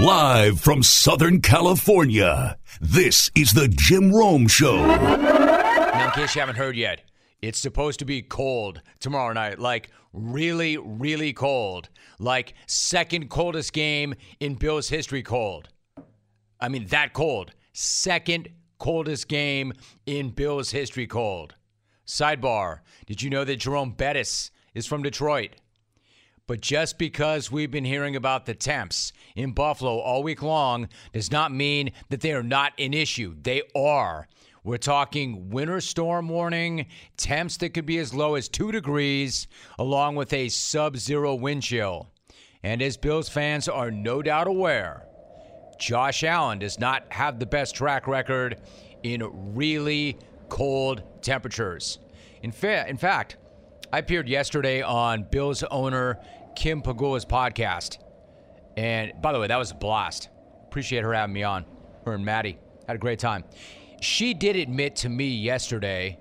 Live 0.00 0.58
from 0.58 0.82
Southern 0.82 1.42
California, 1.42 2.56
this 2.80 3.30
is 3.34 3.52
the 3.52 3.68
Jim 3.68 4.10
Rome 4.10 4.48
Show. 4.48 4.86
Now, 4.86 6.06
in 6.06 6.10
case 6.12 6.34
you 6.34 6.40
haven't 6.40 6.56
heard 6.56 6.74
yet, 6.74 7.02
it's 7.42 7.58
supposed 7.58 7.98
to 7.98 8.06
be 8.06 8.22
cold 8.22 8.80
tomorrow 8.98 9.34
night. 9.34 9.58
Like, 9.58 9.90
really, 10.14 10.78
really 10.78 11.34
cold. 11.34 11.90
Like, 12.18 12.54
second 12.66 13.28
coldest 13.28 13.74
game 13.74 14.14
in 14.40 14.54
Bills 14.54 14.88
history 14.88 15.22
cold. 15.22 15.68
I 16.58 16.70
mean, 16.70 16.86
that 16.86 17.12
cold. 17.12 17.52
Second 17.74 18.48
coldest 18.78 19.28
game 19.28 19.74
in 20.06 20.30
Bills 20.30 20.70
history 20.70 21.06
cold. 21.06 21.56
Sidebar 22.06 22.78
Did 23.04 23.20
you 23.20 23.28
know 23.28 23.44
that 23.44 23.56
Jerome 23.56 23.90
Bettis 23.92 24.50
is 24.72 24.86
from 24.86 25.02
Detroit? 25.02 25.56
But 26.50 26.62
just 26.62 26.98
because 26.98 27.52
we've 27.52 27.70
been 27.70 27.84
hearing 27.84 28.16
about 28.16 28.44
the 28.44 28.54
temps 28.54 29.12
in 29.36 29.52
Buffalo 29.52 30.00
all 30.00 30.24
week 30.24 30.42
long 30.42 30.88
does 31.12 31.30
not 31.30 31.52
mean 31.52 31.92
that 32.08 32.22
they 32.22 32.32
are 32.32 32.42
not 32.42 32.72
an 32.76 32.92
issue. 32.92 33.36
They 33.40 33.62
are. 33.76 34.26
We're 34.64 34.76
talking 34.78 35.50
winter 35.50 35.80
storm 35.80 36.28
warning, 36.28 36.86
temps 37.16 37.56
that 37.58 37.72
could 37.72 37.86
be 37.86 37.98
as 37.98 38.12
low 38.12 38.34
as 38.34 38.48
two 38.48 38.72
degrees, 38.72 39.46
along 39.78 40.16
with 40.16 40.32
a 40.32 40.48
sub 40.48 40.96
zero 40.96 41.36
wind 41.36 41.62
chill. 41.62 42.08
And 42.64 42.82
as 42.82 42.96
Bills 42.96 43.28
fans 43.28 43.68
are 43.68 43.92
no 43.92 44.20
doubt 44.20 44.48
aware, 44.48 45.06
Josh 45.78 46.24
Allen 46.24 46.58
does 46.58 46.80
not 46.80 47.04
have 47.12 47.38
the 47.38 47.46
best 47.46 47.76
track 47.76 48.08
record 48.08 48.60
in 49.04 49.54
really 49.54 50.18
cold 50.48 51.04
temperatures. 51.22 52.00
In, 52.42 52.50
fa- 52.50 52.88
in 52.88 52.96
fact, 52.96 53.36
I 53.92 53.98
appeared 53.98 54.28
yesterday 54.28 54.82
on 54.82 55.24
Bills 55.24 55.64
owner 55.64 56.20
Kim 56.60 56.82
Pegula's 56.82 57.24
podcast. 57.24 57.96
And 58.76 59.14
by 59.22 59.32
the 59.32 59.40
way, 59.40 59.46
that 59.46 59.56
was 59.56 59.70
a 59.70 59.74
blast. 59.74 60.28
Appreciate 60.64 61.02
her 61.02 61.14
having 61.14 61.32
me 61.32 61.42
on. 61.42 61.64
Her 62.04 62.12
and 62.12 62.22
Maddie. 62.22 62.58
Had 62.86 62.96
a 62.96 62.98
great 62.98 63.18
time. 63.18 63.44
She 64.02 64.34
did 64.34 64.56
admit 64.56 64.94
to 64.96 65.08
me 65.08 65.28
yesterday 65.28 66.20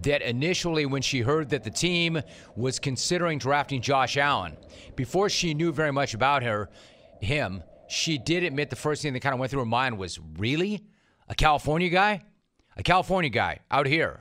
that 0.00 0.22
initially, 0.22 0.86
when 0.86 1.02
she 1.02 1.20
heard 1.20 1.50
that 1.50 1.62
the 1.62 1.70
team 1.70 2.22
was 2.54 2.78
considering 2.78 3.38
drafting 3.38 3.82
Josh 3.82 4.16
Allen, 4.16 4.56
before 4.94 5.28
she 5.28 5.52
knew 5.52 5.72
very 5.72 5.92
much 5.92 6.14
about 6.14 6.42
her, 6.42 6.70
him, 7.20 7.62
she 7.86 8.16
did 8.16 8.44
admit 8.44 8.70
the 8.70 8.76
first 8.76 9.02
thing 9.02 9.12
that 9.12 9.20
kind 9.20 9.34
of 9.34 9.38
went 9.38 9.50
through 9.50 9.60
her 9.60 9.66
mind 9.66 9.98
was, 9.98 10.18
really? 10.38 10.86
A 11.28 11.34
California 11.34 11.90
guy? 11.90 12.22
A 12.78 12.82
California 12.82 13.28
guy 13.28 13.60
out 13.70 13.86
here. 13.86 14.20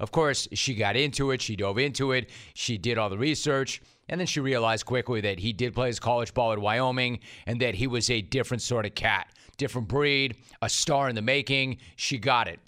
Of 0.00 0.12
course, 0.12 0.48
she 0.54 0.74
got 0.74 0.96
into 0.96 1.30
it. 1.30 1.42
She 1.42 1.56
dove 1.56 1.76
into 1.76 2.12
it. 2.12 2.30
She 2.54 2.78
did 2.78 2.96
all 2.96 3.10
the 3.10 3.18
research. 3.18 3.82
And 4.08 4.20
then 4.20 4.26
she 4.26 4.40
realized 4.40 4.86
quickly 4.86 5.20
that 5.22 5.40
he 5.40 5.52
did 5.52 5.74
play 5.74 5.88
his 5.88 6.00
college 6.00 6.32
ball 6.32 6.52
at 6.52 6.58
Wyoming 6.58 7.20
and 7.46 7.60
that 7.60 7.74
he 7.74 7.86
was 7.86 8.08
a 8.10 8.22
different 8.22 8.62
sort 8.62 8.86
of 8.86 8.94
cat, 8.94 9.28
different 9.56 9.88
breed, 9.88 10.36
a 10.62 10.68
star 10.68 11.08
in 11.08 11.14
the 11.14 11.22
making. 11.22 11.78
She 11.96 12.18
got 12.18 12.48
it. 12.48 12.60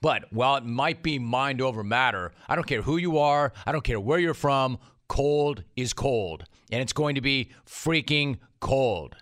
But 0.00 0.24
while 0.32 0.56
it 0.56 0.64
might 0.64 1.02
be 1.02 1.20
mind 1.20 1.60
over 1.60 1.84
matter, 1.84 2.32
I 2.48 2.56
don't 2.56 2.66
care 2.66 2.82
who 2.82 2.96
you 2.96 3.18
are, 3.18 3.52
I 3.64 3.70
don't 3.70 3.84
care 3.84 4.00
where 4.00 4.18
you're 4.18 4.34
from, 4.34 4.78
cold 5.08 5.62
is 5.76 5.92
cold. 5.92 6.44
And 6.72 6.82
it's 6.82 6.92
going 6.92 7.14
to 7.14 7.20
be 7.20 7.50
freaking 7.66 8.38
cold. 8.60 9.14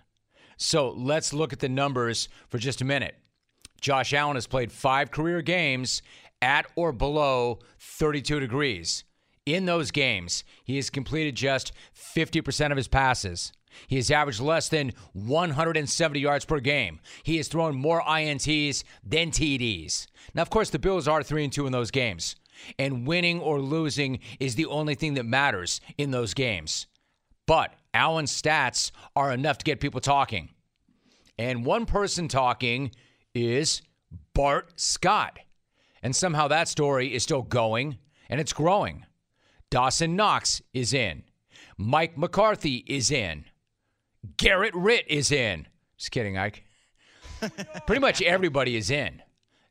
So 0.57 0.89
let's 0.89 1.33
look 1.33 1.53
at 1.53 1.59
the 1.59 1.69
numbers 1.69 2.29
for 2.49 2.57
just 2.57 2.81
a 2.81 2.85
minute. 2.85 3.15
Josh 3.79 4.13
Allen 4.13 4.35
has 4.35 4.47
played 4.47 4.71
five 4.71 5.11
career 5.11 5.41
games 5.41 6.01
at 6.41 6.65
or 6.75 6.91
below 6.91 7.59
32 7.79 8.39
degrees. 8.39 9.03
In 9.45 9.65
those 9.65 9.91
games, 9.91 10.43
he 10.63 10.75
has 10.75 10.89
completed 10.89 11.35
just 11.35 11.71
50% 11.95 12.71
of 12.71 12.77
his 12.77 12.87
passes. 12.87 13.51
He 13.87 13.95
has 13.95 14.11
averaged 14.11 14.39
less 14.39 14.69
than 14.69 14.91
170 15.13 16.19
yards 16.19 16.45
per 16.45 16.59
game. 16.59 16.99
He 17.23 17.37
has 17.37 17.47
thrown 17.47 17.75
more 17.75 18.01
INTs 18.01 18.83
than 19.03 19.31
TDs. 19.31 20.07
Now, 20.33 20.41
of 20.41 20.49
course, 20.49 20.69
the 20.69 20.79
Bills 20.79 21.07
are 21.07 21.23
3 21.23 21.45
and 21.45 21.53
2 21.53 21.65
in 21.65 21.71
those 21.71 21.91
games. 21.91 22.35
And 22.77 23.07
winning 23.07 23.39
or 23.39 23.59
losing 23.59 24.19
is 24.39 24.55
the 24.55 24.67
only 24.67 24.93
thing 24.93 25.15
that 25.15 25.25
matters 25.25 25.81
in 25.97 26.11
those 26.11 26.33
games. 26.33 26.85
But 27.47 27.73
Allen's 27.93 28.39
stats 28.39 28.91
are 29.15 29.31
enough 29.31 29.57
to 29.59 29.65
get 29.65 29.79
people 29.79 30.01
talking. 30.01 30.49
And 31.37 31.65
one 31.65 31.85
person 31.85 32.27
talking 32.27 32.91
is 33.33 33.81
Bart 34.33 34.73
Scott. 34.75 35.39
And 36.03 36.15
somehow 36.15 36.47
that 36.49 36.67
story 36.67 37.13
is 37.13 37.23
still 37.23 37.41
going 37.41 37.97
and 38.29 38.39
it's 38.39 38.53
growing. 38.53 39.05
Dawson 39.71 40.17
Knox 40.17 40.61
is 40.73 40.93
in. 40.93 41.23
Mike 41.77 42.17
McCarthy 42.17 42.83
is 42.87 43.09
in. 43.09 43.45
Garrett 44.35 44.75
Ritt 44.75 45.05
is 45.07 45.31
in. 45.31 45.65
Just 45.97 46.11
kidding, 46.11 46.37
Ike. 46.37 46.65
Pretty 47.87 48.01
much 48.01 48.21
everybody 48.21 48.75
is 48.75 48.91
in. 48.91 49.23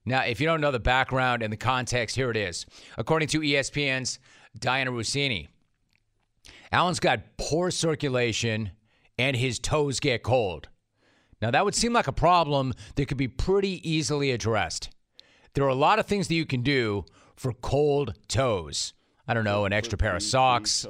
Now, 0.07 0.23
if 0.23 0.41
you 0.41 0.47
don't 0.47 0.63
know 0.63 0.71
the 0.71 0.81
background 0.81 1.43
and 1.43 1.53
the 1.53 1.59
context, 1.59 2.17
here 2.17 2.31
it 2.31 2.37
is. 2.37 2.65
According 2.97 3.29
to 3.29 3.41
ESPN's 3.41 4.19
Dianna 4.59 4.89
Russini, 4.89 5.49
Allen's 6.73 6.99
got 6.99 7.37
poor 7.37 7.71
circulation 7.71 8.71
and 9.19 9.37
his 9.37 9.59
toes 9.59 10.01
get 10.01 10.23
cold. 10.23 10.69
Now, 11.43 11.51
that 11.51 11.65
would 11.65 11.75
seem 11.75 11.93
like 11.93 12.09
a 12.09 12.13
problem 12.13 12.73
that 12.95 13.07
could 13.07 13.19
be 13.19 13.29
pretty 13.29 13.87
easily 13.89 14.31
addressed. 14.31 14.89
There 15.53 15.65
are 15.65 15.69
a 15.69 15.75
lot 15.75 15.99
of 15.99 16.07
things 16.07 16.29
that 16.29 16.35
you 16.35 16.47
can 16.47 16.63
do 16.63 17.05
for 17.37 17.53
cold 17.53 18.15
toes. 18.29 18.95
I 19.31 19.33
don't 19.33 19.45
know, 19.45 19.65
an 19.65 19.73
extra 19.73 19.97
pair 19.97 20.17
of 20.17 20.25
socks, 20.25 20.85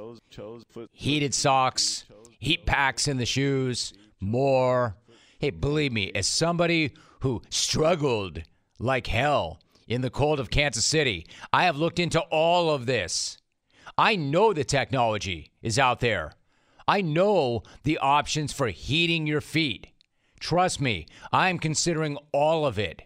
heated 0.92 1.34
socks, 1.34 2.06
heat 2.38 2.64
packs 2.64 3.06
in 3.06 3.18
the 3.18 3.26
shoes, 3.26 3.92
more. 4.18 4.96
Hey, 5.38 5.50
believe 5.50 5.92
me, 5.92 6.10
as 6.14 6.26
somebody 6.26 6.94
who 7.20 7.42
struggled 7.50 8.40
like 8.78 9.08
hell 9.08 9.60
in 9.86 10.00
the 10.00 10.08
cold 10.08 10.40
of 10.40 10.48
Kansas 10.48 10.86
City, 10.86 11.26
I 11.52 11.64
have 11.64 11.76
looked 11.76 11.98
into 11.98 12.18
all 12.30 12.70
of 12.70 12.86
this. 12.86 13.36
I 13.98 14.16
know 14.16 14.54
the 14.54 14.64
technology 14.64 15.50
is 15.60 15.78
out 15.78 16.00
there. 16.00 16.32
I 16.88 17.02
know 17.02 17.62
the 17.82 17.98
options 17.98 18.54
for 18.54 18.68
heating 18.68 19.26
your 19.26 19.42
feet. 19.42 19.88
Trust 20.40 20.80
me, 20.80 21.04
I'm 21.30 21.58
considering 21.58 22.16
all 22.32 22.64
of 22.64 22.78
it. 22.78 23.02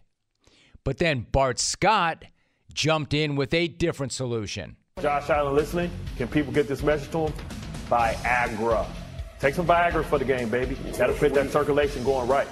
But 0.85 0.99
then 0.99 1.27
Bart 1.33 1.59
Scott 1.59 2.25
jumped 2.73 3.13
in 3.13 3.35
with 3.35 3.53
a 3.53 3.67
different 3.67 4.13
solution. 4.13 4.77
Josh 5.01 5.29
Allen 5.29 5.55
listening? 5.55 5.91
Can 6.17 6.29
people 6.29 6.53
get 6.53 6.69
this 6.69 6.83
message 6.83 7.11
to 7.11 7.27
him? 7.27 7.33
Viagra. 7.89 8.87
Take 9.41 9.55
some 9.55 9.67
Viagra 9.67 10.05
for 10.05 10.19
the 10.19 10.25
game, 10.25 10.49
baby. 10.49 10.77
That'll 10.97 11.17
fit 11.17 11.35
that 11.35 11.51
circulation 11.51 12.05
going 12.05 12.29
right. 12.29 12.47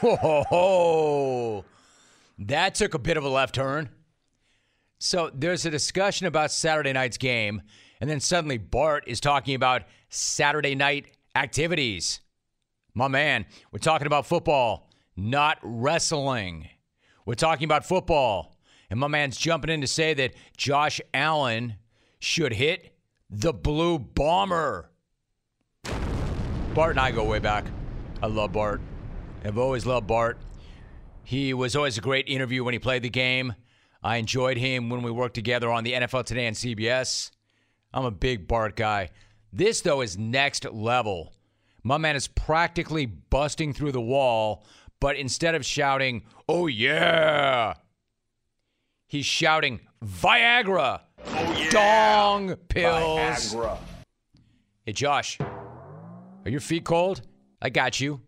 Ho, 0.00 0.16
ho, 0.16 0.44
ho. 0.48 1.64
That 2.40 2.74
took 2.74 2.94
a 2.94 2.98
bit 2.98 3.16
of 3.16 3.24
a 3.24 3.28
left 3.28 3.54
turn. 3.54 3.90
So 4.98 5.30
there's 5.32 5.64
a 5.64 5.70
discussion 5.70 6.26
about 6.26 6.50
Saturday 6.50 6.92
night's 6.92 7.16
game, 7.16 7.62
and 8.00 8.10
then 8.10 8.18
suddenly 8.20 8.58
Bart 8.58 9.04
is 9.06 9.20
talking 9.20 9.54
about 9.54 9.82
Saturday 10.08 10.74
night 10.74 11.16
activities. 11.36 12.20
My 12.92 13.08
man, 13.08 13.46
we're 13.70 13.78
talking 13.78 14.06
about 14.08 14.26
football, 14.26 14.90
not 15.16 15.58
wrestling. 15.62 16.68
We're 17.24 17.34
talking 17.34 17.64
about 17.64 17.86
football. 17.86 18.53
And 18.94 19.00
my 19.00 19.08
man's 19.08 19.36
jumping 19.36 19.70
in 19.70 19.80
to 19.80 19.88
say 19.88 20.14
that 20.14 20.34
Josh 20.56 21.00
Allen 21.12 21.74
should 22.20 22.52
hit 22.52 22.94
the 23.28 23.52
Blue 23.52 23.98
Bomber. 23.98 24.88
Bart 26.74 26.90
and 26.90 27.00
I 27.00 27.10
go 27.10 27.24
way 27.24 27.40
back. 27.40 27.64
I 28.22 28.28
love 28.28 28.52
Bart. 28.52 28.80
I've 29.44 29.58
always 29.58 29.84
loved 29.84 30.06
Bart. 30.06 30.38
He 31.24 31.52
was 31.54 31.74
always 31.74 31.98
a 31.98 32.00
great 32.00 32.28
interview 32.28 32.62
when 32.62 32.72
he 32.72 32.78
played 32.78 33.02
the 33.02 33.10
game. 33.10 33.54
I 34.00 34.18
enjoyed 34.18 34.58
him 34.58 34.88
when 34.90 35.02
we 35.02 35.10
worked 35.10 35.34
together 35.34 35.72
on 35.72 35.82
the 35.82 35.94
NFL 35.94 36.24
Today 36.26 36.46
and 36.46 36.54
CBS. 36.54 37.32
I'm 37.92 38.04
a 38.04 38.12
big 38.12 38.46
Bart 38.46 38.76
guy. 38.76 39.10
This, 39.52 39.80
though, 39.80 40.02
is 40.02 40.16
next 40.16 40.72
level. 40.72 41.32
My 41.82 41.98
man 41.98 42.14
is 42.14 42.28
practically 42.28 43.06
busting 43.06 43.72
through 43.72 43.90
the 43.90 44.00
wall, 44.00 44.64
but 45.00 45.16
instead 45.16 45.56
of 45.56 45.66
shouting, 45.66 46.22
oh 46.48 46.68
yeah, 46.68 47.74
he's 49.14 49.24
shouting, 49.26 49.78
Viagra, 50.04 51.00
Oh, 51.26 51.56
yeah. 51.56 51.70
dong 51.70 52.56
pills. 52.68 53.54
Viagra. 53.54 53.78
Hey, 54.84 54.92
Josh, 54.92 55.40
are 55.40 56.50
your 56.50 56.60
feet 56.60 56.84
cold? 56.84 57.22
I 57.62 57.70
got 57.70 58.00
you. 58.00 58.20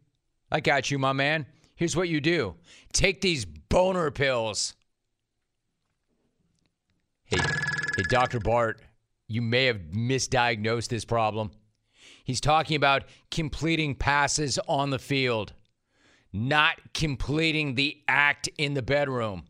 I 0.50 0.60
got 0.60 0.90
you, 0.90 0.98
my 0.98 1.12
man. 1.12 1.44
Here's 1.74 1.96
what 1.96 2.08
you 2.08 2.20
do 2.20 2.54
take 2.92 3.20
these 3.20 3.44
boner 3.44 4.10
pills. 4.12 4.74
Hey, 7.24 7.38
hey, 7.96 8.02
Dr. 8.08 8.38
Bart, 8.38 8.80
you 9.26 9.42
may 9.42 9.64
have 9.64 9.80
misdiagnosed 9.92 10.88
this 10.88 11.04
problem. 11.04 11.50
He's 12.22 12.40
talking 12.40 12.76
about 12.76 13.04
completing 13.32 13.96
passes 13.96 14.60
on 14.68 14.90
the 14.90 15.00
field, 15.00 15.52
not 16.32 16.76
completing 16.94 17.74
the 17.74 17.98
act 18.06 18.48
in 18.56 18.74
the 18.74 18.82
bedroom. 18.82 19.44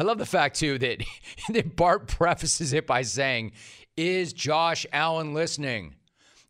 I 0.00 0.02
love 0.02 0.16
the 0.16 0.24
fact, 0.24 0.58
too, 0.58 0.78
that, 0.78 1.04
that 1.50 1.76
Bart 1.76 2.08
prefaces 2.08 2.72
it 2.72 2.86
by 2.86 3.02
saying, 3.02 3.52
Is 3.98 4.32
Josh 4.32 4.86
Allen 4.94 5.34
listening? 5.34 5.94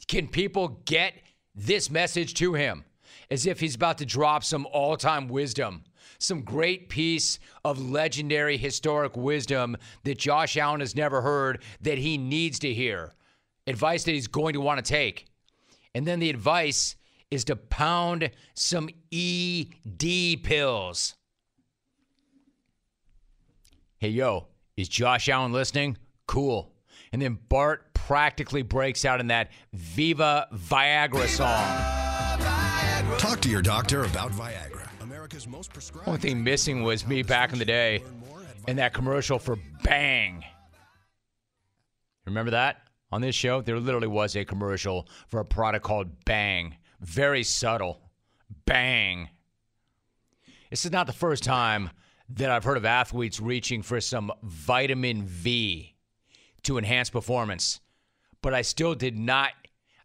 Can 0.06 0.28
people 0.28 0.80
get 0.84 1.14
this 1.56 1.90
message 1.90 2.34
to 2.34 2.54
him 2.54 2.84
as 3.28 3.46
if 3.46 3.58
he's 3.58 3.74
about 3.74 3.98
to 3.98 4.06
drop 4.06 4.44
some 4.44 4.68
all 4.70 4.96
time 4.96 5.26
wisdom, 5.26 5.82
some 6.20 6.42
great 6.42 6.88
piece 6.88 7.40
of 7.64 7.90
legendary 7.90 8.56
historic 8.56 9.16
wisdom 9.16 9.76
that 10.04 10.18
Josh 10.18 10.56
Allen 10.56 10.78
has 10.78 10.94
never 10.94 11.20
heard 11.20 11.60
that 11.80 11.98
he 11.98 12.18
needs 12.18 12.60
to 12.60 12.72
hear, 12.72 13.14
advice 13.66 14.04
that 14.04 14.12
he's 14.12 14.28
going 14.28 14.52
to 14.52 14.60
want 14.60 14.78
to 14.78 14.88
take. 14.88 15.26
And 15.92 16.06
then 16.06 16.20
the 16.20 16.30
advice 16.30 16.94
is 17.32 17.42
to 17.46 17.56
pound 17.56 18.30
some 18.54 18.88
ED 19.12 20.44
pills. 20.44 21.16
Hey, 24.02 24.08
yo, 24.08 24.46
is 24.78 24.88
Josh 24.88 25.28
Allen 25.28 25.52
listening? 25.52 25.98
Cool. 26.26 26.72
And 27.12 27.20
then 27.20 27.38
Bart 27.50 27.92
practically 27.92 28.62
breaks 28.62 29.04
out 29.04 29.20
in 29.20 29.26
that 29.26 29.50
Viva 29.74 30.48
Viagra 30.54 31.26
song. 31.26 33.18
Talk 33.18 33.42
to 33.42 33.50
your 33.50 33.60
doctor 33.60 34.04
about 34.04 34.30
Viagra, 34.30 34.88
America's 35.02 35.46
most 35.46 35.74
prescribed. 35.74 36.08
Only 36.08 36.18
thing 36.18 36.42
missing 36.42 36.82
was 36.82 37.06
me 37.06 37.22
back 37.22 37.52
in 37.52 37.58
the 37.58 37.64
day 37.66 38.02
in 38.66 38.76
that 38.76 38.94
commercial 38.94 39.38
for 39.38 39.58
Bang. 39.82 40.44
Remember 42.24 42.52
that? 42.52 42.78
On 43.12 43.20
this 43.20 43.34
show, 43.34 43.60
there 43.60 43.78
literally 43.78 44.08
was 44.08 44.34
a 44.34 44.46
commercial 44.46 45.10
for 45.28 45.40
a 45.40 45.44
product 45.44 45.84
called 45.84 46.24
Bang. 46.24 46.74
Very 47.02 47.42
subtle. 47.42 48.00
Bang. 48.64 49.28
This 50.70 50.86
is 50.86 50.90
not 50.90 51.06
the 51.06 51.12
first 51.12 51.44
time 51.44 51.90
that 52.34 52.50
I've 52.50 52.64
heard 52.64 52.76
of 52.76 52.84
athletes 52.84 53.40
reaching 53.40 53.82
for 53.82 54.00
some 54.00 54.32
vitamin 54.42 55.24
V 55.24 55.94
to 56.62 56.78
enhance 56.78 57.10
performance. 57.10 57.80
But 58.42 58.54
I 58.54 58.62
still 58.62 58.94
did 58.94 59.18
not, 59.18 59.50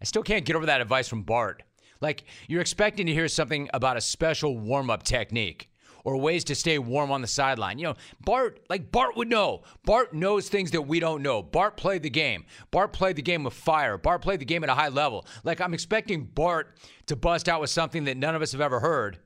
I 0.01 0.05
still 0.05 0.23
can't 0.23 0.45
get 0.45 0.55
over 0.55 0.65
that 0.65 0.81
advice 0.81 1.07
from 1.07 1.23
Bart. 1.23 1.63
Like, 2.01 2.25
you're 2.47 2.61
expecting 2.61 3.05
to 3.05 3.13
hear 3.13 3.27
something 3.27 3.69
about 3.73 3.97
a 3.97 4.01
special 4.01 4.57
warm 4.57 4.89
up 4.89 5.03
technique 5.03 5.69
or 6.03 6.17
ways 6.17 6.43
to 6.43 6.55
stay 6.55 6.77
warm 6.77 7.11
on 7.11 7.21
the 7.21 7.27
sideline. 7.27 7.79
You 7.79 7.85
know, 7.85 7.95
Bart, 8.23 8.59
like 8.69 8.91
Bart 8.91 9.15
would 9.17 9.29
know. 9.29 9.63
Bart 9.85 10.13
knows 10.13 10.49
things 10.49 10.71
that 10.71 10.83
we 10.83 10.99
don't 10.99 11.23
know. 11.23 11.41
Bart 11.41 11.77
played 11.77 12.03
the 12.03 12.09
game. 12.09 12.45
Bart 12.69 12.93
played 12.93 13.15
the 13.15 13.21
game 13.21 13.43
with 13.43 13.53
fire. 13.53 13.97
Bart 13.97 14.21
played 14.21 14.39
the 14.39 14.45
game 14.45 14.63
at 14.63 14.69
a 14.69 14.75
high 14.75 14.89
level. 14.89 15.25
Like, 15.43 15.61
I'm 15.61 15.73
expecting 15.73 16.25
Bart 16.25 16.77
to 17.07 17.15
bust 17.15 17.47
out 17.47 17.61
with 17.61 17.69
something 17.69 18.03
that 18.05 18.17
none 18.17 18.35
of 18.35 18.41
us 18.41 18.51
have 18.51 18.61
ever 18.61 18.79
heard, 18.81 19.19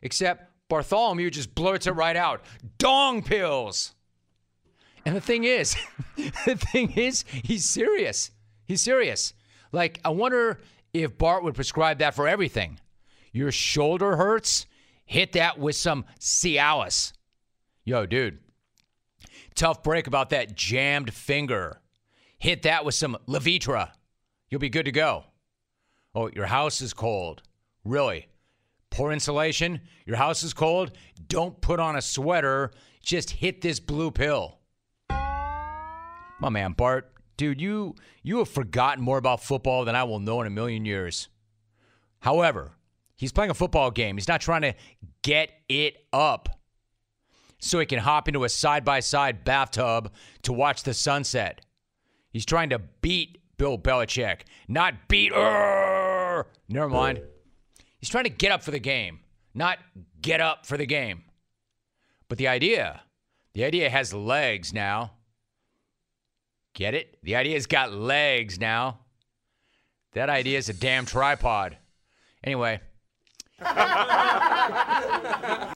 except 0.00 0.51
Bartholomew 0.72 1.28
just 1.28 1.54
blurts 1.54 1.86
it 1.86 1.90
right 1.90 2.16
out 2.16 2.40
dong 2.78 3.22
pills. 3.22 3.94
And 5.04 5.14
the 5.14 5.20
thing 5.20 5.44
is, 5.44 5.76
the 6.16 6.56
thing 6.56 6.92
is, 6.92 7.26
he's 7.28 7.66
serious. 7.66 8.30
He's 8.64 8.80
serious. 8.80 9.34
Like, 9.70 10.00
I 10.02 10.08
wonder 10.08 10.60
if 10.94 11.18
Bart 11.18 11.44
would 11.44 11.54
prescribe 11.54 11.98
that 11.98 12.14
for 12.14 12.26
everything. 12.26 12.80
Your 13.32 13.52
shoulder 13.52 14.16
hurts? 14.16 14.64
Hit 15.04 15.32
that 15.32 15.58
with 15.58 15.76
some 15.76 16.06
Cialis. 16.18 17.12
Yo, 17.84 18.06
dude. 18.06 18.38
Tough 19.54 19.82
break 19.82 20.06
about 20.06 20.30
that 20.30 20.56
jammed 20.56 21.12
finger. 21.12 21.82
Hit 22.38 22.62
that 22.62 22.86
with 22.86 22.94
some 22.94 23.18
Levitra. 23.28 23.90
You'll 24.48 24.58
be 24.58 24.70
good 24.70 24.86
to 24.86 24.92
go. 24.92 25.24
Oh, 26.14 26.30
your 26.30 26.46
house 26.46 26.80
is 26.80 26.94
cold. 26.94 27.42
Really? 27.84 28.28
Poor 28.92 29.10
insulation? 29.10 29.80
Your 30.04 30.18
house 30.18 30.42
is 30.42 30.52
cold? 30.52 30.92
Don't 31.26 31.58
put 31.62 31.80
on 31.80 31.96
a 31.96 32.02
sweater. 32.02 32.72
Just 33.02 33.30
hit 33.30 33.62
this 33.62 33.80
blue 33.80 34.10
pill. 34.10 34.58
My 35.08 36.50
man, 36.50 36.72
Bart, 36.72 37.10
dude, 37.38 37.58
you 37.60 37.94
you 38.22 38.38
have 38.38 38.50
forgotten 38.50 39.02
more 39.02 39.16
about 39.16 39.42
football 39.42 39.86
than 39.86 39.96
I 39.96 40.04
will 40.04 40.20
know 40.20 40.42
in 40.42 40.46
a 40.46 40.50
million 40.50 40.84
years. 40.84 41.28
However, 42.20 42.72
he's 43.16 43.32
playing 43.32 43.50
a 43.50 43.54
football 43.54 43.90
game. 43.90 44.18
He's 44.18 44.28
not 44.28 44.42
trying 44.42 44.62
to 44.62 44.74
get 45.22 45.50
it 45.70 45.96
up 46.12 46.60
so 47.60 47.80
he 47.80 47.86
can 47.86 47.98
hop 47.98 48.28
into 48.28 48.44
a 48.44 48.48
side 48.50 48.84
by 48.84 49.00
side 49.00 49.42
bathtub 49.42 50.12
to 50.42 50.52
watch 50.52 50.82
the 50.82 50.92
sunset. 50.92 51.64
He's 52.30 52.44
trying 52.44 52.68
to 52.70 52.78
beat 53.00 53.38
Bill 53.56 53.78
Belichick, 53.78 54.42
not 54.68 55.08
beat. 55.08 55.32
Urgh! 55.32 56.44
Never 56.68 56.90
mind. 56.90 57.22
He's 58.02 58.08
trying 58.08 58.24
to 58.24 58.30
get 58.30 58.50
up 58.50 58.64
for 58.64 58.72
the 58.72 58.80
game, 58.80 59.20
not 59.54 59.78
get 60.20 60.40
up 60.40 60.66
for 60.66 60.76
the 60.76 60.86
game. 60.86 61.22
But 62.28 62.36
the 62.36 62.48
idea, 62.48 63.02
the 63.52 63.62
idea 63.62 63.88
has 63.88 64.12
legs 64.12 64.74
now. 64.74 65.12
Get 66.74 66.94
it? 66.94 67.16
The 67.22 67.36
idea's 67.36 67.68
got 67.68 67.92
legs 67.92 68.58
now. 68.58 68.98
That 70.14 70.28
idea 70.28 70.58
is 70.58 70.68
a 70.68 70.72
damn 70.72 71.06
tripod. 71.06 71.78
Anyway. 72.42 72.80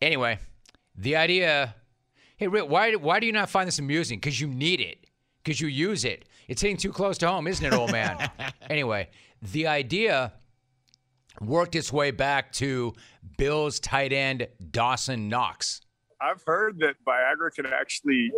anyway, 0.02 0.40
the 0.96 1.14
idea. 1.14 1.76
Hey, 2.38 2.49
Rick, 2.49 2.69
why, 2.69 2.93
why 2.94 3.20
do 3.20 3.26
you 3.26 3.32
not 3.32 3.50
find 3.50 3.69
this 3.69 3.78
amusing? 3.78 4.19
Because 4.19 4.40
you 4.40 4.49
need 4.49 4.81
it. 4.81 5.06
Because 5.44 5.61
you 5.61 5.69
use 5.69 6.05
it. 6.05 6.25
It's 6.49 6.61
hitting 6.61 6.76
too 6.76 6.90
close 6.90 7.19
to 7.19 7.28
home, 7.28 7.46
isn't 7.46 7.64
it, 7.64 7.73
old 7.73 7.93
man? 7.93 8.28
anyway, 8.69 9.11
the 9.40 9.69
idea 9.69 10.32
worked 11.41 11.75
its 11.75 11.93
way 11.93 12.11
back 12.11 12.53
to 12.53 12.94
Bills 13.38 13.81
tight 13.81 14.12
end 14.12 14.49
Dawson 14.71 15.29
Knox. 15.29 15.81
I've 16.21 16.43
heard 16.47 16.79
that 16.81 16.97
Viagra 17.06 17.53
can 17.55 17.67
actually 17.67 18.33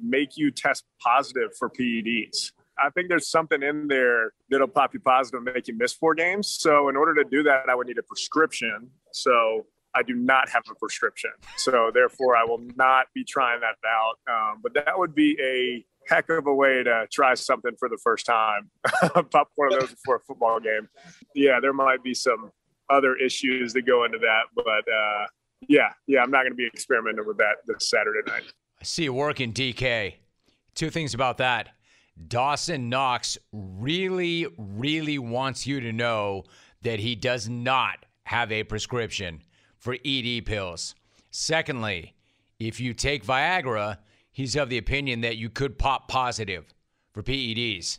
make 0.00 0.36
you 0.36 0.50
test 0.50 0.84
positive 1.00 1.50
for 1.58 1.68
PEDs. 1.68 2.52
I 2.78 2.90
think 2.90 3.08
there's 3.08 3.28
something 3.28 3.62
in 3.62 3.88
there 3.88 4.32
that'll 4.50 4.68
pop 4.68 4.94
you 4.94 5.00
positive 5.00 5.42
and 5.44 5.54
make 5.54 5.66
you 5.68 5.76
miss 5.76 5.92
four 5.92 6.14
games. 6.14 6.48
So 6.48 6.88
in 6.88 6.96
order 6.96 7.14
to 7.22 7.28
do 7.28 7.42
that, 7.42 7.68
I 7.68 7.74
would 7.74 7.88
need 7.88 7.98
a 7.98 8.02
prescription. 8.02 8.90
So 9.12 9.66
I 9.94 10.02
do 10.02 10.14
not 10.14 10.48
have 10.50 10.62
a 10.70 10.74
prescription. 10.74 11.30
So 11.56 11.90
therefore, 11.92 12.36
I 12.36 12.44
will 12.44 12.62
not 12.76 13.06
be 13.14 13.24
trying 13.24 13.60
that 13.60 13.76
out. 13.86 14.18
Um, 14.30 14.60
but 14.62 14.74
that 14.74 14.96
would 14.96 15.14
be 15.14 15.36
a 15.40 15.84
heck 16.08 16.28
of 16.30 16.46
a 16.46 16.54
way 16.54 16.82
to 16.82 17.06
try 17.12 17.34
something 17.34 17.72
for 17.78 17.88
the 17.88 17.98
first 17.98 18.26
time. 18.26 18.70
Pop 19.30 19.50
one 19.56 19.72
of 19.72 19.80
those 19.80 19.90
before 19.90 20.16
a 20.16 20.20
football 20.20 20.60
game. 20.60 20.88
Yeah, 21.34 21.60
there 21.60 21.72
might 21.72 22.02
be 22.02 22.14
some 22.14 22.50
other 22.90 23.16
issues 23.16 23.72
that 23.74 23.82
go 23.82 24.04
into 24.04 24.18
that, 24.18 24.42
but 24.54 24.64
uh, 24.64 25.26
yeah, 25.68 25.92
yeah, 26.06 26.22
I'm 26.22 26.30
not 26.30 26.42
going 26.42 26.52
to 26.52 26.56
be 26.56 26.66
experimenting 26.66 27.26
with 27.26 27.38
that 27.38 27.56
this 27.66 27.88
Saturday 27.90 28.20
night. 28.26 28.44
I 28.80 28.84
see 28.84 29.04
you 29.04 29.12
working, 29.12 29.52
DK. 29.52 30.14
Two 30.74 30.90
things 30.90 31.14
about 31.14 31.38
that. 31.38 31.70
Dawson 32.26 32.88
Knox 32.88 33.38
really, 33.52 34.46
really 34.56 35.18
wants 35.18 35.66
you 35.66 35.80
to 35.80 35.92
know 35.92 36.44
that 36.82 37.00
he 37.00 37.14
does 37.14 37.48
not 37.48 38.06
have 38.24 38.50
a 38.50 38.64
prescription 38.64 39.42
for 39.78 39.96
ED 40.04 40.46
pills. 40.46 40.94
Secondly, 41.30 42.14
if 42.58 42.80
you 42.80 42.94
take 42.94 43.24
Viagra, 43.24 43.98
he's 44.38 44.54
of 44.54 44.68
the 44.68 44.78
opinion 44.78 45.22
that 45.22 45.36
you 45.36 45.50
could 45.50 45.76
pop 45.76 46.06
positive 46.06 46.72
for 47.12 47.24
PEDs. 47.24 47.98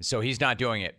So 0.00 0.20
he's 0.20 0.40
not 0.40 0.56
doing 0.56 0.80
it. 0.80 0.98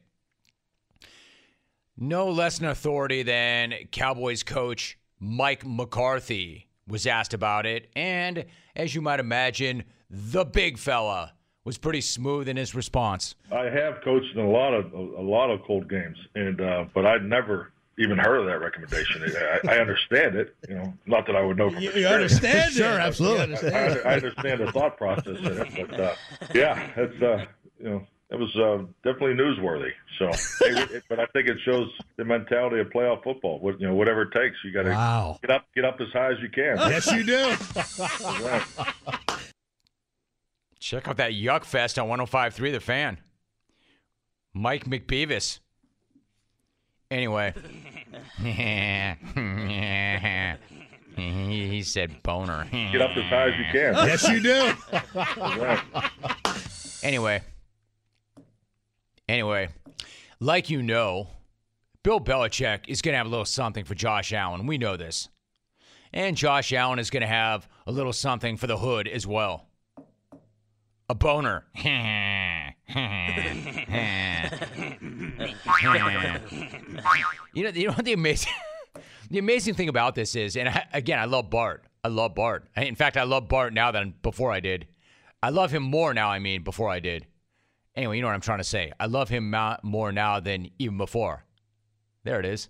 No 1.97 2.29
less 2.29 2.59
an 2.59 2.67
authority 2.67 3.23
than 3.23 3.73
Cowboys 3.91 4.43
coach 4.43 4.99
Mike 5.19 5.65
McCarthy 5.65 6.67
was 6.87 7.07
asked 7.07 7.33
about 7.33 7.65
it. 7.65 7.89
And 7.95 8.45
as 8.75 8.93
you 8.93 9.01
might 9.01 9.19
imagine, 9.19 9.85
the 10.07 10.45
big 10.45 10.77
fella 10.77 11.33
was 11.63 11.79
pretty 11.79 12.01
smooth 12.01 12.47
in 12.47 12.55
his 12.55 12.75
response. 12.75 13.33
I 13.51 13.63
have 13.63 14.03
coached 14.03 14.35
in 14.35 14.41
a 14.41 14.49
lot 14.49 14.75
of 14.75 14.93
a 14.93 15.21
lot 15.21 15.49
of 15.49 15.63
cold 15.63 15.89
games, 15.89 16.17
and 16.35 16.61
uh, 16.61 16.85
but 16.93 17.07
I'd 17.07 17.23
never 17.23 17.71
even 17.97 18.17
heard 18.17 18.39
of 18.39 18.45
that 18.47 18.59
recommendation. 18.59 19.23
I, 19.65 19.75
I 19.75 19.77
understand 19.79 20.35
it, 20.35 20.55
you 20.67 20.75
know, 20.75 20.93
not 21.05 21.25
that 21.27 21.35
I 21.35 21.41
would 21.41 21.57
know 21.57 21.69
from 21.71 21.81
You, 21.81 21.89
experience. 21.89 22.09
you 22.09 22.15
understand 22.15 22.71
it? 22.71 22.77
Sure, 22.77 22.99
absolutely. 22.99 23.37
You 23.37 23.41
I, 23.41 23.43
understand 23.85 23.95
it. 23.97 24.05
I 24.05 24.13
understand 24.15 24.59
the 24.61 24.71
thought 24.71 24.97
process 24.97 25.37
in 25.39 25.45
it, 25.45 25.87
but 25.89 25.99
uh, 25.99 26.15
yeah, 26.53 26.89
it's 26.97 27.21
uh, 27.21 27.45
you 27.79 27.89
know, 27.89 28.07
it 28.31 28.35
was 28.39 28.53
uh, 28.55 28.79
definitely 29.03 29.35
newsworthy. 29.35 29.91
So, 30.19 30.29
it, 30.65 30.91
it- 30.91 31.03
but 31.07 31.19
I 31.19 31.25
think 31.27 31.47
it 31.47 31.57
shows 31.63 31.87
the 32.17 32.25
mentality 32.25 32.79
of 32.79 32.87
playoff 32.87 33.23
football. 33.23 33.59
What 33.59 33.79
you 33.79 33.87
know, 33.87 33.93
whatever 33.95 34.23
it 34.23 34.31
takes, 34.33 34.57
you 34.63 34.71
got 34.73 34.83
to 34.83 34.89
Wow. 34.89 35.37
get 35.41 35.51
up, 35.51 35.65
get 35.75 35.85
up 35.85 36.01
as 36.01 36.07
high 36.11 36.31
as 36.31 36.39
you 36.41 36.49
can. 36.49 36.77
Yes, 36.77 37.11
you 37.11 37.23
do. 37.23 37.55
Check 40.79 41.07
out 41.07 41.17
that 41.17 41.31
Yuck 41.31 41.65
Fest 41.65 41.97
on 41.97 42.07
105.3 42.09 42.71
The 42.73 42.79
Fan. 42.79 43.17
Mike 44.53 44.85
McBeavis. 44.85 45.59
Anyway. 47.11 47.53
he 51.15 51.83
said 51.83 52.23
boner. 52.23 52.67
Get 52.71 53.01
up 53.01 53.11
as 53.15 53.23
high 53.25 53.49
as 53.49 53.53
you 53.57 53.65
can. 53.71 53.93
Yes, 54.07 54.27
you 54.29 54.39
do. 54.41 54.73
Right. 55.15 55.81
Anyway. 57.03 57.41
Anyway, 59.29 59.69
like 60.39 60.71
you 60.71 60.81
know, 60.81 61.27
Bill 62.03 62.19
Belichick 62.19 62.87
is 62.87 63.01
going 63.01 63.13
to 63.13 63.17
have 63.17 63.27
a 63.27 63.29
little 63.29 63.45
something 63.45 63.85
for 63.85 63.93
Josh 63.95 64.33
Allen. 64.33 64.65
We 64.65 64.79
know 64.79 64.97
this. 64.97 65.29
And 66.13 66.35
Josh 66.37 66.71
Allen 66.73 66.99
is 66.99 67.09
going 67.09 67.21
to 67.21 67.27
have 67.27 67.67
a 67.85 67.91
little 67.91 68.13
something 68.13 68.57
for 68.57 68.67
the 68.67 68.77
hood 68.77 69.07
as 69.07 69.27
well. 69.27 69.67
A 71.07 71.13
boner. 71.15 71.65
you 71.75 71.83
know, 77.63 77.69
you 77.73 77.87
know 77.87 77.93
what 77.93 78.05
the 78.05 78.13
amazing, 78.13 78.53
the 79.29 79.37
amazing 79.37 79.75
thing 79.75 79.89
about 79.89 80.15
this 80.15 80.35
is, 80.35 80.57
and 80.57 80.67
I, 80.67 80.87
again, 80.93 81.19
I 81.19 81.25
love 81.25 81.51
Bart. 81.51 81.83
I 82.03 82.07
love 82.07 82.33
Bart. 82.33 82.67
In 82.75 82.95
fact, 82.95 83.17
I 83.17 83.23
love 83.23 83.47
Bart 83.47 83.73
now 83.73 83.91
than 83.91 84.15
before 84.23 84.51
I 84.51 84.59
did. 84.59 84.87
I 85.43 85.49
love 85.49 85.71
him 85.71 85.83
more 85.83 86.13
now. 86.13 86.29
I 86.29 86.39
mean, 86.39 86.63
before 86.63 86.89
I 86.89 86.99
did. 86.99 87.27
Anyway, 87.95 88.15
you 88.15 88.21
know 88.21 88.27
what 88.27 88.33
I'm 88.33 88.41
trying 88.41 88.57
to 88.57 88.63
say. 88.63 88.91
I 88.99 89.05
love 89.05 89.29
him 89.29 89.55
more 89.83 90.11
now 90.11 90.39
than 90.39 90.69
even 90.79 90.97
before. 90.97 91.45
There 92.23 92.39
it 92.39 92.45
is. 92.45 92.67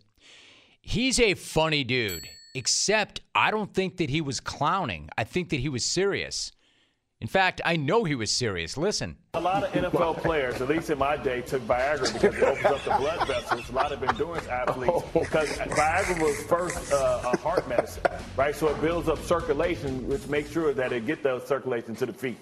He's 0.82 1.20
a 1.20 1.34
funny 1.34 1.84
dude, 1.84 2.27
except 2.54 3.22
I 3.34 3.50
don't 3.50 3.74
think 3.74 3.98
that 3.98 4.10
he 4.10 4.22
was 4.22 4.39
clowning. 4.39 5.10
I 5.18 5.24
think 5.24 5.50
that 5.50 5.62
he 5.62 5.70
was 5.70 5.84
serious. 5.86 6.51
In 7.25 7.29
fact, 7.29 7.60
I 7.65 7.75
know 7.75 8.03
he 8.03 8.13
was 8.13 8.29
serious. 8.29 8.77
Listen. 8.77 9.17
A 9.34 9.39
lot 9.39 9.63
of 9.63 9.72
NFL 9.72 10.22
players, 10.22 10.62
at 10.62 10.70
least 10.70 10.91
in 10.91 11.00
my 11.00 11.17
day, 11.17 11.41
took 11.41 11.63
Viagra 11.63 12.13
because 12.13 12.36
it 12.36 12.44
opens 12.44 12.65
up 12.65 12.84
the 12.84 13.03
blood 13.03 13.27
vessels. 13.27 13.67
A 13.67 13.74
lot 13.74 13.91
of 13.91 14.03
endurance 14.03 14.46
athletes, 14.46 15.03
because 15.12 15.50
Viagra 15.58 16.22
was 16.22 16.44
first 16.44 16.94
uh, 16.94 17.32
a 17.34 17.36
heart 17.38 17.67
medicine, 17.67 18.03
right? 18.38 18.55
So 18.55 18.67
it 18.67 18.79
builds 18.79 19.10
up 19.10 19.17
circulation, 19.24 20.08
which 20.08 20.27
makes 20.27 20.51
sure 20.51 20.72
that 20.75 20.94
it 20.94 21.08
get 21.08 21.24
the 21.24 21.44
circulation 21.48 21.96
to 21.96 22.05
the 22.05 22.13
feet. 22.13 22.38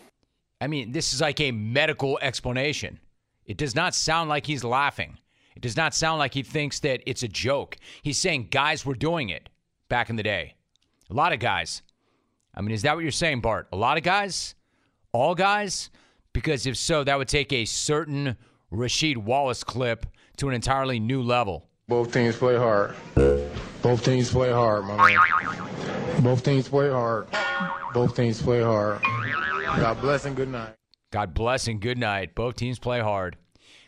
I 0.59 0.67
mean, 0.67 0.91
this 0.91 1.13
is 1.13 1.21
like 1.21 1.39
a 1.39 1.51
medical 1.53 2.19
explanation. 2.21 2.99
It 3.45 3.55
does 3.55 3.75
not 3.75 3.95
sound 3.95 4.27
like 4.27 4.45
he's 4.45 4.65
laughing. 4.65 5.17
It 5.55 5.61
does 5.61 5.77
not 5.77 5.95
sound 5.95 6.19
like 6.19 6.33
he 6.33 6.43
thinks 6.43 6.81
that 6.81 7.01
it's 7.05 7.23
a 7.23 7.29
joke. 7.29 7.77
He's 8.01 8.17
saying 8.17 8.49
guys 8.51 8.85
were 8.85 8.95
doing 8.95 9.29
it 9.29 9.47
back 9.87 10.09
in 10.09 10.17
the 10.17 10.23
day. 10.23 10.55
A 11.09 11.13
lot 11.13 11.31
of 11.31 11.39
guys. 11.39 11.83
I 12.53 12.59
mean, 12.59 12.71
is 12.71 12.81
that 12.81 12.95
what 12.95 13.03
you're 13.03 13.11
saying, 13.13 13.39
Bart? 13.39 13.69
A 13.71 13.77
lot 13.77 13.95
of 13.95 14.03
guys? 14.03 14.55
All 15.13 15.35
guys? 15.35 15.91
Because 16.33 16.65
if 16.65 16.75
so, 16.75 17.03
that 17.03 17.19
would 17.19 17.27
take 17.27 17.53
a 17.53 17.65
certain 17.65 18.35
Rasheed 18.71 19.17
Wallace 19.17 19.63
clip 19.63 20.07
to 20.37 20.49
an 20.49 20.55
entirely 20.55 20.99
new 20.99 21.21
level. 21.21 21.69
Both 21.87 22.11
teams 22.11 22.35
play 22.35 22.57
hard. 22.57 22.95
Both 23.83 24.03
teams 24.03 24.31
play 24.31 24.51
hard, 24.51 24.85
my 24.85 24.97
man. 24.97 26.23
Both 26.23 26.43
teams 26.43 26.67
play 26.67 26.89
hard. 26.89 27.27
Both 27.93 28.15
teams 28.15 28.41
play 28.41 28.63
hard. 28.63 29.03
God 29.03 30.01
bless 30.01 30.25
and 30.25 30.35
good 30.35 30.49
night. 30.49 30.73
God 31.11 31.35
bless 31.35 31.67
and 31.67 31.79
good 31.79 31.99
night. 31.99 32.33
Both 32.33 32.55
teams 32.55 32.79
play 32.79 32.99
hard. 32.99 33.37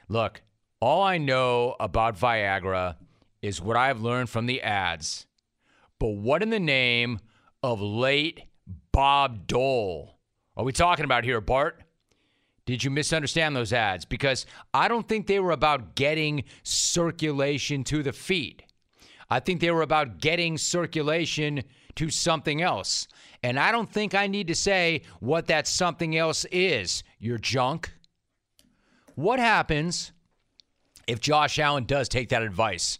Look, 0.07 0.43
all 0.79 1.01
I 1.01 1.17
know 1.17 1.75
about 1.79 2.19
Viagra 2.19 2.97
is 3.41 3.59
what 3.59 3.77
I've 3.77 4.01
learned 4.01 4.29
from 4.29 4.45
the 4.45 4.61
ads. 4.61 5.25
But 5.97 6.09
what 6.09 6.43
in 6.43 6.51
the 6.51 6.59
name 6.59 7.19
of 7.63 7.81
late 7.81 8.41
Bob 8.91 9.47
Dole 9.47 10.14
are 10.57 10.63
we 10.63 10.71
talking 10.71 11.05
about 11.05 11.23
here, 11.23 11.41
Bart? 11.41 11.81
Did 12.65 12.83
you 12.83 12.89
misunderstand 12.89 13.55
those 13.55 13.73
ads? 13.73 14.05
Because 14.05 14.45
I 14.73 14.87
don't 14.87 15.07
think 15.07 15.27
they 15.27 15.39
were 15.39 15.51
about 15.51 15.95
getting 15.95 16.43
circulation 16.63 17.83
to 17.85 18.01
the 18.01 18.13
feet. 18.13 18.63
I 19.29 19.39
think 19.39 19.61
they 19.61 19.71
were 19.71 19.81
about 19.81 20.19
getting 20.19 20.57
circulation 20.57 21.63
to 21.95 22.09
something 22.09 22.61
else. 22.61 23.07
And 23.43 23.59
I 23.59 23.71
don't 23.71 23.91
think 23.91 24.15
I 24.15 24.27
need 24.27 24.47
to 24.47 24.55
say 24.55 25.01
what 25.19 25.47
that 25.47 25.67
something 25.67 26.17
else 26.17 26.45
is, 26.51 27.03
your 27.19 27.37
junk. 27.37 27.91
What 29.15 29.39
happens 29.39 30.11
if 31.07 31.19
Josh 31.19 31.59
Allen 31.59 31.85
does 31.85 32.09
take 32.09 32.29
that 32.29 32.41
advice 32.41 32.99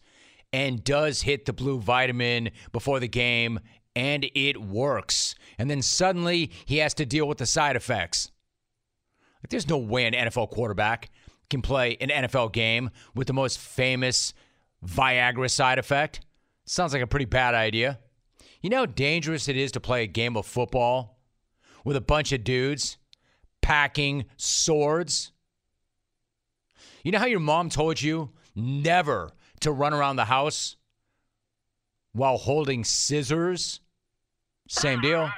and 0.53 0.83
does 0.83 1.21
hit 1.21 1.45
the 1.45 1.53
blue 1.53 1.79
vitamin 1.79 2.51
before 2.71 2.99
the 2.99 3.07
game 3.07 3.59
and 3.95 4.29
it 4.35 4.61
works, 4.61 5.35
and 5.57 5.69
then 5.69 5.81
suddenly 5.81 6.51
he 6.65 6.77
has 6.77 6.93
to 6.95 7.05
deal 7.05 7.27
with 7.27 7.37
the 7.37 7.45
side 7.45 7.75
effects? 7.75 8.31
Like, 9.41 9.49
there's 9.49 9.69
no 9.69 9.77
way 9.77 10.05
an 10.05 10.13
NFL 10.13 10.51
quarterback 10.51 11.09
can 11.49 11.61
play 11.61 11.97
an 12.01 12.09
NFL 12.09 12.51
game 12.51 12.89
with 13.13 13.27
the 13.27 13.33
most 13.33 13.59
famous 13.59 14.33
Viagra 14.85 15.49
side 15.49 15.79
effect. 15.79 16.21
Sounds 16.65 16.93
like 16.93 17.01
a 17.01 17.07
pretty 17.07 17.25
bad 17.25 17.53
idea. 17.53 17.99
You 18.61 18.69
know 18.69 18.77
how 18.77 18.85
dangerous 18.87 19.47
it 19.47 19.55
is 19.55 19.71
to 19.73 19.79
play 19.79 20.03
a 20.03 20.07
game 20.07 20.35
of 20.35 20.45
football 20.45 21.19
with 21.83 21.95
a 21.95 22.01
bunch 22.01 22.31
of 22.31 22.43
dudes 22.43 22.97
packing 23.61 24.25
swords? 24.37 25.31
You 27.03 27.11
know 27.11 27.19
how 27.19 27.27
your 27.27 27.39
mom 27.39 27.69
told 27.69 28.01
you 28.01 28.31
never 28.55 29.31
to 29.59 29.71
run 29.71 29.93
around 29.93 30.15
the 30.15 30.25
house 30.25 30.75
while 32.13 32.37
holding 32.37 32.83
scissors? 32.83 33.81
Same 34.67 35.01
deal. 35.01 35.29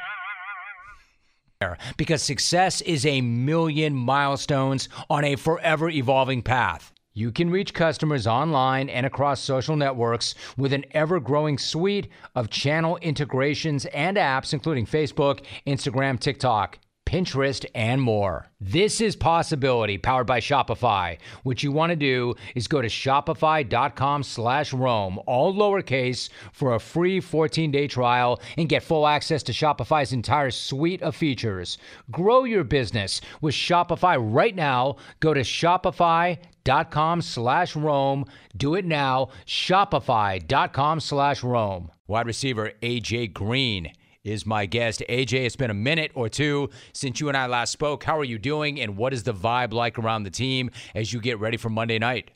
Because 1.98 2.22
success 2.22 2.82
is 2.82 3.06
a 3.06 3.22
million 3.22 3.94
milestones 3.96 4.90
on 5.10 5.24
a 5.24 5.36
forever 5.36 5.90
evolving 5.90 6.42
path. 6.42 6.94
You 7.14 7.32
can 7.32 7.50
reach 7.50 7.74
customers 7.74 8.28
online 8.28 8.90
and 8.90 9.06
across 9.06 9.40
social 9.42 9.76
networks 9.76 10.36
with 10.56 10.72
an 10.72 10.86
ever 10.92 11.20
growing 11.20 11.58
suite 11.58 12.10
of 12.36 12.52
channel 12.52 12.98
integrations 12.98 13.88
and 13.88 14.18
apps, 14.18 14.54
including 14.54 14.86
Facebook, 14.86 15.44
Instagram, 15.66 16.20
TikTok. 16.20 16.78
Pinterest, 17.08 17.66
and 17.74 18.02
more. 18.02 18.48
This 18.60 19.00
is 19.00 19.16
Possibility 19.16 19.98
powered 19.98 20.28
by 20.28 20.42
Shopify. 20.42 21.18
What 21.44 21.64
you 21.64 21.72
want 21.72 21.92
to 21.92 21.96
do 21.96 22.36
is 22.54 22.68
go 22.68 22.82
to 22.82 22.90
shopify.com 22.90 24.24
slash 24.24 24.74
Rome, 24.74 25.18
all 25.26 25.54
lowercase, 25.54 26.28
for 26.52 26.76
a 26.76 26.82
free 26.82 27.22
14-day 27.22 27.88
trial 27.88 28.42
and 28.58 28.68
get 28.68 28.84
full 28.84 29.08
access 29.08 29.42
to 29.44 29.54
Shopify's 29.54 30.12
entire 30.12 30.52
suite 30.52 31.02
of 31.02 31.16
features. 31.16 31.78
Grow 32.12 32.44
your 32.44 32.66
business 32.66 33.22
with 33.40 33.56
Shopify 33.56 34.18
right 34.20 34.54
now. 34.54 34.98
Go 35.22 35.34
to 35.34 35.42
shopify.com 35.42 37.22
slash 37.22 37.74
Rome. 37.78 38.26
Do 38.58 38.76
it 38.76 38.84
now. 38.84 39.30
Shopify.com 39.46 41.00
slash 41.00 41.42
Rome. 41.42 41.90
Wide 42.06 42.28
receiver 42.28 42.74
A.J. 42.82 43.28
Green 43.28 43.94
is 44.28 44.46
my 44.46 44.66
guest. 44.66 45.04
AJ, 45.10 45.46
it's 45.46 45.56
been 45.56 45.72
a 45.72 45.76
minute 45.76 46.12
or 46.16 46.30
two 46.30 46.70
since 46.94 47.20
you 47.20 47.28
and 47.30 47.38
I 47.38 47.48
last 47.48 47.72
spoke. 47.72 48.04
How 48.04 48.20
are 48.20 48.24
you 48.24 48.38
doing, 48.38 48.80
and 48.80 48.98
what 48.98 49.14
is 49.14 49.24
the 49.24 49.34
vibe 49.34 49.74
like 49.74 49.98
around 49.98 50.24
the 50.24 50.30
team 50.30 50.70
as 50.94 51.14
you 51.14 51.22
get 51.22 51.40
ready 51.40 51.58
for 51.58 51.70
Monday 51.70 52.00
night? 52.00 52.32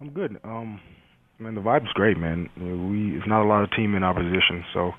I'm 0.00 0.10
good. 0.10 0.38
Um, 0.44 0.80
man, 1.38 1.54
the 1.54 1.60
vibe's 1.60 1.92
great, 1.94 2.18
man. 2.18 2.48
We 2.56 3.16
it's 3.16 3.26
not 3.26 3.42
a 3.42 3.48
lot 3.48 3.62
of 3.62 3.70
team 3.72 3.94
in 3.94 4.02
our 4.02 4.14
position, 4.14 4.64
so 4.72 4.92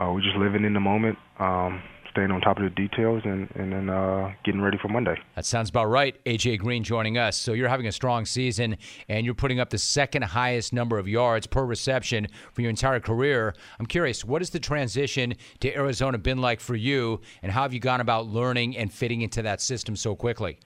uh, 0.00 0.12
we're 0.12 0.22
just 0.22 0.36
living 0.36 0.64
in 0.64 0.74
the 0.74 0.80
moment. 0.80 1.18
Um, 1.38 1.82
staying 2.18 2.32
on 2.32 2.40
top 2.40 2.56
of 2.56 2.64
the 2.64 2.70
details 2.70 3.22
and 3.24 3.48
and 3.54 3.72
then 3.72 3.88
uh, 3.88 4.32
getting 4.44 4.60
ready 4.60 4.76
for 4.80 4.88
Monday. 4.88 5.14
That 5.36 5.44
sounds 5.44 5.70
about 5.70 5.86
right. 5.86 6.22
AJ 6.24 6.58
Green 6.58 6.82
joining 6.82 7.16
us. 7.16 7.36
So 7.36 7.52
you're 7.52 7.68
having 7.68 7.86
a 7.86 7.92
strong 7.92 8.26
season 8.26 8.76
and 9.08 9.24
you're 9.24 9.34
putting 9.34 9.60
up 9.60 9.70
the 9.70 9.78
second 9.78 10.22
highest 10.22 10.72
number 10.72 10.98
of 10.98 11.06
yards 11.06 11.46
per 11.46 11.64
reception 11.64 12.26
for 12.52 12.62
your 12.62 12.70
entire 12.70 13.00
career. 13.00 13.54
I'm 13.78 13.86
curious, 13.86 14.24
what 14.24 14.42
has 14.42 14.50
the 14.50 14.58
transition 14.58 15.34
to 15.60 15.74
Arizona 15.74 16.18
been 16.18 16.38
like 16.38 16.60
for 16.60 16.74
you, 16.74 17.20
and 17.42 17.52
how 17.52 17.62
have 17.62 17.72
you 17.72 17.80
gone 17.80 18.00
about 18.00 18.26
learning 18.26 18.76
and 18.76 18.92
fitting 18.92 19.22
into 19.22 19.42
that 19.42 19.60
system 19.60 19.94
so 19.94 20.16
quickly? 20.16 20.58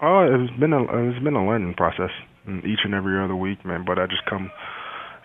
Oh, 0.00 0.22
it's 0.22 0.60
been 0.60 0.72
a 0.72 0.82
it's 0.82 1.22
been 1.24 1.34
a 1.34 1.46
learning 1.46 1.74
process 1.74 2.10
each 2.64 2.80
and 2.84 2.94
every 2.94 3.22
other 3.22 3.34
week, 3.34 3.64
man. 3.64 3.84
But 3.84 3.98
I 3.98 4.06
just 4.06 4.24
come 4.26 4.50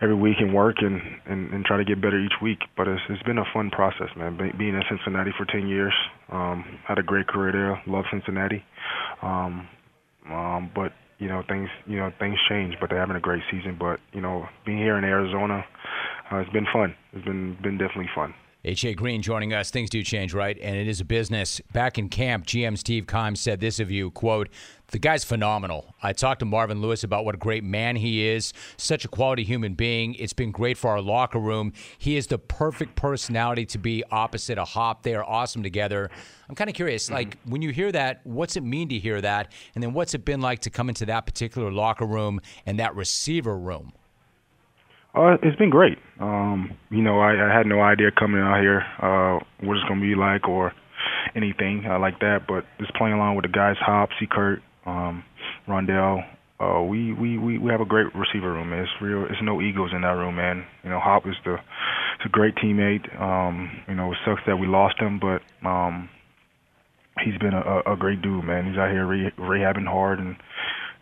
every 0.01 0.15
week 0.15 0.37
and 0.39 0.53
work 0.53 0.77
and, 0.79 1.01
and, 1.25 1.53
and 1.53 1.65
try 1.65 1.77
to 1.77 1.83
get 1.85 2.01
better 2.01 2.19
each 2.19 2.33
week. 2.41 2.59
But 2.77 2.87
it's, 2.87 3.01
it's 3.09 3.23
been 3.23 3.37
a 3.37 3.45
fun 3.53 3.69
process, 3.69 4.09
man. 4.15 4.37
Be, 4.37 4.51
being 4.57 4.75
in 4.75 4.83
Cincinnati 4.89 5.31
for 5.37 5.45
10 5.45 5.67
years, 5.67 5.93
um, 6.31 6.63
had 6.87 6.97
a 6.97 7.03
great 7.03 7.27
career 7.27 7.51
there. 7.51 7.81
Love 7.87 8.05
Cincinnati. 8.11 8.63
Um, 9.21 9.67
um, 10.29 10.71
but 10.75 10.91
you 11.19 11.27
know 11.27 11.43
things 11.47 11.69
you 11.85 11.97
know 11.97 12.11
things 12.17 12.37
change, 12.49 12.75
but 12.79 12.89
they're 12.89 12.99
having 12.99 13.15
a 13.15 13.21
great 13.21 13.43
season. 13.51 13.77
But 13.79 13.99
you 14.13 14.21
know 14.21 14.45
being 14.65 14.77
here 14.77 14.97
in 14.97 15.03
Arizona, 15.03 15.65
uh, 16.31 16.37
it's 16.37 16.51
been 16.51 16.67
fun. 16.71 16.95
It's 17.13 17.25
been 17.25 17.57
been 17.61 17.77
definitely 17.77 18.09
fun. 18.15 18.33
H.A. 18.65 18.93
Green 18.93 19.21
joining 19.21 19.53
us. 19.53 19.71
Things 19.71 19.89
do 19.89 20.03
change, 20.03 20.33
right? 20.33 20.57
And 20.61 20.75
it 20.75 20.87
is 20.87 20.99
a 20.99 21.05
business. 21.05 21.61
Back 21.71 21.97
in 21.97 22.09
camp, 22.09 22.45
GM 22.45 22.77
Steve 22.77 23.07
Keim 23.07 23.37
said 23.37 23.61
this 23.61 23.79
of 23.79 23.89
you, 23.89 24.11
quote, 24.11 24.49
the 24.91 24.99
guy's 24.99 25.23
phenomenal. 25.23 25.93
I 26.01 26.13
talked 26.13 26.39
to 26.39 26.45
Marvin 26.45 26.81
Lewis 26.81 27.03
about 27.03 27.23
what 27.23 27.35
a 27.35 27.37
great 27.37 27.63
man 27.63 27.95
he 27.95 28.27
is, 28.27 28.53
such 28.75 29.05
a 29.05 29.07
quality 29.07 29.43
human 29.43 29.75
being. 29.75 30.15
It's 30.15 30.33
been 30.33 30.51
great 30.51 30.77
for 30.77 30.89
our 30.89 31.01
locker 31.01 31.39
room. 31.39 31.73
He 31.97 32.17
is 32.17 32.27
the 32.27 32.39
perfect 32.39 32.95
personality 32.95 33.65
to 33.67 33.77
be 33.77 34.03
opposite 34.11 34.57
a 34.57 34.65
hop. 34.65 35.03
They 35.03 35.15
are 35.15 35.23
awesome 35.23 35.63
together. 35.63 36.09
I'm 36.49 36.55
kind 36.55 36.69
of 36.69 36.75
curious, 36.75 37.05
mm-hmm. 37.05 37.13
like 37.13 37.37
when 37.45 37.61
you 37.61 37.69
hear 37.69 37.91
that, 37.91 38.21
what's 38.25 38.57
it 38.57 38.63
mean 38.63 38.89
to 38.89 38.99
hear 38.99 39.21
that? 39.21 39.53
And 39.75 39.83
then 39.83 39.93
what's 39.93 40.15
it 40.15 40.25
been 40.25 40.41
like 40.41 40.59
to 40.61 40.69
come 40.69 40.89
into 40.89 41.05
that 41.05 41.25
particular 41.25 41.71
locker 41.71 42.05
room 42.05 42.41
and 42.65 42.79
that 42.79 42.95
receiver 42.95 43.57
room? 43.57 43.93
Uh, 45.15 45.37
it's 45.41 45.57
been 45.57 45.69
great. 45.69 45.97
Um, 46.19 46.77
you 46.91 47.01
know, 47.01 47.19
I, 47.19 47.33
I 47.33 47.55
had 47.55 47.65
no 47.65 47.81
idea 47.81 48.11
coming 48.17 48.41
out 48.41 48.61
here 48.61 48.81
uh, 49.01 49.39
what 49.65 49.75
it's 49.77 49.87
going 49.87 49.99
to 49.99 50.05
be 50.05 50.15
like 50.15 50.47
or 50.47 50.71
anything 51.35 51.85
uh, 51.89 51.99
like 51.99 52.19
that. 52.19 52.41
But 52.47 52.65
just 52.79 52.93
playing 52.95 53.15
along 53.15 53.35
with 53.35 53.43
the 53.45 53.51
guys, 53.51 53.75
Hop, 53.79 54.09
C. 54.19 54.27
Kirk, 54.29 54.59
um, 54.85 55.23
Rondale, 55.67 56.23
uh, 56.59 56.83
we, 56.83 57.13
we, 57.13 57.37
we, 57.37 57.57
we 57.57 57.71
have 57.71 57.81
a 57.81 57.85
great 57.85 58.13
receiver 58.13 58.51
room. 58.51 58.73
It's 58.73 58.91
real. 59.01 59.23
It's 59.23 59.41
no 59.41 59.61
egos 59.61 59.91
in 59.93 60.01
that 60.01 60.09
room, 60.09 60.35
man. 60.35 60.65
You 60.83 60.89
know, 60.89 60.99
Hop 60.99 61.25
is 61.25 61.35
the, 61.43 61.53
it's 61.53 62.25
a 62.25 62.29
great 62.29 62.55
teammate. 62.55 63.09
Um, 63.19 63.71
you 63.87 63.95
know, 63.95 64.11
it 64.11 64.17
sucks 64.25 64.41
that 64.45 64.57
we 64.57 64.67
lost 64.67 64.99
him, 64.99 65.19
but 65.19 65.41
um, 65.67 66.09
he's 67.23 67.37
been 67.39 67.53
a, 67.53 67.93
a 67.93 67.97
great 67.97 68.21
dude, 68.21 68.43
man. 68.43 68.67
He's 68.67 68.77
out 68.77 68.91
here 68.91 69.07
re- 69.07 69.33
rehabbing 69.39 69.87
hard 69.87 70.19
and 70.19 70.35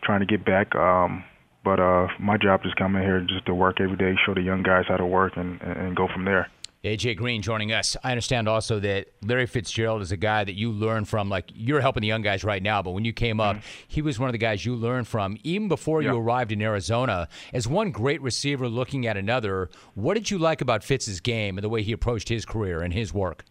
trying 0.02 0.20
to 0.20 0.26
get 0.26 0.44
back. 0.46 0.74
Um, 0.76 1.24
But 1.68 1.80
uh, 1.80 2.08
my 2.18 2.38
job 2.38 2.62
is 2.64 2.72
come 2.78 2.96
in 2.96 3.02
here 3.02 3.20
just 3.20 3.44
to 3.44 3.54
work 3.54 3.78
every 3.78 3.98
day, 3.98 4.14
show 4.24 4.32
the 4.32 4.40
young 4.40 4.62
guys 4.62 4.86
how 4.88 4.96
to 4.96 5.04
work, 5.04 5.34
and, 5.36 5.60
and 5.60 5.94
go 5.94 6.08
from 6.10 6.24
there. 6.24 6.48
AJ 6.82 7.18
Green 7.18 7.42
joining 7.42 7.74
us. 7.74 7.94
I 8.02 8.10
understand 8.10 8.48
also 8.48 8.80
that 8.80 9.08
Larry 9.22 9.44
Fitzgerald 9.44 10.00
is 10.00 10.10
a 10.10 10.16
guy 10.16 10.44
that 10.44 10.54
you 10.54 10.72
learn 10.72 11.04
from. 11.04 11.28
Like 11.28 11.50
you're 11.54 11.82
helping 11.82 12.00
the 12.00 12.06
young 12.06 12.22
guys 12.22 12.42
right 12.42 12.62
now, 12.62 12.80
but 12.80 12.92
when 12.92 13.04
you 13.04 13.12
came 13.12 13.38
up, 13.38 13.56
mm-hmm. 13.56 13.84
he 13.86 14.00
was 14.00 14.18
one 14.18 14.30
of 14.30 14.32
the 14.32 14.38
guys 14.38 14.64
you 14.64 14.76
learned 14.76 15.08
from 15.08 15.36
even 15.44 15.68
before 15.68 16.00
you 16.00 16.16
arrived 16.16 16.52
in 16.52 16.62
Arizona. 16.62 17.28
As 17.52 17.68
one 17.68 17.90
great 17.90 18.22
receiver 18.22 18.66
looking 18.66 19.06
at 19.06 19.18
another, 19.18 19.68
what 19.94 20.14
did 20.14 20.30
you 20.30 20.38
like 20.38 20.62
about 20.62 20.82
Fitz's 20.82 21.20
game 21.20 21.58
and 21.58 21.62
the 21.62 21.68
way 21.68 21.82
he 21.82 21.92
approached 21.92 22.30
his 22.30 22.46
career 22.46 22.80
and 22.80 22.94
his 22.94 23.12
work? 23.12 23.44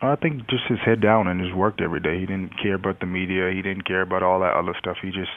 I 0.00 0.16
think 0.16 0.48
just 0.48 0.64
his 0.68 0.78
head 0.78 1.02
down 1.02 1.28
and 1.28 1.38
his 1.38 1.52
work 1.52 1.82
every 1.82 2.00
day. 2.00 2.18
He 2.18 2.24
didn't 2.24 2.52
care 2.62 2.76
about 2.76 3.00
the 3.00 3.06
media. 3.06 3.50
He 3.52 3.60
didn't 3.60 3.86
care 3.86 4.00
about 4.00 4.22
all 4.22 4.40
that 4.40 4.54
other 4.54 4.74
stuff. 4.78 4.96
He 5.02 5.10
just 5.10 5.32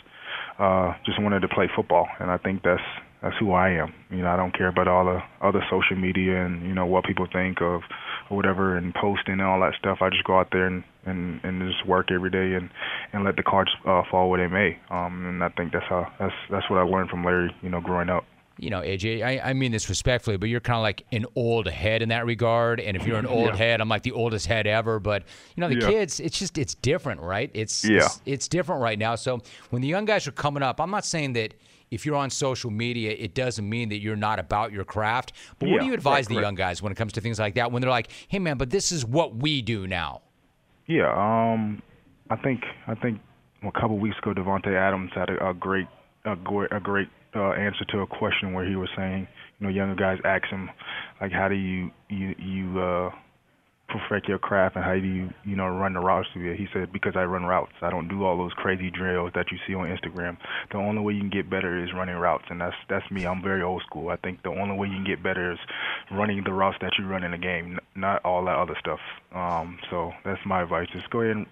uh, 0.62 0.94
just 1.06 1.22
wanted 1.22 1.42
to 1.42 1.48
play 1.48 1.68
football, 1.76 2.08
and 2.20 2.30
I 2.30 2.38
think 2.38 2.62
that's 2.64 2.84
that's 3.22 3.36
who 3.40 3.54
I 3.54 3.70
am. 3.70 3.94
You 4.10 4.24
know, 4.24 4.30
I 4.30 4.36
don't 4.36 4.56
care 4.56 4.68
about 4.68 4.88
all 4.88 5.06
the 5.06 5.20
other 5.46 5.64
social 5.70 5.96
media 5.96 6.46
and 6.46 6.64
you 6.64 6.74
know 6.74 6.86
what 6.86 7.06
people 7.06 7.28
think 7.32 7.62
of 7.62 7.82
or 8.30 8.38
whatever 8.38 8.78
and 8.78 8.94
posting 8.94 9.34
and 9.34 9.42
all 9.42 9.60
that 9.62 9.74
stuff. 9.80 10.00
I 10.02 10.10
just 10.10 10.24
go 10.24 10.40
out 10.40 10.50
there 10.52 10.68
and 10.68 10.84
and 11.06 11.40
and 11.44 11.62
just 11.68 11.88
work 11.88 12.12
every 12.12 12.30
day 12.30 12.54
and 12.54 12.70
and 13.14 13.24
let 13.24 13.36
the 13.38 13.44
cards 13.44 13.72
uh, 13.88 14.04
fall 14.10 14.30
where 14.30 14.48
they 14.48 14.54
may. 14.54 14.78
Um, 14.90 15.26
and 15.26 15.44
I 15.44 15.50
think 15.50 15.74
that's 15.74 15.86
how 15.90 16.08
that's 16.20 16.34
that's 16.50 16.70
what 16.70 16.80
I 16.80 16.84
learned 16.84 17.10
from 17.10 17.26
Larry. 17.26 17.54
You 17.62 17.70
know, 17.70 17.82
growing 17.82 18.10
up 18.10 18.24
you 18.62 18.70
know, 18.70 18.82
AJ, 18.82 19.24
I, 19.24 19.50
I 19.50 19.54
mean 19.54 19.72
this 19.72 19.90
respectfully, 19.90 20.38
but 20.38 20.48
you're 20.48 20.60
kind 20.60 20.78
of 20.78 20.84
like 20.84 21.04
an 21.12 21.26
old 21.36 21.68
head 21.68 22.02
in 22.02 22.10
that 22.10 22.26
regard. 22.26 22.80
And 22.80 22.96
if 22.96 23.08
you're 23.08 23.18
an 23.18 23.26
old 23.26 23.50
yeah. 23.50 23.56
head, 23.56 23.82
I'm 23.82 23.90
like 23.90 24.04
the 24.04 24.12
oldest 24.12 24.46
head 24.46 24.68
ever. 24.68 25.00
But 25.00 25.24
you 25.56 25.62
know, 25.62 25.68
the 25.68 25.80
yeah. 25.80 25.90
kids, 25.90 26.20
it's 26.20 26.38
just 26.38 26.58
it's 26.58 26.76
different, 26.76 27.22
right? 27.22 27.50
It's, 27.54 27.84
yeah. 27.84 27.98
it's 27.98 28.22
it's 28.26 28.48
different 28.48 28.82
right 28.82 29.00
now. 29.00 29.16
So 29.16 29.42
when 29.72 29.82
the 29.82 29.88
young 29.88 30.06
guys 30.06 30.28
are 30.28 30.32
coming 30.32 30.62
up, 30.62 30.80
I'm 30.80 30.92
not 30.92 31.06
saying 31.06 31.34
that 31.34 31.56
if 31.90 32.06
you're 32.06 32.16
on 32.16 32.30
social 32.30 32.70
media, 32.70 33.16
it 33.18 33.34
doesn't 33.34 33.68
mean 33.68 33.90
that 33.90 33.98
you're 33.98 34.16
not 34.16 34.38
about 34.38 34.72
your 34.72 34.86
craft. 34.86 35.34
But 35.60 35.70
what 35.70 35.82
do 35.82 35.88
you 35.88 35.94
advise 35.94 36.28
the 36.28 36.36
young 36.36 36.56
guys 36.56 36.82
when 36.82 36.92
it 36.92 36.96
comes 36.96 37.14
to 37.14 37.22
things 37.22 37.40
like 37.40 37.56
that? 37.56 37.72
When 37.72 37.82
they're 37.82 37.90
like, 37.90 38.10
"Hey, 38.28 38.40
man, 38.40 38.58
but 38.58 38.70
this 38.70 38.92
is 38.92 39.04
what 39.04 39.36
we 39.36 39.62
do 39.62 39.88
now." 39.88 40.22
Yeah, 40.88 41.12
um, 41.12 41.82
I 42.30 42.36
think 42.38 42.62
I 42.88 42.96
think 42.96 43.20
a 43.64 43.72
couple 43.72 43.98
weeks 43.98 44.18
ago, 44.20 44.34
Davante 44.34 44.74
Adams 44.74 45.12
had 45.16 45.30
a, 45.30 45.50
a 45.50 45.54
great 45.54 45.88
a, 46.26 46.34
a 46.34 46.80
great 46.80 47.10
uh, 47.36 47.52
answer 47.52 47.86
to 47.90 48.00
a 48.00 48.08
question 48.08 48.54
where 48.54 48.68
he 48.68 48.76
was 48.76 48.90
saying, 48.96 49.28
you 49.60 49.68
know, 49.68 49.74
younger 49.74 49.96
guys 49.96 50.20
ask 50.26 50.48
him, 50.48 50.70
like, 51.20 51.32
how 51.32 51.48
do 51.48 51.56
you 51.56 51.92
you 52.10 52.36
you 52.38 52.80
uh, 52.80 53.10
perfect 53.88 54.28
your 54.28 54.40
craft 54.40 54.76
and 54.76 54.86
how 54.86 54.94
do 54.94 55.02
you 55.02 55.30
you 55.44 55.56
know 55.56 55.68
run 55.68 55.94
the 55.94 56.00
routes 56.00 56.28
to 56.34 56.52
it? 56.52 56.58
He 56.58 56.68
said, 56.74 56.92
because 56.92 57.14
I 57.16 57.24
run 57.24 57.44
routes. 57.44 57.72
I 57.82 57.90
don't 57.90 58.08
do 58.08 58.24
all 58.24 58.38
those 58.38 58.54
crazy 58.54 58.90
drills 58.90 59.32
that 59.36 59.46
you 59.52 59.58
see 59.68 59.76
on 59.76 59.88
Instagram. 59.88 60.38
The 60.72 60.78
only 60.78 61.02
way 61.02 61.14
you 61.14 61.22
can 61.22 61.30
get 61.30 61.50
better 61.50 61.82
is 61.84 61.90
running 61.94 62.16
routes, 62.16 62.46
and 62.50 62.60
that's 62.60 62.76
that's 62.90 63.10
me. 63.12 63.26
I'm 63.26 63.42
very 63.42 63.62
old 63.62 63.84
school. 63.84 64.10
I 64.10 64.18
think 64.18 64.44
the 64.44 64.50
only 64.50 64.78
way 64.78 64.88
you 64.88 64.96
can 64.96 65.06
get 65.06 65.24
better 65.24 65.52
is 65.52 65.60
running 66.12 66.44
the 66.44 66.54
routes 66.54 66.78
that 66.82 66.92
you 66.98 67.08
run 67.08 67.24
in 67.24 67.32
the 67.32 67.38
game, 67.38 67.80
not 67.96 68.24
all 68.26 68.44
that 68.46 68.56
other 68.56 68.76
stuff. 68.80 69.00
Um, 69.34 69.80
so 69.90 70.12
that's 70.26 70.42
my 70.46 70.64
advice. 70.64 70.88
Just 70.94 71.10
go 71.10 71.22
ahead 71.22 71.38
and 71.38 71.48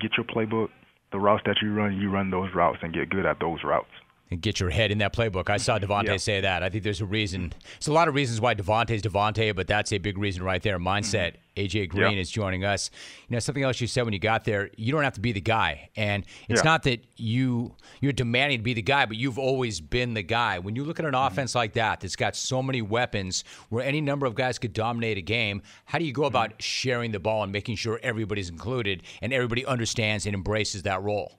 get 0.00 0.12
your 0.16 0.26
playbook. 0.26 0.68
The 1.12 1.18
routes 1.18 1.42
that 1.44 1.56
you 1.62 1.74
run, 1.74 1.98
you 1.98 2.10
run 2.10 2.30
those 2.30 2.48
routes 2.54 2.78
and 2.82 2.92
get 2.94 3.10
good 3.10 3.26
at 3.26 3.38
those 3.38 3.58
routes 3.64 3.90
and 4.32 4.40
get 4.40 4.58
your 4.58 4.70
head 4.70 4.90
in 4.90 4.98
that 4.98 5.12
playbook. 5.12 5.50
I 5.50 5.58
saw 5.58 5.78
yeah. 5.78 6.16
say 6.16 6.40
that. 6.40 6.62
I 6.62 6.70
think 6.70 6.84
there's 6.84 7.00
a 7.00 7.06
reason. 7.06 7.52
There's 7.74 7.88
a 7.88 7.92
lot 7.92 8.08
of 8.08 8.14
reasons 8.14 8.40
why 8.40 8.54
Davante's 8.54 9.02
Davante, 9.02 9.54
but 9.54 9.66
that's 9.66 9.92
a 9.92 9.98
big 9.98 10.18
reason 10.18 10.42
right 10.42 10.62
there. 10.62 10.78
Mindset. 10.78 11.32
Mm-hmm. 11.32 11.38
AJ 11.54 11.90
Green 11.90 12.16
is 12.16 12.30
joining 12.30 12.64
us. 12.64 12.90
You 13.28 13.34
know, 13.34 13.38
something 13.38 13.62
else 13.62 13.78
you 13.78 13.86
said 13.86 14.04
when 14.04 14.14
you 14.14 14.18
got 14.18 14.46
there, 14.46 14.70
you 14.78 14.90
don't 14.90 15.04
have 15.04 15.12
to 15.14 15.20
be 15.20 15.32
the 15.32 15.40
guy. 15.42 15.90
And 15.96 16.24
it's 16.48 16.60
yeah. 16.60 16.64
not 16.64 16.84
that 16.84 17.04
you 17.16 17.74
you're 18.00 18.14
demanding 18.14 18.60
to 18.60 18.62
be 18.62 18.72
the 18.72 18.80
guy, 18.80 19.04
but 19.04 19.18
you've 19.18 19.38
always 19.38 19.78
been 19.78 20.14
the 20.14 20.22
guy. 20.22 20.58
When 20.58 20.74
you 20.76 20.84
look 20.84 20.98
at 20.98 21.04
an 21.04 21.12
mm-hmm. 21.12 21.26
offense 21.26 21.54
like 21.54 21.74
that 21.74 22.00
that's 22.00 22.16
got 22.16 22.36
so 22.36 22.62
many 22.62 22.80
weapons 22.80 23.44
where 23.68 23.84
any 23.84 24.00
number 24.00 24.24
of 24.24 24.34
guys 24.34 24.58
could 24.58 24.72
dominate 24.72 25.18
a 25.18 25.22
game, 25.22 25.60
how 25.84 25.98
do 25.98 26.06
you 26.06 26.12
go 26.12 26.24
about 26.24 26.50
mm-hmm. 26.50 26.60
sharing 26.60 27.12
the 27.12 27.20
ball 27.20 27.42
and 27.42 27.52
making 27.52 27.76
sure 27.76 28.00
everybody's 28.02 28.48
included 28.48 29.02
and 29.20 29.34
everybody 29.34 29.66
understands 29.66 30.24
and 30.24 30.34
embraces 30.34 30.84
that 30.84 31.02
role? 31.02 31.38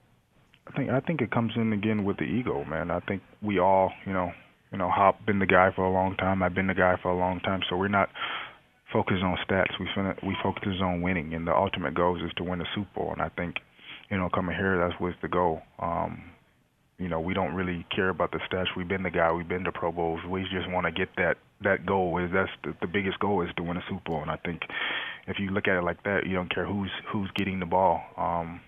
I 0.66 0.76
think 0.76 0.90
I 0.90 1.00
think 1.00 1.20
it 1.20 1.30
comes 1.30 1.52
in 1.56 1.72
again 1.72 2.04
with 2.04 2.16
the 2.16 2.24
ego, 2.24 2.64
man. 2.64 2.90
I 2.90 3.00
think 3.00 3.22
we 3.42 3.58
all, 3.58 3.92
you 4.06 4.12
know, 4.12 4.32
you 4.72 4.78
know, 4.78 4.90
Hop 4.90 5.24
been 5.26 5.38
the 5.38 5.46
guy 5.46 5.70
for 5.74 5.84
a 5.84 5.92
long 5.92 6.16
time. 6.16 6.42
I've 6.42 6.54
been 6.54 6.66
the 6.66 6.74
guy 6.74 6.96
for 7.02 7.10
a 7.10 7.16
long 7.16 7.40
time. 7.40 7.60
So 7.68 7.76
we're 7.76 7.88
not 7.88 8.08
focused 8.92 9.22
on 9.22 9.36
stats. 9.48 9.78
We 9.78 9.86
finna, 9.96 10.14
we 10.26 10.34
focus 10.42 10.80
on 10.82 11.02
winning, 11.02 11.34
and 11.34 11.46
the 11.46 11.54
ultimate 11.54 11.94
goal 11.94 12.16
is 12.16 12.32
to 12.38 12.44
win 12.44 12.58
the 12.58 12.66
Super 12.74 12.88
Bowl. 12.94 13.12
And 13.12 13.22
I 13.22 13.28
think, 13.28 13.56
you 14.10 14.16
know, 14.16 14.28
coming 14.34 14.56
here, 14.56 14.78
that's 14.78 14.98
what's 15.00 15.16
the 15.22 15.28
goal. 15.28 15.60
Um, 15.78 16.24
you 16.98 17.08
know, 17.08 17.20
we 17.20 17.34
don't 17.34 17.54
really 17.54 17.84
care 17.94 18.08
about 18.08 18.30
the 18.30 18.38
stats. 18.50 18.66
We've 18.76 18.88
been 18.88 19.02
the 19.02 19.10
guy. 19.10 19.32
We've 19.32 19.48
been 19.48 19.64
to 19.64 19.72
Pro 19.72 19.92
Bowls. 19.92 20.20
We 20.28 20.42
just 20.44 20.70
want 20.70 20.86
to 20.86 20.92
get 20.92 21.08
that 21.16 21.36
that 21.62 21.86
goal. 21.86 22.18
Is 22.18 22.30
that's 22.32 22.50
the, 22.62 22.74
the 22.80 22.86
biggest 22.86 23.18
goal 23.18 23.42
is 23.42 23.50
to 23.56 23.62
win 23.62 23.76
a 23.76 23.82
Super 23.88 24.02
Bowl. 24.06 24.22
And 24.22 24.30
I 24.30 24.36
think 24.44 24.62
if 25.26 25.38
you 25.38 25.50
look 25.50 25.66
at 25.68 25.76
it 25.76 25.84
like 25.84 26.02
that, 26.04 26.26
you 26.26 26.34
don't 26.34 26.52
care 26.52 26.66
who's 26.66 26.90
who's 27.12 27.30
getting 27.36 27.60
the 27.60 27.66
ball. 27.66 28.00
Um, 28.16 28.60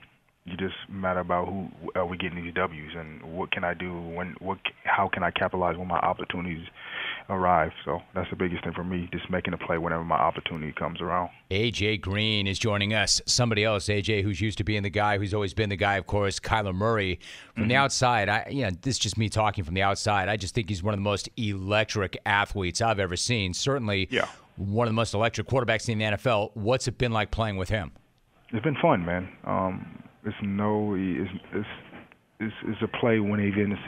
you 0.46 0.56
just 0.56 0.76
matter 0.88 1.20
about 1.20 1.48
who 1.48 1.68
are 1.94 2.06
we 2.06 2.16
getting 2.16 2.42
these 2.42 2.54
W's 2.54 2.92
and 2.96 3.22
what 3.36 3.50
can 3.50 3.64
I 3.64 3.74
do 3.74 3.92
when 3.92 4.36
what 4.38 4.58
how 4.84 5.08
can 5.08 5.22
I 5.22 5.30
capitalize 5.30 5.76
when 5.76 5.88
my 5.88 5.98
opportunities 5.98 6.66
arrive. 7.28 7.72
So 7.84 8.00
that's 8.14 8.30
the 8.30 8.36
biggest 8.36 8.64
thing 8.64 8.72
for 8.72 8.84
me, 8.84 9.08
just 9.12 9.28
making 9.30 9.54
a 9.54 9.58
play 9.58 9.78
whenever 9.78 10.04
my 10.04 10.16
opportunity 10.16 10.72
comes 10.72 11.00
around. 11.00 11.30
AJ 11.50 12.00
Green 12.00 12.46
is 12.46 12.58
joining 12.58 12.94
us. 12.94 13.20
Somebody 13.26 13.64
else, 13.64 13.86
AJ, 13.86 14.22
who's 14.22 14.40
used 14.40 14.58
to 14.58 14.64
being 14.64 14.82
the 14.82 14.90
guy 14.90 15.18
who's 15.18 15.34
always 15.34 15.54
been 15.54 15.68
the 15.68 15.76
guy, 15.76 15.96
of 15.96 16.06
course, 16.06 16.38
Kyler 16.38 16.74
Murray. 16.74 17.18
From 17.54 17.64
mm-hmm. 17.64 17.70
the 17.70 17.76
outside, 17.76 18.28
I 18.28 18.46
you 18.50 18.62
know, 18.62 18.70
this 18.82 18.94
is 18.94 18.98
just 18.98 19.18
me 19.18 19.28
talking 19.28 19.64
from 19.64 19.74
the 19.74 19.82
outside. 19.82 20.28
I 20.28 20.36
just 20.36 20.54
think 20.54 20.68
he's 20.68 20.82
one 20.82 20.94
of 20.94 20.98
the 20.98 21.04
most 21.04 21.28
electric 21.36 22.16
athletes 22.24 22.80
I've 22.80 23.00
ever 23.00 23.16
seen. 23.16 23.54
Certainly 23.54 24.08
yeah. 24.10 24.28
one 24.56 24.86
of 24.86 24.90
the 24.90 24.96
most 24.96 25.14
electric 25.14 25.48
quarterbacks 25.48 25.88
in 25.88 25.98
the 25.98 26.04
NFL. 26.04 26.50
What's 26.54 26.86
it 26.86 26.98
been 26.98 27.12
like 27.12 27.30
playing 27.30 27.56
with 27.56 27.68
him? 27.68 27.92
It's 28.52 28.62
been 28.62 28.76
fun, 28.76 29.04
man. 29.04 29.28
Um, 29.44 30.02
it's 30.26 30.36
no 30.42 30.94
it's 30.98 31.30
it's 31.54 31.68
it's, 32.38 32.54
it's 32.66 32.82
a 32.82 32.98
play 33.00 33.18
when 33.18 33.40
even 33.40 33.78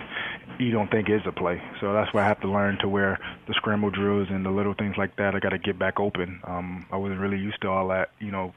you 0.59 0.71
don't 0.73 0.91
think 0.91 1.09
it's 1.09 1.27
a 1.27 1.33
play. 1.33 1.61
So 1.81 1.93
that's 1.93 2.13
why 2.15 2.25
I 2.25 2.29
have 2.29 2.41
to 2.41 2.49
learn 2.49 2.79
to 2.81 2.89
where 2.89 3.19
the 3.47 3.55
scramble 3.55 3.91
drills 3.91 4.29
and 4.31 4.45
the 4.45 4.51
little 4.51 4.75
things 4.75 4.95
like 4.97 5.17
that. 5.17 5.35
I 5.35 5.39
got 5.39 5.51
to 5.51 5.59
get 5.59 5.79
back 5.79 6.01
open. 6.01 6.41
Um, 6.45 6.87
I 6.91 6.97
wasn't 6.97 7.21
really 7.21 7.37
used 7.37 7.61
to 7.63 7.69
all 7.69 7.89
that, 7.89 8.09
you 8.21 8.31
know, 8.31 8.55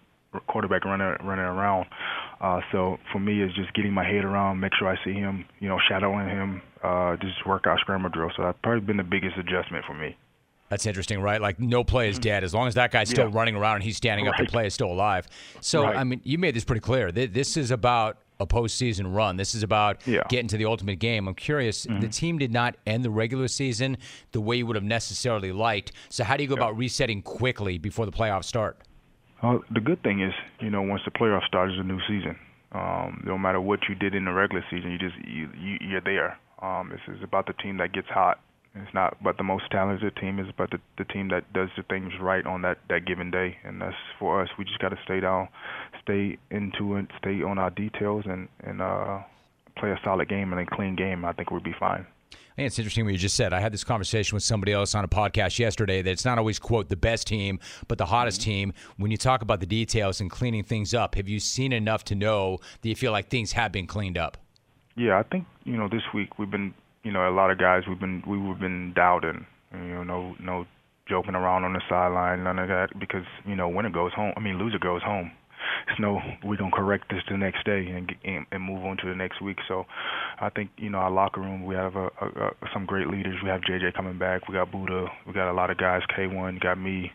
quarterback 0.48 0.86
running 0.86 1.16
running 1.26 1.44
around. 1.44 1.88
Uh, 2.40 2.62
so 2.72 2.98
for 3.12 3.20
me, 3.20 3.42
it's 3.42 3.54
just 3.56 3.74
getting 3.74 3.94
my 3.94 4.06
head 4.06 4.24
around, 4.24 4.60
make 4.60 4.72
sure 4.80 4.88
I 4.88 4.96
see 5.04 5.14
him, 5.14 5.46
you 5.60 5.68
know, 5.68 5.78
shadowing 5.90 6.28
him, 6.28 6.62
uh, 6.84 7.18
just 7.18 7.46
work 7.46 7.68
out 7.68 7.80
scramble 7.80 8.10
drill. 8.10 8.32
So 8.36 8.44
that's 8.44 8.58
probably 8.64 8.86
been 8.86 8.98
the 8.98 9.04
biggest 9.04 9.38
adjustment 9.38 9.86
for 9.86 9.94
me. 9.94 10.16
That's 10.72 10.86
interesting, 10.86 11.22
right? 11.22 11.42
Like 11.42 11.60
no 11.60 11.84
play 11.84 12.08
is 12.08 12.16
mm-hmm. 12.16 12.22
dead 12.22 12.44
as 12.46 12.54
long 12.54 12.66
as 12.66 12.76
that 12.76 12.92
guy's 12.92 13.10
still 13.10 13.28
yeah. 13.28 13.36
running 13.36 13.58
around 13.58 13.76
and 13.76 13.84
he's 13.84 13.98
standing 13.98 14.26
right. 14.26 14.40
up. 14.40 14.46
The 14.46 14.50
play 14.50 14.68
is 14.68 14.74
still 14.74 14.90
alive. 14.90 15.28
So 15.60 15.84
right. 15.84 15.98
I 15.98 16.06
mean, 16.06 16.22
you 16.24 16.38
made 16.38 16.56
this 16.56 16.64
pretty 16.64 16.80
clear. 16.80 17.12
This 17.12 17.58
is 17.58 17.72
about 17.72 18.20
a 18.40 18.48
postseason 18.48 19.14
run. 19.14 19.36
This 19.36 19.54
is 19.54 19.64
about 19.64 20.08
yeah. 20.08 20.24
getting 20.30 20.48
to 20.48 20.56
the 20.56 20.64
ultimate 20.64 21.00
game. 21.00 21.28
I'm 21.28 21.36
curious. 21.36 21.86
Mm-hmm. 21.86 22.00
The 22.00 22.08
team 22.08 22.38
did 22.38 22.54
not 22.54 22.78
end 22.88 23.04
the 23.04 23.10
regular 23.10 23.50
season 23.50 23.98
the 24.32 24.40
way 24.40 24.56
you 24.56 24.66
would 24.66 24.78
have 24.78 24.86
necessarily 24.86 25.52
liked. 25.52 25.92
So 26.08 26.24
how 26.24 26.38
do 26.38 26.44
you 26.44 26.48
go 26.48 26.56
yeah. 26.56 26.62
about 26.62 26.78
resetting 26.78 27.22
quickly 27.22 27.78
before 27.78 28.06
the 28.06 28.14
playoffs 28.14 28.46
start? 28.46 28.78
Uh, 29.44 29.58
the 29.74 29.82
good 29.82 30.02
thing 30.04 30.22
is, 30.22 30.34
you 30.62 30.70
know, 30.70 30.84
once 30.84 31.02
the 31.04 31.12
playoffs 31.12 31.48
start, 31.48 31.70
it's 31.70 31.80
a 31.82 31.84
new 31.84 32.00
season. 32.08 32.38
Um, 32.72 33.22
no 33.26 33.38
matter 33.38 33.60
what 33.60 33.82
you 33.90 33.96
did 33.96 34.16
in 34.16 34.24
the 34.24 34.32
regular 34.32 34.64
season, 34.72 34.90
you 34.94 34.98
just 34.98 35.16
you, 35.28 35.50
you 35.60 35.78
you're 35.82 36.02
there. 36.02 36.40
Um, 36.62 36.90
this 36.90 37.02
is 37.14 37.22
about 37.22 37.46
the 37.48 37.54
team 37.54 37.76
that 37.78 37.92
gets 37.92 38.08
hot 38.08 38.40
it's 38.76 38.94
not 38.94 39.18
but 39.22 39.38
the 39.38 39.44
most 39.44 39.66
talented 39.70 40.16
team 40.16 40.40
is 40.40 40.48
but 40.58 40.72
the 40.72 40.80
the 40.98 41.04
team 41.06 41.28
that 41.30 41.52
does 41.54 41.70
the 41.76 41.84
things 41.84 42.14
right 42.22 42.46
on 42.46 42.62
that 42.62 42.78
that 42.90 43.06
given 43.06 43.32
day, 43.32 43.58
and 43.64 43.82
that's 43.82 43.96
for 44.18 44.42
us. 44.42 44.50
We 44.58 44.66
just 44.66 44.80
got 44.80 44.90
to 44.90 45.00
stay 45.04 45.20
down, 45.20 45.50
stay 46.02 46.38
into 46.50 46.96
it, 46.96 47.08
stay 47.18 47.42
on 47.44 47.58
our 47.58 47.70
details, 47.70 48.26
and 48.26 48.48
and 48.64 48.82
uh, 48.82 49.20
play 49.78 49.92
a 49.92 50.00
solid 50.04 50.30
game 50.30 50.54
and 50.54 50.62
a 50.62 50.66
clean 50.66 50.96
game. 50.96 51.26
I 51.26 51.34
think 51.34 51.52
we'll 51.52 51.62
be 51.62 51.76
fine. 51.78 52.06
I 52.34 52.56
think 52.56 52.68
it's 52.68 52.80
interesting 52.80 53.06
what 53.06 53.14
you 53.14 53.18
just 53.18 53.38
said. 53.38 53.54
I 53.54 53.62
had 53.62 53.74
this 53.74 53.86
conversation 53.86 54.36
with 54.36 54.44
somebody 54.44 54.74
else 54.74 54.94
on 54.94 55.06
a 55.06 55.08
podcast 55.08 55.58
yesterday 55.58 56.02
that 56.02 56.12
it's 56.12 56.26
not 56.26 56.38
always, 56.38 56.60
quote, 56.60 56.90
the 56.90 56.98
best 56.98 57.26
team, 57.26 57.60
but 57.88 57.98
the 57.98 58.06
hottest 58.06 58.42
mm-hmm. 58.42 58.50
team. 58.50 58.74
When 58.98 59.10
you 59.10 59.18
talk 59.18 59.42
about 59.42 59.62
the 59.62 59.66
details 59.66 60.20
and 60.20 60.30
cleaning 60.30 60.64
things 60.64 60.94
up, 60.94 61.16
have 61.16 61.30
you 61.30 61.40
seen 61.40 61.72
enough 61.72 62.04
to 62.06 62.16
know 62.16 62.60
that 62.82 62.90
you 62.90 62.96
feel 62.96 63.14
like 63.14 63.30
things 63.30 63.54
have 63.54 63.72
been 63.72 63.88
cleaned 63.88 64.18
up? 64.18 64.38
Yeah, 64.98 65.18
I 65.18 65.24
think, 65.24 65.46
you 65.64 65.78
know, 65.78 65.88
this 65.88 66.04
week 66.14 66.38
we've 66.38 66.52
been 66.52 66.74
you 67.04 67.12
know, 67.12 67.28
a 67.28 67.34
lot 67.34 67.52
of 67.52 67.58
guys 67.58 67.84
we've 67.88 68.00
been 68.00 68.24
we've 68.28 68.60
been 68.60 68.94
doubting. 68.96 69.46
You 69.74 69.80
know, 69.80 70.04
no 70.04 70.36
no 70.40 70.66
joking 71.08 71.36
around 71.36 71.64
on 71.64 71.74
the 71.74 71.82
sideline, 71.90 72.44
none 72.44 72.60
of 72.60 72.68
that, 72.70 72.90
because 73.00 73.26
you 73.46 73.56
know, 73.56 73.68
winner 73.68 73.90
goes 73.90 74.14
home. 74.14 74.34
I 74.38 74.40
mean, 74.40 74.58
loser 74.58 74.80
goes 74.80 75.02
home. 75.04 75.32
It's 75.88 76.00
no, 76.00 76.20
we're 76.44 76.58
gonna 76.58 76.72
correct 76.72 77.10
this 77.10 77.22
the 77.30 77.38
next 77.38 77.66
day 77.66 77.86
and, 77.88 78.12
and 78.24 78.46
and 78.52 78.64
move 78.64 78.84
on 78.86 78.98
to 78.98 79.08
the 79.08 79.16
next 79.16 79.42
week. 79.42 79.58
So, 79.68 79.86
I 80.40 80.50
think 80.50 80.72
you 80.78 80.90
know 80.90 81.00
our 81.00 81.12
locker 81.12 81.42
room 81.42 81.66
we 81.66 81.76
have 81.76 81.96
a, 81.96 82.08
a, 82.22 82.28
a, 82.28 82.52
some 82.74 82.86
great 82.86 83.08
leaders. 83.08 83.36
We 83.44 83.50
have 83.50 83.62
JJ 83.62 83.94
coming 83.94 84.18
back. 84.18 84.48
We 84.48 84.54
got 84.54 84.72
Budda. 84.72 85.08
We 85.28 85.34
got 85.34 85.52
a 85.52 85.54
lot 85.54 85.70
of 85.70 85.78
guys. 85.78 86.02
K1 86.18 86.62
got 86.62 86.80
me. 86.80 87.12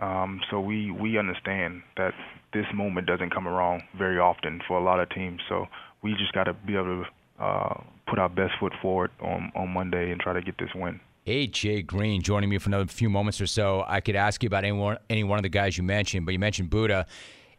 Um, 0.00 0.40
so 0.50 0.60
we 0.60 0.90
we 0.90 1.18
understand 1.18 1.82
that 1.96 2.14
this 2.52 2.66
moment 2.74 3.06
doesn't 3.06 3.34
come 3.34 3.46
around 3.46 3.82
very 3.96 4.18
often 4.18 4.60
for 4.66 4.78
a 4.78 4.82
lot 4.82 4.98
of 5.00 5.10
teams. 5.10 5.40
So 5.48 5.66
we 6.02 6.12
just 6.12 6.32
got 6.32 6.44
to 6.44 6.54
be 6.54 6.74
able 6.74 7.04
to 7.04 7.44
uh, 7.44 7.82
put 8.10 8.18
our 8.18 8.28
best 8.28 8.52
foot 8.58 8.72
forward 8.82 9.10
on 9.20 9.52
on 9.54 9.70
Monday 9.70 10.10
and 10.10 10.20
try 10.20 10.32
to 10.32 10.42
get 10.42 10.58
this 10.58 10.70
win. 10.74 11.00
AJ 11.26 11.86
Green 11.86 12.22
joining 12.22 12.50
me 12.50 12.58
for 12.58 12.68
another 12.70 12.86
few 12.86 13.08
moments 13.08 13.40
or 13.40 13.46
so. 13.46 13.84
I 13.86 14.00
could 14.00 14.16
ask 14.16 14.42
you 14.42 14.48
about 14.48 14.64
any 14.64 14.72
one, 14.72 14.98
any 15.08 15.22
one 15.22 15.38
of 15.38 15.42
the 15.42 15.48
guys 15.48 15.76
you 15.76 15.84
mentioned, 15.84 16.26
but 16.26 16.32
you 16.32 16.38
mentioned 16.38 16.70
Budda. 16.70 17.06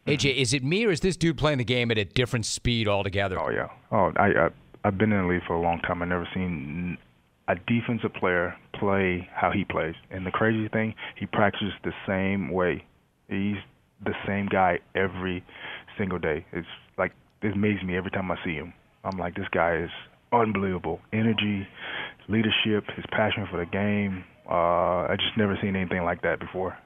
AJ, 0.07 0.35
is 0.35 0.53
it 0.53 0.63
me 0.63 0.85
or 0.85 0.91
is 0.91 0.99
this 0.99 1.15
dude 1.15 1.37
playing 1.37 1.59
the 1.59 1.63
game 1.63 1.91
at 1.91 1.97
a 1.97 2.05
different 2.05 2.45
speed 2.45 2.87
altogether? 2.87 3.39
Oh 3.39 3.49
yeah. 3.49 3.69
Oh, 3.91 4.11
I, 4.17 4.27
I 4.27 4.49
I've 4.83 4.97
been 4.97 5.11
in 5.11 5.21
the 5.21 5.27
league 5.27 5.43
for 5.45 5.53
a 5.53 5.61
long 5.61 5.79
time. 5.81 6.01
I've 6.01 6.07
never 6.07 6.27
seen 6.33 6.97
a 7.47 7.55
defensive 7.55 8.13
player 8.13 8.55
play 8.73 9.29
how 9.33 9.51
he 9.51 9.63
plays. 9.63 9.95
And 10.09 10.25
the 10.25 10.31
crazy 10.31 10.67
thing, 10.69 10.95
he 11.15 11.27
practices 11.27 11.73
the 11.83 11.93
same 12.07 12.49
way. 12.49 12.83
He's 13.29 13.57
the 14.03 14.13
same 14.25 14.47
guy 14.47 14.79
every 14.95 15.43
single 15.97 16.17
day. 16.17 16.45
It's 16.51 16.67
like 16.97 17.11
it 17.43 17.53
amazes 17.53 17.83
me 17.83 17.95
every 17.95 18.11
time 18.11 18.31
I 18.31 18.37
see 18.43 18.55
him. 18.55 18.73
I'm 19.03 19.17
like, 19.17 19.35
this 19.35 19.47
guy 19.51 19.77
is 19.77 19.89
unbelievable. 20.31 20.99
Energy, 21.13 21.67
leadership, 22.27 22.85
his 22.95 23.05
passion 23.11 23.47
for 23.49 23.57
the 23.57 23.65
game. 23.65 24.23
Uh, 24.49 25.07
I 25.07 25.15
just 25.17 25.37
never 25.37 25.57
seen 25.61 25.75
anything 25.75 26.03
like 26.03 26.21
that 26.23 26.39
before. 26.39 26.77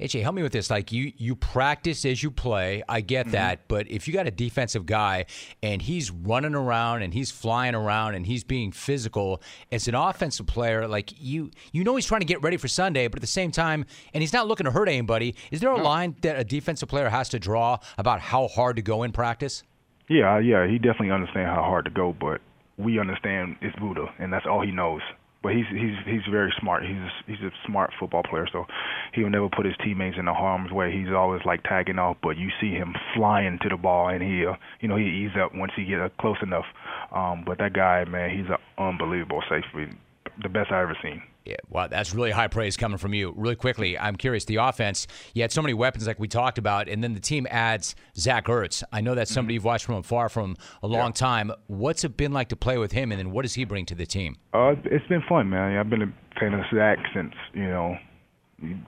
AJ, 0.00 0.22
help 0.22 0.34
me 0.34 0.42
with 0.42 0.52
this. 0.52 0.68
Like 0.68 0.90
you, 0.90 1.12
you 1.16 1.36
practice 1.36 2.04
as 2.04 2.22
you 2.22 2.30
play. 2.30 2.82
I 2.88 3.00
get 3.02 3.26
mm-hmm. 3.26 3.32
that, 3.32 3.68
but 3.68 3.88
if 3.88 4.08
you 4.08 4.14
got 4.14 4.26
a 4.26 4.32
defensive 4.32 4.84
guy 4.84 5.26
and 5.62 5.80
he's 5.80 6.10
running 6.10 6.54
around 6.54 7.02
and 7.02 7.14
he's 7.14 7.30
flying 7.30 7.74
around 7.74 8.16
and 8.16 8.26
he's 8.26 8.42
being 8.42 8.72
physical, 8.72 9.42
as 9.70 9.86
an 9.86 9.94
offensive 9.94 10.46
player, 10.46 10.88
like 10.88 11.12
you, 11.20 11.50
you 11.72 11.84
know 11.84 11.94
he's 11.94 12.06
trying 12.06 12.20
to 12.20 12.26
get 12.26 12.42
ready 12.42 12.56
for 12.56 12.66
Sunday, 12.66 13.06
but 13.06 13.18
at 13.18 13.20
the 13.20 13.28
same 13.28 13.52
time, 13.52 13.84
and 14.12 14.22
he's 14.22 14.32
not 14.32 14.48
looking 14.48 14.64
to 14.64 14.72
hurt 14.72 14.88
anybody. 14.88 15.36
Is 15.52 15.60
there 15.60 15.72
a 15.72 15.78
no. 15.78 15.84
line 15.84 16.16
that 16.22 16.38
a 16.38 16.44
defensive 16.44 16.88
player 16.88 17.08
has 17.08 17.28
to 17.28 17.38
draw 17.38 17.78
about 17.96 18.20
how 18.20 18.48
hard 18.48 18.76
to 18.76 18.82
go 18.82 19.04
in 19.04 19.12
practice? 19.12 19.62
Yeah, 20.08 20.40
yeah, 20.40 20.66
he 20.66 20.78
definitely 20.78 21.12
understands 21.12 21.48
how 21.48 21.62
hard 21.62 21.84
to 21.84 21.90
go, 21.90 22.12
but 22.18 22.40
we 22.82 22.98
understand 22.98 23.56
it's 23.60 23.76
Budda, 23.76 24.10
and 24.18 24.32
that's 24.32 24.46
all 24.46 24.62
he 24.62 24.72
knows 24.72 25.02
but 25.42 25.52
he's 25.54 25.66
he's 25.70 25.96
he's 26.06 26.22
very 26.30 26.52
smart. 26.60 26.84
He's 26.84 27.10
he's 27.26 27.44
a 27.44 27.50
smart 27.66 27.90
football 27.98 28.22
player, 28.22 28.46
so 28.52 28.64
he'll 29.12 29.30
never 29.30 29.48
put 29.48 29.66
his 29.66 29.74
teammates 29.84 30.16
in 30.18 30.26
the 30.26 30.32
harm's 30.32 30.70
way. 30.70 30.92
He's 30.92 31.12
always 31.12 31.42
like 31.44 31.64
tagging 31.64 31.98
off, 31.98 32.16
but 32.22 32.36
you 32.38 32.48
see 32.60 32.70
him 32.70 32.94
flying 33.14 33.58
to 33.62 33.68
the 33.68 33.76
ball, 33.76 34.08
and 34.08 34.22
he 34.22 34.46
uh, 34.46 34.54
you 34.80 34.88
know 34.88 34.96
he 34.96 35.04
ease 35.04 35.36
up 35.36 35.54
once 35.54 35.72
he 35.74 35.84
get 35.84 36.00
uh, 36.00 36.08
close 36.20 36.38
enough. 36.42 36.66
Um, 37.12 37.42
but 37.44 37.58
that 37.58 37.72
guy, 37.72 38.04
man, 38.04 38.30
he's 38.30 38.48
an 38.48 38.58
unbelievable 38.78 39.42
safety, 39.50 39.92
the 40.40 40.48
best 40.48 40.70
I 40.70 40.82
ever 40.82 40.96
seen. 41.02 41.22
Yeah, 41.44 41.56
wow, 41.68 41.88
that's 41.88 42.14
really 42.14 42.30
high 42.30 42.46
praise 42.46 42.76
coming 42.76 42.98
from 42.98 43.14
you. 43.14 43.32
Really 43.36 43.56
quickly, 43.56 43.98
I'm 43.98 44.16
curious. 44.16 44.44
The 44.44 44.56
offense, 44.56 45.08
you 45.34 45.42
had 45.42 45.50
so 45.50 45.60
many 45.60 45.74
weapons, 45.74 46.06
like 46.06 46.20
we 46.20 46.28
talked 46.28 46.58
about, 46.58 46.88
and 46.88 47.02
then 47.02 47.14
the 47.14 47.20
team 47.20 47.48
adds 47.50 47.96
Zach 48.16 48.46
Ertz. 48.46 48.84
I 48.92 49.00
know 49.00 49.14
that's 49.14 49.30
mm-hmm. 49.30 49.34
somebody 49.34 49.54
you've 49.54 49.64
watched 49.64 49.84
from 49.84 49.96
afar 49.96 50.28
from 50.28 50.56
a 50.82 50.86
long 50.86 51.08
yeah. 51.08 51.12
time. 51.12 51.52
What's 51.66 52.04
it 52.04 52.16
been 52.16 52.32
like 52.32 52.48
to 52.50 52.56
play 52.56 52.78
with 52.78 52.92
him, 52.92 53.10
and 53.10 53.18
then 53.18 53.32
what 53.32 53.42
does 53.42 53.54
he 53.54 53.64
bring 53.64 53.86
to 53.86 53.94
the 53.94 54.06
team? 54.06 54.36
Uh, 54.52 54.76
it's 54.84 55.06
been 55.08 55.22
fun, 55.28 55.50
man. 55.50 55.76
I've 55.76 55.90
been 55.90 56.02
a 56.02 56.38
fan 56.38 56.54
of 56.54 56.64
Zach 56.72 56.98
since 57.12 57.34
you 57.54 57.66
know 57.66 57.96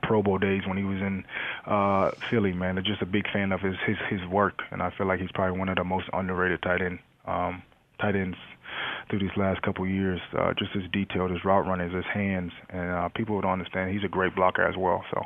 Pro 0.03 0.23
Bowl 0.23 0.39
days 0.39 0.63
when 0.67 0.77
he 0.77 0.85
was 0.85 0.99
in 0.99 1.25
uh, 1.67 2.13
Philly, 2.31 2.53
man. 2.53 2.79
I'm 2.79 2.85
just 2.85 3.03
a 3.03 3.07
big 3.07 3.29
fan 3.33 3.51
of 3.51 3.61
his 3.61 3.75
his 3.85 3.97
his 4.09 4.25
work, 4.29 4.63
and 4.71 4.81
I 4.81 4.91
feel 4.91 5.09
like 5.09 5.19
he's 5.19 5.33
probably 5.33 5.59
one 5.59 5.69
of 5.69 5.77
the 5.77 5.85
most 5.85 6.09
underrated 6.13 6.63
tight 6.63 6.83
end 6.83 7.01
um, 7.27 7.63
tight 8.01 8.15
ends 8.15 8.37
through 9.09 9.21
these 9.21 9.37
last 9.37 9.63
couple 9.63 9.85
of 9.85 9.91
years. 9.91 10.21
Uh, 10.37 10.53
just 10.59 10.73
his 10.73 10.85
detailed, 10.93 11.31
his 11.31 11.45
route 11.45 11.67
running, 11.67 11.91
his 11.91 12.05
hands, 12.13 12.53
and 12.71 12.91
uh, 12.91 13.09
people 13.11 13.41
don't 13.41 13.53
understand 13.53 13.93
he's 13.93 14.05
a 14.05 14.09
great 14.09 14.35
blocker 14.35 14.67
as 14.67 14.77
well. 14.77 15.05
So. 15.13 15.23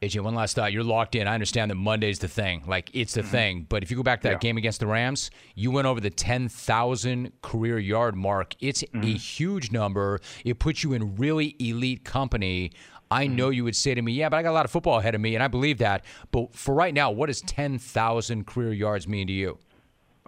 AJ, 0.00 0.20
one 0.20 0.36
last 0.36 0.54
thought. 0.54 0.72
You're 0.72 0.84
locked 0.84 1.16
in. 1.16 1.26
I 1.26 1.34
understand 1.34 1.72
that 1.72 1.74
Monday's 1.74 2.20
the 2.20 2.28
thing. 2.28 2.62
Like, 2.68 2.88
it's 2.92 3.14
the 3.14 3.22
mm-hmm. 3.22 3.30
thing. 3.30 3.66
But 3.68 3.82
if 3.82 3.90
you 3.90 3.96
go 3.96 4.04
back 4.04 4.20
to 4.20 4.28
that 4.28 4.34
yeah. 4.34 4.38
game 4.38 4.56
against 4.56 4.78
the 4.78 4.86
Rams, 4.86 5.32
you 5.56 5.72
went 5.72 5.88
over 5.88 6.00
the 6.00 6.10
10,000 6.10 7.32
career 7.42 7.80
yard 7.80 8.14
mark. 8.14 8.54
It's 8.60 8.84
mm-hmm. 8.84 9.02
a 9.02 9.12
huge 9.14 9.72
number. 9.72 10.20
It 10.44 10.60
puts 10.60 10.84
you 10.84 10.92
in 10.92 11.16
really 11.16 11.56
elite 11.58 12.04
company. 12.04 12.70
I 13.10 13.26
mm-hmm. 13.26 13.36
know 13.36 13.48
you 13.48 13.64
would 13.64 13.74
say 13.74 13.92
to 13.92 14.00
me, 14.00 14.12
yeah, 14.12 14.28
but 14.28 14.36
I 14.36 14.42
got 14.44 14.50
a 14.50 14.52
lot 14.52 14.66
of 14.66 14.70
football 14.70 15.00
ahead 15.00 15.16
of 15.16 15.20
me, 15.20 15.34
and 15.34 15.42
I 15.42 15.48
believe 15.48 15.78
that. 15.78 16.04
But 16.30 16.54
for 16.54 16.76
right 16.76 16.94
now, 16.94 17.10
what 17.10 17.26
does 17.26 17.40
10,000 17.40 18.46
career 18.46 18.72
yards 18.72 19.08
mean 19.08 19.26
to 19.26 19.32
you? 19.32 19.58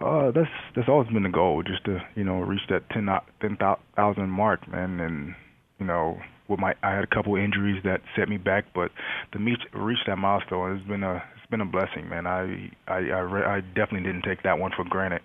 Uh, 0.01 0.31
that's 0.31 0.49
that's 0.75 0.89
always 0.89 1.07
been 1.09 1.23
the 1.23 1.29
goal, 1.29 1.61
just 1.63 1.83
to 1.85 1.99
you 2.15 2.23
know 2.23 2.39
reach 2.39 2.61
that 2.69 2.89
ten 2.89 3.07
ten 3.39 3.57
thousand 3.95 4.29
mark, 4.29 4.67
man. 4.67 4.99
And 4.99 5.35
you 5.79 5.85
know, 5.85 6.17
with 6.47 6.59
my 6.59 6.73
I 6.81 6.95
had 6.95 7.03
a 7.03 7.07
couple 7.15 7.35
injuries 7.35 7.81
that 7.83 8.01
set 8.15 8.27
me 8.27 8.37
back, 8.37 8.65
but 8.73 8.91
to 9.33 9.39
meet 9.39 9.59
reach 9.73 9.99
that 10.07 10.17
milestone, 10.17 10.75
it's 10.75 10.87
been 10.87 11.03
a 11.03 11.23
it's 11.37 11.49
been 11.51 11.61
a 11.61 11.65
blessing, 11.65 12.09
man. 12.09 12.25
I 12.25 12.71
I 12.87 12.97
I, 12.97 13.19
re- 13.19 13.45
I 13.45 13.61
definitely 13.61 14.03
didn't 14.11 14.23
take 14.23 14.41
that 14.43 14.57
one 14.57 14.71
for 14.75 14.83
granted, 14.85 15.21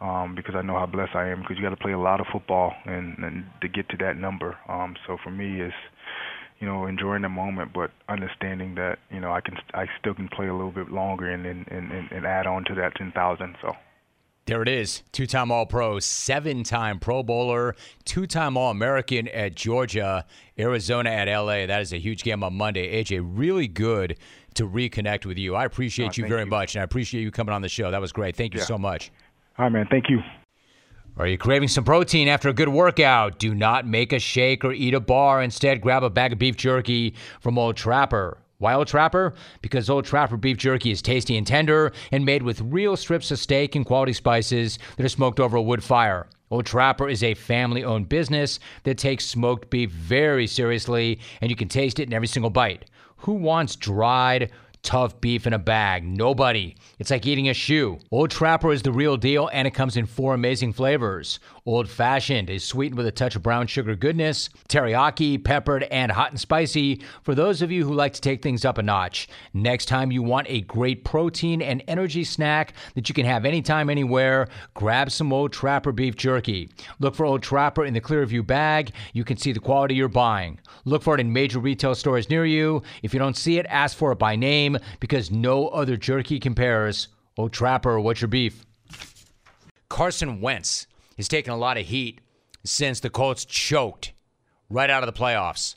um, 0.00 0.34
because 0.34 0.54
I 0.54 0.62
know 0.62 0.78
how 0.78 0.86
blessed 0.86 1.14
I 1.14 1.28
am. 1.28 1.42
Because 1.42 1.58
you 1.58 1.62
got 1.62 1.70
to 1.70 1.76
play 1.76 1.92
a 1.92 1.98
lot 1.98 2.20
of 2.20 2.26
football 2.32 2.72
and 2.86 3.18
and 3.18 3.44
to 3.60 3.68
get 3.68 3.88
to 3.90 3.96
that 3.98 4.16
number. 4.16 4.56
Um, 4.66 4.96
so 5.06 5.18
for 5.22 5.30
me, 5.30 5.60
it's 5.60 5.74
you 6.58 6.66
know, 6.66 6.86
enjoying 6.86 7.20
the 7.20 7.28
moment, 7.28 7.72
but 7.74 7.90
understanding 8.08 8.76
that 8.76 8.96
you 9.10 9.20
know 9.20 9.32
I 9.32 9.42
can 9.42 9.56
I 9.74 9.86
still 10.00 10.14
can 10.14 10.28
play 10.28 10.48
a 10.48 10.54
little 10.54 10.72
bit 10.72 10.90
longer 10.90 11.30
and 11.30 11.44
and 11.44 11.66
and, 11.68 12.10
and 12.10 12.24
add 12.24 12.46
on 12.46 12.64
to 12.66 12.74
that 12.76 12.94
ten 12.96 13.12
thousand. 13.12 13.56
So. 13.60 13.72
There 14.46 14.62
it 14.62 14.68
is. 14.68 15.02
Two 15.10 15.26
time 15.26 15.50
All 15.50 15.66
Pro, 15.66 15.98
seven 15.98 16.62
time 16.62 17.00
Pro 17.00 17.24
Bowler, 17.24 17.74
two 18.04 18.28
time 18.28 18.56
All 18.56 18.70
American 18.70 19.26
at 19.26 19.56
Georgia, 19.56 20.24
Arizona 20.56 21.10
at 21.10 21.28
LA. 21.28 21.66
That 21.66 21.82
is 21.82 21.92
a 21.92 21.98
huge 21.98 22.22
game 22.22 22.44
on 22.44 22.54
Monday. 22.54 23.02
AJ, 23.02 23.28
really 23.28 23.66
good 23.66 24.18
to 24.54 24.68
reconnect 24.68 25.26
with 25.26 25.36
you. 25.36 25.56
I 25.56 25.64
appreciate 25.64 26.10
oh, 26.10 26.22
you 26.22 26.28
very 26.28 26.44
you. 26.44 26.50
much, 26.50 26.76
and 26.76 26.80
I 26.82 26.84
appreciate 26.84 27.22
you 27.22 27.32
coming 27.32 27.52
on 27.52 27.60
the 27.60 27.68
show. 27.68 27.90
That 27.90 28.00
was 28.00 28.12
great. 28.12 28.36
Thank 28.36 28.54
you 28.54 28.60
yeah. 28.60 28.66
so 28.66 28.78
much. 28.78 29.10
All 29.58 29.64
right, 29.64 29.72
man. 29.72 29.88
Thank 29.90 30.08
you. 30.08 30.20
Are 31.16 31.26
you 31.26 31.38
craving 31.38 31.68
some 31.68 31.82
protein 31.82 32.28
after 32.28 32.48
a 32.48 32.52
good 32.52 32.68
workout? 32.68 33.40
Do 33.40 33.52
not 33.52 33.84
make 33.84 34.12
a 34.12 34.20
shake 34.20 34.64
or 34.64 34.72
eat 34.72 34.94
a 34.94 35.00
bar. 35.00 35.42
Instead, 35.42 35.80
grab 35.80 36.04
a 36.04 36.10
bag 36.10 36.32
of 36.32 36.38
beef 36.38 36.56
jerky 36.56 37.14
from 37.40 37.58
Old 37.58 37.76
Trapper. 37.76 38.38
Why 38.58 38.72
Old 38.72 38.86
Trapper? 38.86 39.34
Because 39.60 39.90
Old 39.90 40.06
Trapper 40.06 40.38
beef 40.38 40.56
jerky 40.56 40.90
is 40.90 41.02
tasty 41.02 41.36
and 41.36 41.46
tender 41.46 41.92
and 42.10 42.24
made 42.24 42.42
with 42.42 42.62
real 42.62 42.96
strips 42.96 43.30
of 43.30 43.38
steak 43.38 43.74
and 43.74 43.84
quality 43.84 44.14
spices 44.14 44.78
that 44.96 45.04
are 45.04 45.10
smoked 45.10 45.40
over 45.40 45.58
a 45.58 45.62
wood 45.62 45.84
fire. 45.84 46.26
Old 46.50 46.64
Trapper 46.64 47.06
is 47.06 47.22
a 47.22 47.34
family 47.34 47.84
owned 47.84 48.08
business 48.08 48.58
that 48.84 48.96
takes 48.96 49.26
smoked 49.26 49.68
beef 49.68 49.90
very 49.90 50.46
seriously, 50.46 51.20
and 51.42 51.50
you 51.50 51.56
can 51.56 51.68
taste 51.68 51.98
it 51.98 52.08
in 52.08 52.14
every 52.14 52.28
single 52.28 52.50
bite. 52.50 52.86
Who 53.18 53.32
wants 53.32 53.76
dried, 53.76 54.50
tough 54.86 55.20
beef 55.20 55.48
in 55.48 55.52
a 55.52 55.58
bag. 55.58 56.04
Nobody. 56.04 56.76
It's 57.00 57.10
like 57.10 57.26
eating 57.26 57.48
a 57.48 57.54
shoe. 57.54 57.98
Old 58.12 58.30
Trapper 58.30 58.72
is 58.72 58.82
the 58.82 58.92
real 58.92 59.16
deal, 59.16 59.50
and 59.52 59.66
it 59.66 59.72
comes 59.72 59.96
in 59.96 60.06
four 60.06 60.32
amazing 60.32 60.72
flavors. 60.72 61.40
Old 61.66 61.88
Fashioned 61.90 62.48
is 62.48 62.62
sweetened 62.62 62.96
with 62.96 63.08
a 63.08 63.12
touch 63.12 63.34
of 63.34 63.42
brown 63.42 63.66
sugar 63.66 63.96
goodness, 63.96 64.48
teriyaki, 64.68 65.42
peppered, 65.42 65.82
and 65.82 66.12
hot 66.12 66.30
and 66.30 66.38
spicy 66.38 67.02
for 67.24 67.34
those 67.34 67.60
of 67.60 67.72
you 67.72 67.84
who 67.84 67.92
like 67.92 68.12
to 68.12 68.20
take 68.20 68.40
things 68.40 68.64
up 68.64 68.78
a 68.78 68.82
notch. 68.82 69.28
Next 69.52 69.86
time 69.86 70.12
you 70.12 70.22
want 70.22 70.46
a 70.48 70.60
great 70.60 71.04
protein 71.04 71.60
and 71.60 71.82
energy 71.88 72.22
snack 72.22 72.74
that 72.94 73.08
you 73.08 73.14
can 73.14 73.26
have 73.26 73.44
anytime, 73.44 73.90
anywhere, 73.90 74.46
grab 74.74 75.10
some 75.10 75.32
Old 75.32 75.52
Trapper 75.52 75.90
beef 75.90 76.14
jerky. 76.14 76.70
Look 77.00 77.16
for 77.16 77.26
Old 77.26 77.42
Trapper 77.42 77.84
in 77.84 77.94
the 77.94 78.00
Clearview 78.00 78.46
bag. 78.46 78.92
You 79.12 79.24
can 79.24 79.36
see 79.36 79.50
the 79.50 79.58
quality 79.58 79.96
you're 79.96 80.06
buying. 80.06 80.60
Look 80.84 81.02
for 81.02 81.16
it 81.16 81.20
in 81.20 81.32
major 81.32 81.58
retail 81.58 81.96
stores 81.96 82.30
near 82.30 82.46
you. 82.46 82.84
If 83.02 83.12
you 83.12 83.18
don't 83.18 83.36
see 83.36 83.58
it, 83.58 83.66
ask 83.68 83.96
for 83.96 84.12
it 84.12 84.20
by 84.20 84.36
name 84.36 84.75
because 85.00 85.30
no 85.30 85.68
other 85.68 85.96
jerky 85.96 86.38
compares. 86.38 87.08
Oh, 87.38 87.48
Trapper, 87.48 88.00
what's 88.00 88.20
your 88.20 88.28
beef? 88.28 88.64
Carson 89.88 90.40
Wentz 90.40 90.86
He's 91.16 91.28
taken 91.28 91.52
a 91.52 91.56
lot 91.56 91.78
of 91.78 91.86
heat 91.86 92.20
since 92.64 93.00
the 93.00 93.10
Colts 93.10 93.44
choked 93.44 94.12
right 94.68 94.90
out 94.90 95.02
of 95.02 95.12
the 95.12 95.18
playoffs. 95.18 95.76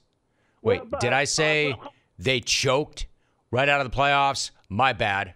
Wait, 0.61 0.81
did 0.99 1.13
I 1.13 1.23
say 1.23 1.75
they 2.17 2.41
choked 2.41 3.07
right 3.49 3.69
out 3.69 3.79
of 3.79 3.89
the 3.89 3.95
playoffs? 3.95 4.51
My 4.67 4.91
bad. 4.91 5.33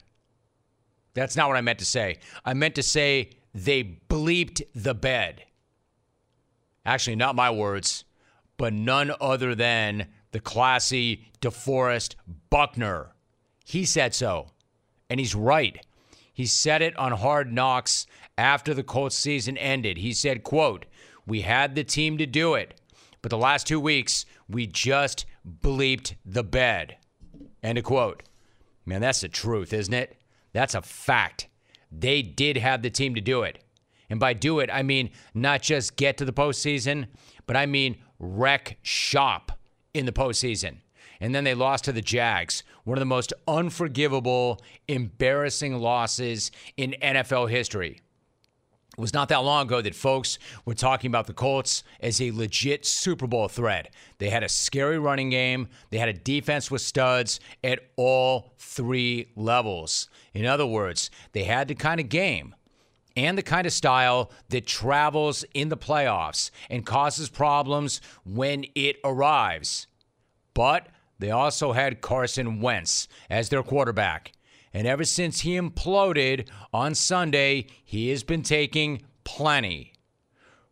That's 1.14 1.38
not 1.38 1.48
what 1.48 1.58
I 1.58 1.62
meant 1.62 1.80
to 1.80 1.86
say. 1.86 2.20
I 2.44 2.54
meant 2.54 2.76
to 2.76 2.84
say 2.84 3.30
they 3.54 4.00
bleeped 4.10 4.62
the 4.76 4.94
bed. 4.94 5.44
Actually, 6.86 7.16
not 7.16 7.36
my 7.36 7.50
words, 7.50 8.04
but 8.58 8.74
none 8.74 9.14
other 9.22 9.56
than 9.56 10.08
the 10.32 10.42
classy 10.42 11.32
DeForest 11.40 12.16
Buckner. 12.50 13.13
He 13.64 13.86
said 13.86 14.14
so, 14.14 14.52
and 15.10 15.20
he's 15.20 15.36
right. 15.36 15.86
He 16.34 16.46
said 16.46 16.82
it 16.82 16.98
on 16.98 17.14
Hard 17.14 17.52
Knocks 17.52 18.06
after 18.38 18.74
the 18.74 18.84
Colts 18.84 19.16
season 19.16 19.58
ended. 19.58 19.98
He 19.98 20.14
said, 20.14 20.44
quote, 20.44 20.86
"We 21.26 21.42
had 21.42 21.76
the 21.76 21.84
team 21.84 22.18
to 22.18 22.26
do 22.26 22.56
it, 22.56 22.80
but 23.22 23.30
the 23.30 23.38
last 23.38 23.68
2 23.68 23.80
weeks 23.80 24.26
we 24.50 24.68
just 24.68 25.26
bleeped 25.48 26.16
the 26.26 26.44
bed." 26.44 26.98
End 27.62 27.78
of 27.78 27.84
quote. 27.86 28.24
Man, 28.86 29.02
that's 29.02 29.22
the 29.22 29.30
truth, 29.30 29.72
isn't 29.72 29.94
it? 29.94 30.18
That's 30.52 30.76
a 30.76 30.82
fact. 30.82 31.48
They 31.90 32.22
did 32.22 32.58
have 32.58 32.82
the 32.82 32.90
team 32.90 33.16
to 33.16 33.22
do 33.22 33.44
it. 33.44 33.64
And 34.10 34.20
by 34.20 34.34
do 34.34 34.60
it, 34.60 34.70
I 34.72 34.84
mean 34.84 35.12
not 35.34 35.62
just 35.62 35.96
get 35.96 36.18
to 36.18 36.26
the 36.26 36.34
postseason, 36.34 37.08
but 37.46 37.56
I 37.56 37.66
mean 37.66 37.98
wreck 38.20 38.78
shop 38.82 39.58
in 39.94 40.06
the 40.06 40.12
postseason. 40.12 40.80
And 41.24 41.34
then 41.34 41.46
they 41.46 41.54
lost 41.54 41.86
to 41.86 41.94
the 41.94 42.02
Jags, 42.02 42.64
one 42.84 42.98
of 42.98 43.00
the 43.00 43.06
most 43.06 43.32
unforgivable, 43.48 44.60
embarrassing 44.90 45.80
losses 45.80 46.52
in 46.76 46.96
NFL 47.02 47.50
history. 47.50 48.02
It 48.98 49.00
was 49.00 49.14
not 49.14 49.30
that 49.30 49.38
long 49.38 49.68
ago 49.68 49.82
that 49.82 49.96
folks 49.96 50.38
were 50.66 50.74
talking 50.74 51.08
about 51.08 51.28
the 51.28 51.34
Colts 51.34 51.86
as 52.02 52.20
a 52.20 52.32
legit 52.32 52.86
Super 52.86 53.26
Bowl 53.26 53.48
threat. 53.48 53.94
They 54.18 54.30
had 54.32 54.44
a 54.44 54.50
scary 54.50 55.00
running 55.00 55.30
game, 55.30 55.70
they 55.92 55.98
had 55.98 56.10
a 56.10 56.14
defense 56.14 56.70
with 56.70 56.82
studs 56.82 57.40
at 57.64 57.80
all 57.96 58.52
three 58.58 59.30
levels. 59.38 60.10
In 60.34 60.46
other 60.46 60.66
words, 60.66 61.10
they 61.32 61.46
had 61.46 61.70
the 61.70 61.76
kind 61.76 62.02
of 62.02 62.10
game 62.10 62.54
and 63.16 63.38
the 63.38 63.44
kind 63.44 63.66
of 63.66 63.72
style 63.72 64.30
that 64.50 64.68
travels 64.68 65.46
in 65.54 65.70
the 65.70 65.78
playoffs 65.78 66.52
and 66.70 66.86
causes 66.86 67.30
problems 67.30 68.02
when 68.26 68.66
it 68.76 68.98
arrives. 69.06 69.88
But 70.54 70.90
they 71.24 71.32
also 71.32 71.72
had 71.72 72.02
Carson 72.02 72.60
Wentz 72.60 73.08
as 73.30 73.48
their 73.48 73.64
quarterback. 73.64 74.34
And 74.74 74.86
ever 74.86 75.06
since 75.06 75.40
he 75.40 75.52
imploded 75.52 76.50
on 76.74 76.96
Sunday, 76.96 77.68
he 77.86 78.10
has 78.10 78.24
been 78.24 78.42
taking 78.42 79.04
plenty. 79.24 79.94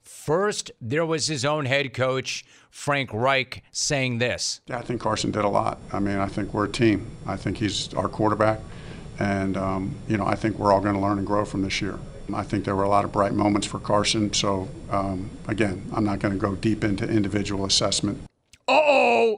First, 0.02 0.70
there 0.82 1.06
was 1.06 1.28
his 1.28 1.46
own 1.46 1.66
head 1.66 1.94
coach, 1.94 2.44
Frank 2.70 3.12
Reich, 3.14 3.64
saying 3.72 4.18
this. 4.18 4.60
Yeah, 4.68 4.80
I 4.80 4.82
think 4.82 5.00
Carson 5.00 5.32
did 5.32 5.46
a 5.46 5.48
lot. 5.48 5.80
I 5.94 6.00
mean, 6.00 6.18
I 6.18 6.26
think 6.26 6.54
we're 6.54 6.66
a 6.66 6.70
team. 6.70 7.10
I 7.26 7.38
think 7.38 7.58
he's 7.58 7.94
our 7.94 8.10
quarterback. 8.10 8.60
And, 9.20 9.56
um, 9.56 9.96
you 10.10 10.18
know, 10.18 10.26
I 10.26 10.36
think 10.36 10.60
we're 10.60 10.74
all 10.74 10.82
going 10.82 10.96
to 10.96 11.00
learn 11.00 11.18
and 11.18 11.26
grow 11.26 11.46
from 11.46 11.62
this 11.62 11.82
year. 11.82 11.98
I 12.34 12.44
think 12.44 12.66
there 12.66 12.76
were 12.76 12.84
a 12.84 12.90
lot 12.90 13.06
of 13.06 13.14
bright 13.14 13.34
moments 13.34 13.68
for 13.68 13.80
Carson. 13.80 14.34
So, 14.34 14.68
um, 14.90 15.30
again, 15.48 15.90
I'm 15.96 16.04
not 16.04 16.20
going 16.20 16.34
to 16.34 16.40
go 16.40 16.56
deep 16.56 16.84
into 16.84 17.08
individual 17.08 17.64
assessment. 17.66 18.22
Uh 18.68 18.80
oh! 18.82 19.38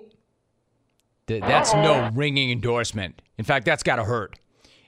That's 1.27 1.73
no 1.73 2.09
ringing 2.13 2.51
endorsement. 2.51 3.21
In 3.37 3.45
fact, 3.45 3.65
that's 3.65 3.83
got 3.83 3.95
to 3.97 4.03
hurt. 4.03 4.39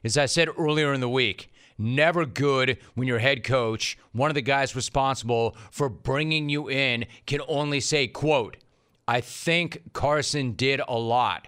As 0.03 0.17
I 0.17 0.25
said 0.25 0.49
earlier 0.57 0.93
in 0.93 1.01
the 1.01 1.09
week, 1.09 1.51
never 1.77 2.25
good 2.25 2.77
when 2.93 3.07
your 3.07 3.19
head 3.19 3.43
coach, 3.43 3.97
one 4.11 4.29
of 4.29 4.35
the 4.35 4.41
guys 4.41 4.75
responsible 4.75 5.55
for 5.71 5.89
bringing 5.89 6.49
you 6.49 6.69
in, 6.69 7.05
can 7.25 7.41
only 7.47 7.79
say, 7.79 8.07
quote, 8.07 8.57
I 9.07 9.21
think 9.21 9.93
Carson 9.93 10.53
did 10.53 10.81
a 10.87 10.97
lot. 10.97 11.47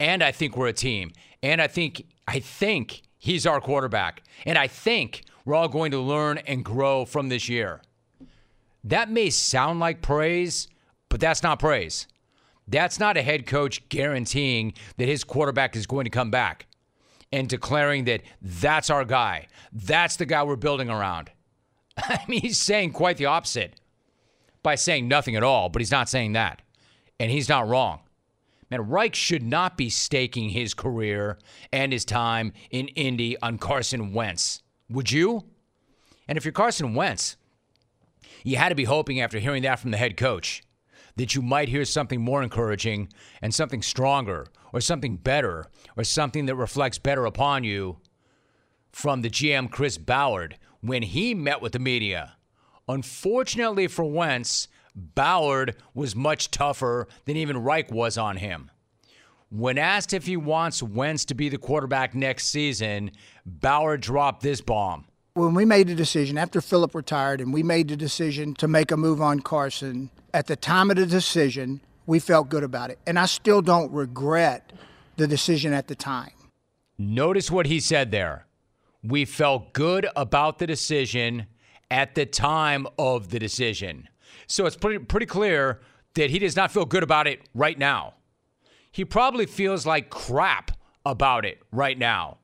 And 0.00 0.22
I 0.22 0.32
think 0.32 0.56
we're 0.56 0.68
a 0.68 0.72
team. 0.72 1.12
And 1.42 1.60
I 1.60 1.66
think 1.66 2.04
I 2.26 2.40
think 2.40 3.02
he's 3.18 3.46
our 3.46 3.60
quarterback. 3.60 4.22
And 4.46 4.58
I 4.58 4.66
think 4.66 5.24
we're 5.44 5.54
all 5.54 5.68
going 5.68 5.90
to 5.92 6.00
learn 6.00 6.38
and 6.38 6.64
grow 6.64 7.04
from 7.04 7.28
this 7.28 7.48
year. 7.48 7.82
That 8.84 9.10
may 9.10 9.30
sound 9.30 9.80
like 9.80 10.02
praise, 10.02 10.68
but 11.08 11.20
that's 11.20 11.42
not 11.42 11.58
praise. 11.58 12.06
That's 12.68 13.00
not 13.00 13.16
a 13.16 13.22
head 13.22 13.46
coach 13.46 13.88
guaranteeing 13.88 14.74
that 14.98 15.08
his 15.08 15.24
quarterback 15.24 15.74
is 15.74 15.86
going 15.86 16.04
to 16.04 16.10
come 16.10 16.30
back 16.30 16.66
and 17.32 17.48
declaring 17.48 18.04
that 18.04 18.22
that's 18.42 18.90
our 18.90 19.04
guy. 19.04 19.48
That's 19.72 20.16
the 20.16 20.26
guy 20.26 20.42
we're 20.42 20.56
building 20.56 20.90
around. 20.90 21.30
I 21.96 22.20
mean, 22.28 22.40
he's 22.40 22.58
saying 22.58 22.92
quite 22.92 23.16
the 23.16 23.26
opposite 23.26 23.80
by 24.62 24.74
saying 24.74 25.08
nothing 25.08 25.36
at 25.36 25.42
all, 25.42 25.68
but 25.68 25.80
he's 25.80 25.90
not 25.90 26.08
saying 26.08 26.34
that. 26.34 26.62
And 27.18 27.30
he's 27.30 27.48
not 27.48 27.66
wrong. 27.66 28.00
Man, 28.70 28.88
Reich 28.88 29.14
should 29.14 29.42
not 29.42 29.78
be 29.78 29.88
staking 29.88 30.50
his 30.50 30.74
career 30.74 31.38
and 31.72 31.90
his 31.92 32.04
time 32.04 32.52
in 32.70 32.88
Indy 32.88 33.40
on 33.40 33.56
Carson 33.56 34.12
Wentz. 34.12 34.62
Would 34.90 35.10
you? 35.10 35.44
And 36.28 36.36
if 36.36 36.44
you're 36.44 36.52
Carson 36.52 36.94
Wentz, 36.94 37.36
you 38.44 38.56
had 38.56 38.68
to 38.68 38.74
be 38.74 38.84
hoping 38.84 39.20
after 39.20 39.38
hearing 39.38 39.62
that 39.62 39.80
from 39.80 39.90
the 39.90 39.96
head 39.96 40.18
coach 40.18 40.62
that 41.18 41.34
you 41.34 41.42
might 41.42 41.68
hear 41.68 41.84
something 41.84 42.20
more 42.20 42.42
encouraging 42.42 43.08
and 43.42 43.54
something 43.54 43.82
stronger 43.82 44.46
or 44.72 44.80
something 44.80 45.16
better 45.16 45.66
or 45.96 46.04
something 46.04 46.46
that 46.46 46.54
reflects 46.54 46.98
better 46.98 47.26
upon 47.26 47.64
you 47.64 47.98
from 48.92 49.20
the 49.20 49.30
GM 49.30 49.70
Chris 49.70 49.98
Ballard 49.98 50.56
when 50.80 51.02
he 51.02 51.34
met 51.34 51.60
with 51.60 51.72
the 51.72 51.78
media. 51.78 52.36
Unfortunately 52.88 53.86
for 53.86 54.04
Wentz, 54.04 54.68
Ballard 54.94 55.76
was 55.92 56.16
much 56.16 56.50
tougher 56.50 57.06
than 57.24 57.36
even 57.36 57.58
Reich 57.58 57.90
was 57.90 58.16
on 58.16 58.36
him. 58.36 58.70
When 59.50 59.78
asked 59.78 60.12
if 60.12 60.26
he 60.26 60.36
wants 60.36 60.82
Wentz 60.82 61.24
to 61.26 61.34
be 61.34 61.48
the 61.48 61.58
quarterback 61.58 62.14
next 62.14 62.48
season, 62.48 63.10
Ballard 63.44 64.02
dropped 64.02 64.42
this 64.42 64.60
bomb. 64.60 65.06
When 65.34 65.54
we 65.54 65.64
made 65.64 65.88
the 65.88 65.94
decision 65.94 66.36
after 66.36 66.60
Philip 66.60 66.94
retired 66.94 67.40
and 67.40 67.52
we 67.52 67.62
made 67.62 67.88
the 67.88 67.96
decision 67.96 68.54
to 68.54 68.66
make 68.66 68.90
a 68.90 68.96
move 68.96 69.20
on 69.20 69.40
Carson, 69.40 70.10
at 70.34 70.46
the 70.46 70.56
time 70.56 70.90
of 70.90 70.96
the 70.96 71.06
decision, 71.06 71.80
we 72.06 72.18
felt 72.18 72.48
good 72.48 72.64
about 72.64 72.90
it. 72.90 72.98
And 73.06 73.18
I 73.18 73.26
still 73.26 73.62
don't 73.62 73.92
regret 73.92 74.72
the 75.16 75.26
decision 75.26 75.72
at 75.72 75.86
the 75.86 75.94
time. 75.94 76.30
Notice 76.98 77.50
what 77.50 77.66
he 77.66 77.78
said 77.78 78.10
there. 78.10 78.46
We 79.04 79.24
felt 79.24 79.72
good 79.72 80.08
about 80.16 80.58
the 80.58 80.66
decision 80.66 81.46
at 81.90 82.14
the 82.14 82.26
time 82.26 82.86
of 82.98 83.28
the 83.28 83.38
decision. 83.38 84.08
So 84.46 84.66
it's 84.66 84.76
pretty, 84.76 84.98
pretty 85.04 85.26
clear 85.26 85.80
that 86.14 86.30
he 86.30 86.38
does 86.38 86.56
not 86.56 86.72
feel 86.72 86.84
good 86.84 87.02
about 87.04 87.26
it 87.26 87.42
right 87.54 87.78
now. 87.78 88.14
He 88.90 89.04
probably 89.04 89.46
feels 89.46 89.86
like 89.86 90.10
crap 90.10 90.72
about 91.06 91.44
it 91.44 91.62
right 91.70 91.96
now. 91.96 92.37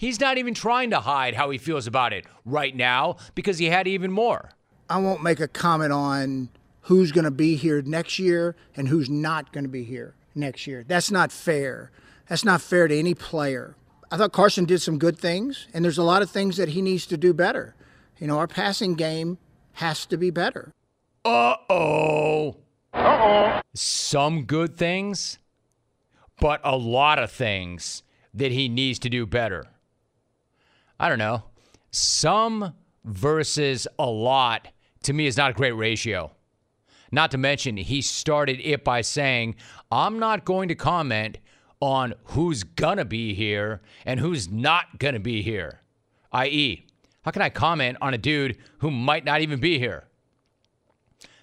He's 0.00 0.18
not 0.18 0.38
even 0.38 0.54
trying 0.54 0.88
to 0.92 1.00
hide 1.00 1.34
how 1.34 1.50
he 1.50 1.58
feels 1.58 1.86
about 1.86 2.14
it 2.14 2.24
right 2.46 2.74
now 2.74 3.16
because 3.34 3.58
he 3.58 3.66
had 3.66 3.86
even 3.86 4.10
more. 4.10 4.48
I 4.88 4.96
won't 4.96 5.22
make 5.22 5.40
a 5.40 5.46
comment 5.46 5.92
on 5.92 6.48
who's 6.84 7.12
going 7.12 7.26
to 7.26 7.30
be 7.30 7.54
here 7.54 7.82
next 7.82 8.18
year 8.18 8.56
and 8.74 8.88
who's 8.88 9.10
not 9.10 9.52
going 9.52 9.64
to 9.64 9.68
be 9.68 9.84
here 9.84 10.14
next 10.34 10.66
year. 10.66 10.86
That's 10.88 11.10
not 11.10 11.30
fair. 11.30 11.90
That's 12.30 12.46
not 12.46 12.62
fair 12.62 12.88
to 12.88 12.98
any 12.98 13.12
player. 13.12 13.76
I 14.10 14.16
thought 14.16 14.32
Carson 14.32 14.64
did 14.64 14.80
some 14.80 14.96
good 14.96 15.18
things, 15.18 15.68
and 15.74 15.84
there's 15.84 15.98
a 15.98 16.02
lot 16.02 16.22
of 16.22 16.30
things 16.30 16.56
that 16.56 16.70
he 16.70 16.80
needs 16.80 17.04
to 17.04 17.18
do 17.18 17.34
better. 17.34 17.74
You 18.16 18.26
know, 18.26 18.38
our 18.38 18.48
passing 18.48 18.94
game 18.94 19.36
has 19.74 20.06
to 20.06 20.16
be 20.16 20.30
better. 20.30 20.72
Uh 21.26 21.56
oh. 21.68 22.56
Uh 22.94 23.18
oh. 23.20 23.60
Some 23.74 24.44
good 24.44 24.78
things, 24.78 25.38
but 26.40 26.62
a 26.64 26.78
lot 26.78 27.18
of 27.18 27.30
things 27.30 28.02
that 28.32 28.50
he 28.50 28.66
needs 28.66 28.98
to 29.00 29.10
do 29.10 29.26
better. 29.26 29.66
I 31.00 31.08
don't 31.08 31.18
know. 31.18 31.44
Some 31.90 32.74
versus 33.04 33.88
a 33.98 34.06
lot 34.06 34.68
to 35.04 35.14
me 35.14 35.26
is 35.26 35.38
not 35.38 35.52
a 35.52 35.54
great 35.54 35.72
ratio. 35.72 36.30
Not 37.10 37.30
to 37.30 37.38
mention, 37.38 37.78
he 37.78 38.02
started 38.02 38.60
it 38.62 38.84
by 38.84 39.00
saying, 39.00 39.56
I'm 39.90 40.18
not 40.18 40.44
going 40.44 40.68
to 40.68 40.74
comment 40.74 41.38
on 41.80 42.12
who's 42.24 42.62
going 42.62 42.98
to 42.98 43.06
be 43.06 43.32
here 43.32 43.80
and 44.04 44.20
who's 44.20 44.50
not 44.50 44.98
going 44.98 45.14
to 45.14 45.20
be 45.20 45.40
here. 45.40 45.80
I.e., 46.32 46.86
how 47.22 47.30
can 47.30 47.42
I 47.42 47.48
comment 47.48 47.96
on 48.02 48.12
a 48.12 48.18
dude 48.18 48.58
who 48.78 48.90
might 48.90 49.24
not 49.24 49.40
even 49.40 49.58
be 49.58 49.78
here? 49.78 50.04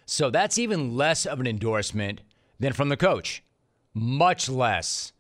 So 0.06 0.30
that's 0.30 0.60
even 0.60 0.96
less 0.96 1.26
of 1.26 1.40
an 1.40 1.48
endorsement 1.48 2.22
than 2.60 2.74
from 2.74 2.90
the 2.90 2.96
coach. 2.96 3.44
Much 3.94 4.48
less. 4.48 5.14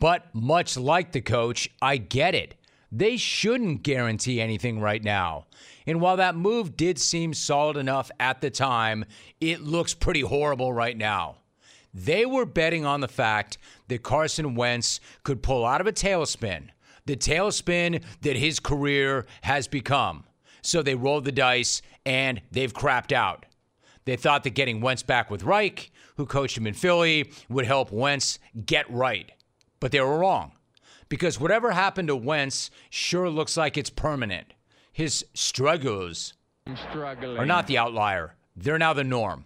But 0.00 0.34
much 0.34 0.76
like 0.76 1.12
the 1.12 1.20
coach, 1.20 1.70
I 1.80 1.96
get 1.96 2.34
it. 2.34 2.56
They 2.96 3.16
shouldn't 3.16 3.82
guarantee 3.82 4.40
anything 4.40 4.78
right 4.78 5.02
now. 5.02 5.46
And 5.84 6.00
while 6.00 6.16
that 6.18 6.36
move 6.36 6.76
did 6.76 7.00
seem 7.00 7.34
solid 7.34 7.76
enough 7.76 8.08
at 8.20 8.40
the 8.40 8.50
time, 8.50 9.04
it 9.40 9.62
looks 9.62 9.94
pretty 9.94 10.20
horrible 10.20 10.72
right 10.72 10.96
now. 10.96 11.38
They 11.92 12.24
were 12.24 12.46
betting 12.46 12.86
on 12.86 13.00
the 13.00 13.08
fact 13.08 13.58
that 13.88 14.04
Carson 14.04 14.54
Wentz 14.54 15.00
could 15.24 15.42
pull 15.42 15.66
out 15.66 15.80
of 15.80 15.88
a 15.88 15.92
tailspin, 15.92 16.68
the 17.04 17.16
tailspin 17.16 18.00
that 18.20 18.36
his 18.36 18.60
career 18.60 19.26
has 19.42 19.66
become. 19.66 20.22
So 20.62 20.80
they 20.80 20.94
rolled 20.94 21.24
the 21.24 21.32
dice 21.32 21.82
and 22.06 22.42
they've 22.52 22.72
crapped 22.72 23.10
out. 23.10 23.44
They 24.04 24.14
thought 24.14 24.44
that 24.44 24.50
getting 24.50 24.80
Wentz 24.80 25.02
back 25.02 25.32
with 25.32 25.42
Reich, 25.42 25.90
who 26.16 26.26
coached 26.26 26.56
him 26.56 26.68
in 26.68 26.74
Philly, 26.74 27.32
would 27.48 27.66
help 27.66 27.90
Wentz 27.90 28.38
get 28.64 28.88
right. 28.88 29.32
But 29.80 29.90
they 29.90 30.00
were 30.00 30.18
wrong. 30.18 30.52
Because 31.14 31.38
whatever 31.38 31.70
happened 31.70 32.08
to 32.08 32.16
Wentz 32.16 32.72
sure 32.90 33.30
looks 33.30 33.56
like 33.56 33.78
it's 33.78 33.88
permanent 33.88 34.52
his 34.90 35.24
struggles 35.32 36.34
are 36.66 37.46
not 37.46 37.68
the 37.68 37.78
outlier. 37.78 38.34
They're 38.56 38.78
now 38.78 38.94
the 38.94 39.04
norm, 39.04 39.44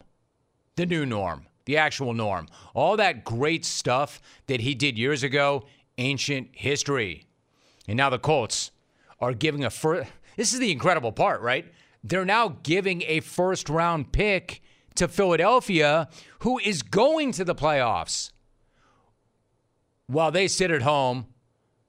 the 0.76 0.86
new 0.86 1.04
norm, 1.04 1.44
the 1.66 1.76
actual 1.76 2.14
norm. 2.14 2.48
All 2.72 2.96
that 2.96 3.22
great 3.22 3.66
stuff 3.66 4.18
that 4.46 4.60
he 4.60 4.74
did 4.74 4.96
years 4.96 5.22
ago, 5.22 5.66
ancient 5.98 6.48
history. 6.52 7.26
And 7.86 7.98
now 7.98 8.08
the 8.08 8.18
Colts 8.18 8.70
are 9.20 9.34
giving 9.34 9.62
a 9.62 9.68
first. 9.68 10.10
This 10.38 10.54
is 10.54 10.60
the 10.60 10.72
incredible 10.72 11.12
part, 11.12 11.42
right? 11.42 11.70
They're 12.02 12.24
now 12.24 12.56
giving 12.62 13.02
a 13.02 13.20
first 13.20 13.68
round 13.68 14.12
pick 14.12 14.62
to 14.94 15.06
Philadelphia, 15.06 16.08
who 16.38 16.58
is 16.60 16.82
going 16.82 17.32
to 17.32 17.44
the 17.44 17.54
playoffs, 17.54 18.30
while 20.06 20.30
they 20.30 20.48
sit 20.48 20.70
at 20.70 20.80
home, 20.80 21.26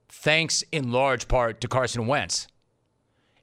thanks 0.09 0.63
in 0.71 0.91
large 0.91 1.27
part 1.27 1.61
to 1.61 1.67
Carson 1.67 2.07
Wentz. 2.07 2.47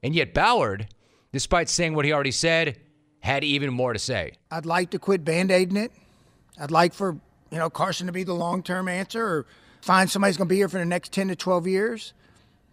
And 0.02 0.14
yet, 0.14 0.34
Ballard, 0.34 0.88
despite 1.32 1.68
saying 1.68 1.94
what 1.94 2.04
he 2.04 2.12
already 2.12 2.30
said, 2.30 2.78
had 3.20 3.42
even 3.44 3.72
more 3.72 3.92
to 3.92 3.98
say. 3.98 4.32
I'd 4.50 4.66
like 4.66 4.90
to 4.90 4.98
quit 4.98 5.24
band 5.24 5.50
aiding 5.50 5.76
it. 5.76 5.92
I'd 6.60 6.70
like 6.70 6.94
for, 6.94 7.18
you 7.50 7.58
know, 7.58 7.70
Carson 7.70 8.06
to 8.06 8.12
be 8.12 8.24
the 8.24 8.34
long 8.34 8.62
term 8.62 8.88
answer 8.88 9.24
or 9.24 9.46
find 9.80 10.10
somebody 10.10 10.30
who's 10.30 10.36
going 10.36 10.48
to 10.48 10.52
be 10.52 10.56
here 10.56 10.68
for 10.68 10.78
the 10.78 10.84
next 10.84 11.12
10 11.12 11.28
to 11.28 11.36
12 11.36 11.66
years. 11.66 12.12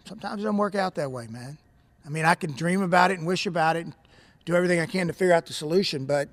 Sometimes 0.06 0.42
it 0.42 0.44
doesn't 0.44 0.58
work 0.58 0.76
out 0.76 0.96
that 0.96 1.12
way, 1.12 1.28
man. 1.28 1.58
I 2.06 2.10
mean, 2.10 2.26
I 2.26 2.36
can 2.36 2.52
dream 2.52 2.82
about 2.82 3.12
it 3.12 3.18
and 3.20 3.28
wish 3.28 3.46
about 3.46 3.78
it, 3.78 3.86
and 3.86 3.96
do 4.46 4.56
everything 4.56 4.80
I 4.80 4.86
can 4.86 5.08
to 5.08 5.14
figure 5.14 5.34
out 5.34 5.46
the 5.46 5.54
solution, 5.54 6.06
but 6.06 6.30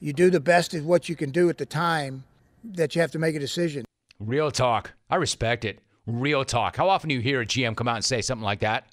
you 0.00 0.12
do 0.12 0.30
the 0.30 0.40
best 0.40 0.74
of 0.74 0.84
what 0.84 1.08
you 1.08 1.14
can 1.14 1.30
do 1.30 1.48
at 1.48 1.58
the 1.58 1.66
time 1.66 2.24
that 2.64 2.94
you 2.94 3.00
have 3.00 3.12
to 3.12 3.18
make 3.18 3.36
a 3.36 3.38
decision. 3.38 3.84
Real 4.18 4.50
talk. 4.50 4.92
I 5.08 5.16
respect 5.16 5.64
it. 5.64 5.78
Real 6.06 6.44
talk. 6.44 6.76
How 6.76 6.88
often 6.88 7.08
do 7.08 7.14
you 7.14 7.20
hear 7.20 7.40
a 7.40 7.46
GM 7.46 7.76
come 7.76 7.88
out 7.88 7.96
and 7.96 8.04
say 8.04 8.20
something 8.20 8.44
like 8.44 8.60
that? 8.60 8.86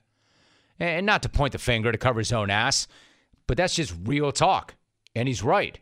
And 0.80 1.06
not 1.06 1.24
to 1.24 1.30
point 1.30 1.52
the 1.52 1.60
finger 1.60 1.91
to 1.91 1.97
cover 1.97 2.19
his 2.19 2.34
own 2.34 2.50
ass, 2.50 2.88
but 3.47 3.58
that's 3.58 3.76
just 3.76 3.93
real 4.06 4.32
talk. 4.32 4.76
And 5.15 5.28
he's 5.28 5.43
right. 5.43 5.80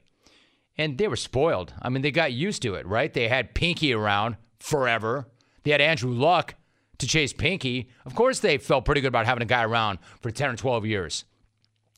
And 0.78 0.98
they 0.98 1.08
were 1.08 1.16
spoiled. 1.16 1.74
I 1.82 1.90
mean, 1.90 2.02
they 2.02 2.12
got 2.12 2.34
used 2.34 2.62
to 2.64 2.76
it, 2.76 2.86
right? 2.88 3.14
They 3.14 3.28
had 3.28 3.54
Pinky 3.54 3.94
around 3.94 4.38
forever. 4.60 5.28
They 5.64 5.72
had 5.72 5.82
Andrew 5.82 6.12
Luck 6.12 6.56
to 6.98 7.08
chase 7.08 7.34
Pinky. 7.34 7.90
Of 8.06 8.16
course, 8.16 8.40
they 8.40 8.58
felt 8.58 8.86
pretty 8.86 9.02
good 9.02 9.08
about 9.08 9.26
having 9.26 9.42
a 9.42 9.46
guy 9.46 9.64
around 9.64 10.00
for 10.22 10.32
10 10.32 10.50
or 10.50 10.56
12 10.56 10.86
years. 10.86 11.26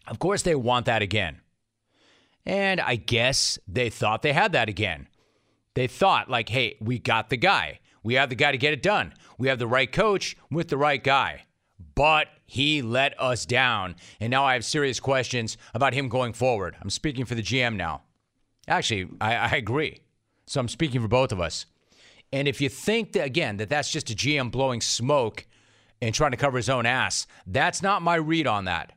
Of 0.07 0.19
course, 0.19 0.41
they 0.41 0.55
want 0.55 0.87
that 0.87 1.01
again. 1.01 1.41
And 2.45 2.81
I 2.81 2.95
guess 2.95 3.59
they 3.67 3.89
thought 3.89 4.23
they 4.23 4.33
had 4.33 4.51
that 4.53 4.69
again. 4.69 5.07
They 5.73 5.87
thought, 5.87 6.29
like, 6.29 6.49
hey, 6.49 6.75
we 6.81 6.99
got 6.99 7.29
the 7.29 7.37
guy. 7.37 7.79
We 8.03 8.15
have 8.15 8.29
the 8.29 8.35
guy 8.35 8.51
to 8.51 8.57
get 8.57 8.73
it 8.73 8.81
done. 8.81 9.13
We 9.37 9.47
have 9.47 9.59
the 9.59 9.67
right 9.67 9.91
coach 9.91 10.35
with 10.49 10.69
the 10.69 10.77
right 10.77 11.03
guy. 11.03 11.43
But 11.95 12.27
he 12.45 12.81
let 12.81 13.19
us 13.19 13.45
down. 13.45 13.95
And 14.19 14.31
now 14.31 14.45
I 14.45 14.53
have 14.53 14.65
serious 14.65 14.99
questions 14.99 15.57
about 15.73 15.93
him 15.93 16.09
going 16.09 16.33
forward. 16.33 16.75
I'm 16.81 16.89
speaking 16.89 17.25
for 17.25 17.35
the 17.35 17.41
GM 17.41 17.75
now. 17.75 18.03
Actually, 18.67 19.09
I, 19.19 19.35
I 19.35 19.49
agree. 19.49 19.99
So 20.45 20.59
I'm 20.59 20.67
speaking 20.67 21.01
for 21.01 21.07
both 21.07 21.31
of 21.31 21.39
us. 21.39 21.65
And 22.33 22.47
if 22.47 22.61
you 22.61 22.69
think 22.69 23.13
that, 23.13 23.25
again, 23.25 23.57
that 23.57 23.69
that's 23.69 23.91
just 23.91 24.09
a 24.09 24.15
GM 24.15 24.51
blowing 24.51 24.81
smoke 24.81 25.45
and 26.01 26.15
trying 26.15 26.31
to 26.31 26.37
cover 26.37 26.57
his 26.57 26.69
own 26.69 26.85
ass, 26.85 27.27
that's 27.45 27.81
not 27.81 28.01
my 28.01 28.15
read 28.15 28.47
on 28.47 28.65
that. 28.65 28.93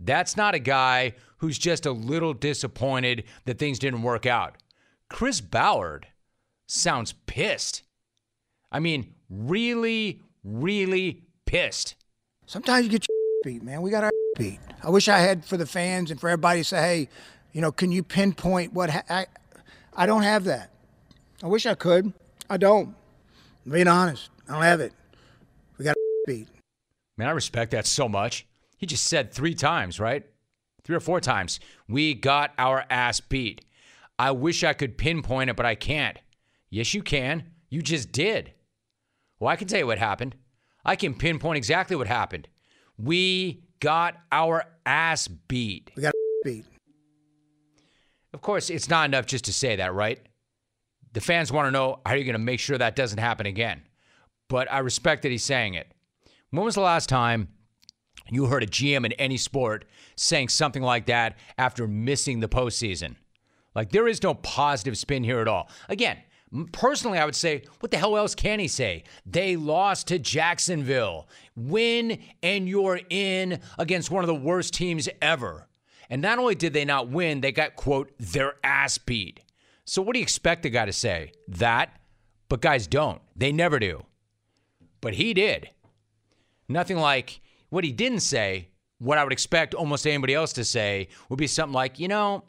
That's 0.00 0.36
not 0.36 0.54
a 0.54 0.58
guy 0.58 1.14
who's 1.38 1.58
just 1.58 1.86
a 1.86 1.92
little 1.92 2.34
disappointed 2.34 3.24
that 3.44 3.58
things 3.58 3.78
didn't 3.78 4.02
work 4.02 4.26
out. 4.26 4.56
Chris 5.08 5.40
Ballard 5.40 6.08
sounds 6.66 7.12
pissed. 7.26 7.82
I 8.72 8.80
mean, 8.80 9.14
really, 9.28 10.20
really 10.42 11.22
pissed. 11.46 11.94
Sometimes 12.46 12.86
you 12.86 12.90
get 12.90 13.06
your 13.06 13.16
beat, 13.44 13.62
man. 13.62 13.82
We 13.82 13.90
got 13.90 14.02
our 14.02 14.10
beat. 14.38 14.58
I 14.82 14.90
wish 14.90 15.08
I 15.08 15.18
had 15.18 15.44
for 15.44 15.56
the 15.56 15.66
fans 15.66 16.10
and 16.10 16.18
for 16.18 16.28
everybody 16.28 16.60
to 16.60 16.64
say, 16.64 16.80
hey, 16.80 17.08
you 17.52 17.60
know, 17.60 17.70
can 17.70 17.92
you 17.92 18.02
pinpoint 18.02 18.72
what 18.72 18.90
ha- 18.90 19.04
I? 19.08 19.26
I 19.94 20.06
don't 20.06 20.22
have 20.22 20.44
that. 20.44 20.70
I 21.42 21.46
wish 21.48 21.66
I 21.66 21.74
could. 21.74 22.12
I 22.48 22.56
don't. 22.56 22.94
I'm 23.66 23.72
being 23.72 23.88
honest, 23.88 24.30
I 24.48 24.54
don't 24.54 24.62
have 24.62 24.80
it. 24.80 24.92
We 25.78 25.84
got 25.84 25.90
our 25.90 26.24
beat. 26.26 26.48
Man, 27.18 27.28
I 27.28 27.32
respect 27.32 27.72
that 27.72 27.86
so 27.86 28.08
much. 28.08 28.46
He 28.78 28.86
just 28.86 29.04
said 29.04 29.32
three 29.32 29.54
times, 29.54 30.00
right? 30.00 30.24
Three 30.82 30.96
or 30.96 31.00
four 31.00 31.20
times. 31.20 31.60
We 31.88 32.14
got 32.14 32.52
our 32.58 32.84
ass 32.90 33.20
beat. 33.20 33.64
I 34.18 34.32
wish 34.32 34.64
I 34.64 34.72
could 34.72 34.98
pinpoint 34.98 35.50
it, 35.50 35.56
but 35.56 35.66
I 35.66 35.74
can't. 35.74 36.18
Yes, 36.70 36.94
you 36.94 37.02
can. 37.02 37.44
You 37.68 37.82
just 37.82 38.12
did. 38.12 38.52
Well, 39.42 39.50
I 39.50 39.56
can 39.56 39.66
tell 39.66 39.80
you 39.80 39.88
what 39.88 39.98
happened. 39.98 40.36
I 40.84 40.94
can 40.94 41.14
pinpoint 41.14 41.56
exactly 41.56 41.96
what 41.96 42.06
happened. 42.06 42.46
We 42.96 43.64
got 43.80 44.14
our 44.30 44.66
ass 44.86 45.26
beat. 45.26 45.90
We 45.96 46.02
got 46.04 46.14
beat. 46.44 46.64
Of 48.32 48.40
course, 48.40 48.70
it's 48.70 48.88
not 48.88 49.06
enough 49.06 49.26
just 49.26 49.46
to 49.46 49.52
say 49.52 49.74
that, 49.74 49.94
right? 49.94 50.20
The 51.12 51.20
fans 51.20 51.50
want 51.50 51.66
to 51.66 51.72
know 51.72 51.98
how 52.06 52.14
you're 52.14 52.22
going 52.22 52.34
to 52.34 52.38
make 52.38 52.60
sure 52.60 52.78
that 52.78 52.94
doesn't 52.94 53.18
happen 53.18 53.46
again. 53.46 53.82
But 54.48 54.70
I 54.70 54.78
respect 54.78 55.22
that 55.22 55.32
he's 55.32 55.42
saying 55.42 55.74
it. 55.74 55.90
When 56.50 56.64
was 56.64 56.76
the 56.76 56.80
last 56.80 57.08
time 57.08 57.48
you 58.30 58.46
heard 58.46 58.62
a 58.62 58.68
GM 58.68 59.04
in 59.04 59.12
any 59.14 59.38
sport 59.38 59.86
saying 60.14 60.50
something 60.50 60.84
like 60.84 61.06
that 61.06 61.36
after 61.58 61.88
missing 61.88 62.38
the 62.38 62.48
postseason? 62.48 63.16
Like, 63.74 63.90
there 63.90 64.06
is 64.06 64.22
no 64.22 64.34
positive 64.34 64.96
spin 64.96 65.24
here 65.24 65.40
at 65.40 65.48
all. 65.48 65.68
Again, 65.88 66.18
personally, 66.72 67.18
I 67.18 67.24
would 67.24 67.34
say, 67.34 67.64
what 67.80 67.90
the 67.90 67.96
hell 67.96 68.16
else 68.16 68.34
can 68.34 68.58
he 68.58 68.68
say? 68.68 69.04
They 69.24 69.56
lost 69.56 70.08
to 70.08 70.18
Jacksonville. 70.18 71.28
Win 71.56 72.18
and 72.42 72.68
you're 72.68 73.00
in 73.10 73.60
against 73.78 74.10
one 74.10 74.22
of 74.22 74.28
the 74.28 74.34
worst 74.34 74.74
teams 74.74 75.08
ever. 75.20 75.68
And 76.10 76.20
not 76.20 76.38
only 76.38 76.54
did 76.54 76.72
they 76.72 76.84
not 76.84 77.08
win, 77.08 77.40
they 77.40 77.52
got, 77.52 77.76
quote, 77.76 78.12
their 78.18 78.54
ass 78.62 78.98
beat. 78.98 79.40
So 79.84 80.02
what 80.02 80.12
do 80.12 80.18
you 80.20 80.24
expect 80.24 80.62
the 80.62 80.70
guy 80.70 80.84
to 80.84 80.92
say? 80.92 81.32
That? 81.48 81.98
But 82.48 82.60
guys 82.60 82.86
don't. 82.86 83.22
They 83.34 83.50
never 83.50 83.78
do. 83.78 84.04
But 85.00 85.14
he 85.14 85.32
did. 85.32 85.70
Nothing 86.68 86.98
like 86.98 87.40
what 87.70 87.84
he 87.84 87.92
didn't 87.92 88.20
say, 88.20 88.68
what 88.98 89.16
I 89.18 89.24
would 89.24 89.32
expect 89.32 89.74
almost 89.74 90.06
anybody 90.06 90.34
else 90.34 90.52
to 90.54 90.64
say 90.64 91.08
would 91.28 91.38
be 91.38 91.46
something 91.46 91.72
like, 91.72 91.98
you 91.98 92.08
know, 92.08 92.44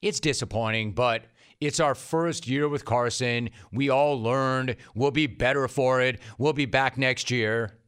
it's 0.00 0.20
disappointing, 0.20 0.92
but 0.92 1.24
it's 1.60 1.80
our 1.80 1.94
first 1.94 2.46
year 2.46 2.68
with 2.68 2.84
Carson. 2.84 3.50
We 3.72 3.88
all 3.88 4.20
learned. 4.20 4.76
We'll 4.94 5.10
be 5.10 5.26
better 5.26 5.68
for 5.68 6.00
it. 6.00 6.20
We'll 6.38 6.52
be 6.52 6.66
back 6.66 6.98
next 6.98 7.30
year. 7.30 7.78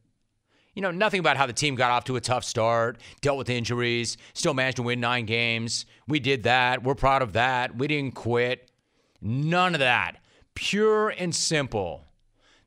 You 0.73 0.81
know, 0.81 0.91
nothing 0.91 1.19
about 1.19 1.35
how 1.35 1.45
the 1.45 1.53
team 1.53 1.75
got 1.75 1.91
off 1.91 2.05
to 2.05 2.15
a 2.15 2.21
tough 2.21 2.43
start, 2.43 3.01
dealt 3.21 3.37
with 3.37 3.49
injuries, 3.49 4.17
still 4.33 4.53
managed 4.53 4.77
to 4.77 4.83
win 4.83 4.99
nine 4.99 5.25
games. 5.25 5.85
We 6.07 6.19
did 6.19 6.43
that. 6.43 6.83
We're 6.83 6.95
proud 6.95 7.21
of 7.21 7.33
that. 7.33 7.77
We 7.77 7.87
didn't 7.87 8.15
quit. 8.15 8.71
None 9.21 9.75
of 9.75 9.79
that. 9.79 10.17
Pure 10.55 11.09
and 11.09 11.35
simple. 11.35 12.05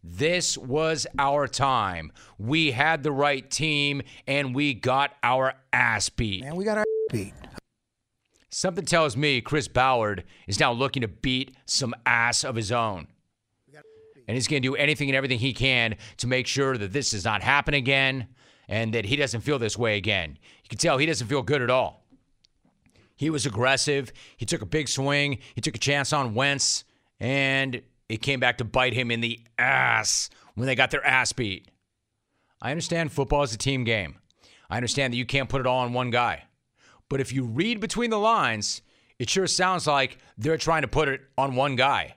This 0.05 0.59
was 0.59 1.07
our 1.19 1.47
time. 1.47 2.13
We 2.39 2.73
had 2.73 3.03
the 3.03 3.13
right 3.13 3.49
team 3.49 4.03
and 4.27 4.55
we 4.55 4.75
got 4.75 5.15
our 5.23 5.55
ass 5.73 6.09
beat. 6.09 6.45
And 6.45 6.57
we 6.57 6.65
got 6.65 6.79
our 6.79 6.85
ass 6.85 7.13
beat. 7.13 7.35
Something 8.55 8.85
tells 8.85 9.17
me 9.17 9.41
Chris 9.41 9.67
Ballard 9.67 10.25
is 10.47 10.61
now 10.61 10.73
looking 10.73 11.01
to 11.01 11.09
beat 11.09 11.57
some 11.65 11.95
ass 12.05 12.45
of 12.45 12.55
his 12.55 12.71
own. 12.71 13.07
And 14.29 14.35
he's 14.37 14.47
going 14.47 14.63
to 14.63 14.69
do 14.69 14.77
anything 14.77 15.09
and 15.09 15.17
everything 15.17 15.39
he 15.39 15.55
can 15.55 15.97
to 16.19 16.27
make 16.27 16.47
sure 16.47 16.77
that 16.77 16.93
this 16.93 17.11
does 17.11 17.25
not 17.25 17.43
happen 17.43 17.73
again 17.73 18.29
and 18.69 18.93
that 18.93 19.07
he 19.07 19.17
doesn't 19.17 19.41
feel 19.41 19.59
this 19.59 19.79
way 19.79 19.97
again. 19.97 20.39
You 20.63 20.69
can 20.69 20.79
tell 20.79 20.99
he 20.99 21.07
doesn't 21.07 21.27
feel 21.27 21.43
good 21.43 21.63
at 21.63 21.71
all. 21.71 22.05
He 23.17 23.31
was 23.31 23.47
aggressive. 23.47 24.13
He 24.37 24.45
took 24.45 24.61
a 24.61 24.67
big 24.67 24.87
swing. 24.87 25.39
He 25.55 25.63
took 25.63 25.75
a 25.75 25.81
chance 25.81 26.13
on 26.13 26.35
Wentz, 26.35 26.85
and 27.21 27.83
it 28.09 28.21
came 28.21 28.39
back 28.39 28.59
to 28.59 28.65
bite 28.65 28.95
him 28.95 29.11
in 29.11 29.21
the 29.21 29.41
ass 29.59 30.29
when 30.57 30.67
they 30.67 30.75
got 30.75 30.91
their 30.91 31.05
ass 31.07 31.33
beat. 31.33 31.71
I 32.61 32.71
understand 32.71 33.13
football 33.13 33.43
is 33.45 33.55
a 33.55 33.59
team 33.59 33.85
game. 33.85 34.17
I 34.69 34.77
understand 34.77 35.13
that 35.13 35.19
you 35.19 35.27
can't 35.27 35.49
put 35.49 35.61
it 35.61 35.67
all 35.67 35.81
on 35.81 35.93
one 35.95 36.11
guy. 36.11 36.45
But 37.13 37.21
if 37.21 37.31
you 37.31 37.45
read 37.45 37.79
between 37.79 38.09
the 38.09 38.19
lines, 38.19 38.81
it 39.19 39.29
sure 39.29 39.47
sounds 39.47 39.87
like 39.87 40.17
they're 40.39 40.57
trying 40.57 40.81
to 40.81 40.89
put 40.89 41.09
it 41.09 41.21
on 41.37 41.55
one 41.55 41.77
guy. 41.77 42.17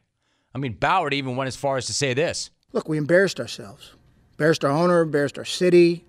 I 0.53 0.57
mean, 0.57 0.71
Ballard 0.71 1.13
even 1.13 1.35
went 1.35 1.49
as 1.49 1.57
far 1.57 1.75
as 1.75 1.85
to 1.87 1.93
say 1.93 2.13
this. 2.13 2.49
Look, 2.71 2.87
we 2.87 2.97
embarrassed 2.97 3.41
ourselves. 3.41 3.91
Embarrassed 4.31 4.63
our 4.63 4.71
owner, 4.71 5.01
embarrassed 5.01 5.37
our 5.37 5.43
city. 5.43 6.05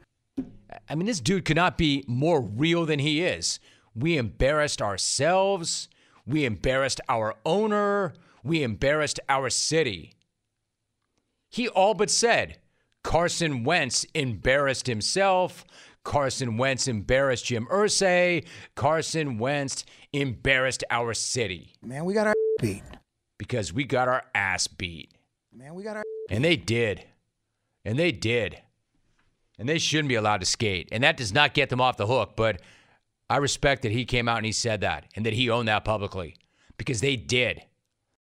I 0.89 0.95
mean, 0.95 1.07
this 1.07 1.19
dude 1.19 1.45
could 1.45 1.57
not 1.57 1.77
be 1.77 2.05
more 2.07 2.41
real 2.41 2.87
than 2.87 3.01
he 3.01 3.25
is. 3.25 3.59
We 3.97 4.17
embarrassed 4.17 4.81
ourselves. 4.81 5.89
We 6.25 6.45
embarrassed 6.45 7.01
our 7.09 7.35
owner. 7.45 8.15
We 8.45 8.63
embarrassed 8.63 9.19
our 9.29 9.51
city. 9.51 10.13
He 11.51 11.67
all 11.67 11.95
but 11.95 12.09
said 12.09 12.59
Carson 13.03 13.65
Wentz 13.65 14.07
embarrassed 14.15 14.87
himself. 14.87 15.65
Carson 16.07 16.57
Wentz 16.57 16.87
embarrassed 16.87 17.47
Jim 17.47 17.67
Irsay. 17.67 18.47
Carson 18.77 19.39
Wentz 19.39 19.85
embarrassed 20.13 20.85
our 20.89 21.13
city. 21.13 21.75
Man, 21.83 22.05
we 22.05 22.15
got 22.15 22.29
our 22.29 22.35
beat. 22.61 22.85
Because 23.39 23.73
we 23.73 23.83
got 23.83 24.07
our 24.07 24.23
ass 24.33 24.69
beat. 24.69 25.13
Man, 25.53 25.75
we 25.75 25.83
got 25.83 25.97
our. 25.97 26.05
And 26.31 26.45
they 26.45 26.55
did. 26.55 27.05
And 27.85 27.99
they 27.99 28.13
did. 28.13 28.57
And 29.59 29.69
they 29.69 29.79
shouldn't 29.79 30.09
be 30.09 30.15
allowed 30.15 30.41
to 30.41 30.47
skate. 30.47 30.89
And 30.93 31.03
that 31.03 31.17
does 31.17 31.35
not 31.35 31.55
get 31.55 31.71
them 31.71 31.81
off 31.81 31.97
the 31.97 32.07
hook. 32.07 32.35
But 32.37 32.63
I 33.29 33.39
respect 33.39 33.83
that 33.83 33.91
he 33.91 34.05
came 34.05 34.29
out 34.29 34.37
and 34.37 34.47
he 34.47 34.53
said 34.53 34.83
that 34.83 35.07
and 35.17 35.27
that 35.27 35.33
he 35.33 35.51
owned 35.51 35.67
that 35.67 35.85
publicly 35.85 36.37
because 36.77 37.01
they 37.01 37.17
did. 37.17 37.61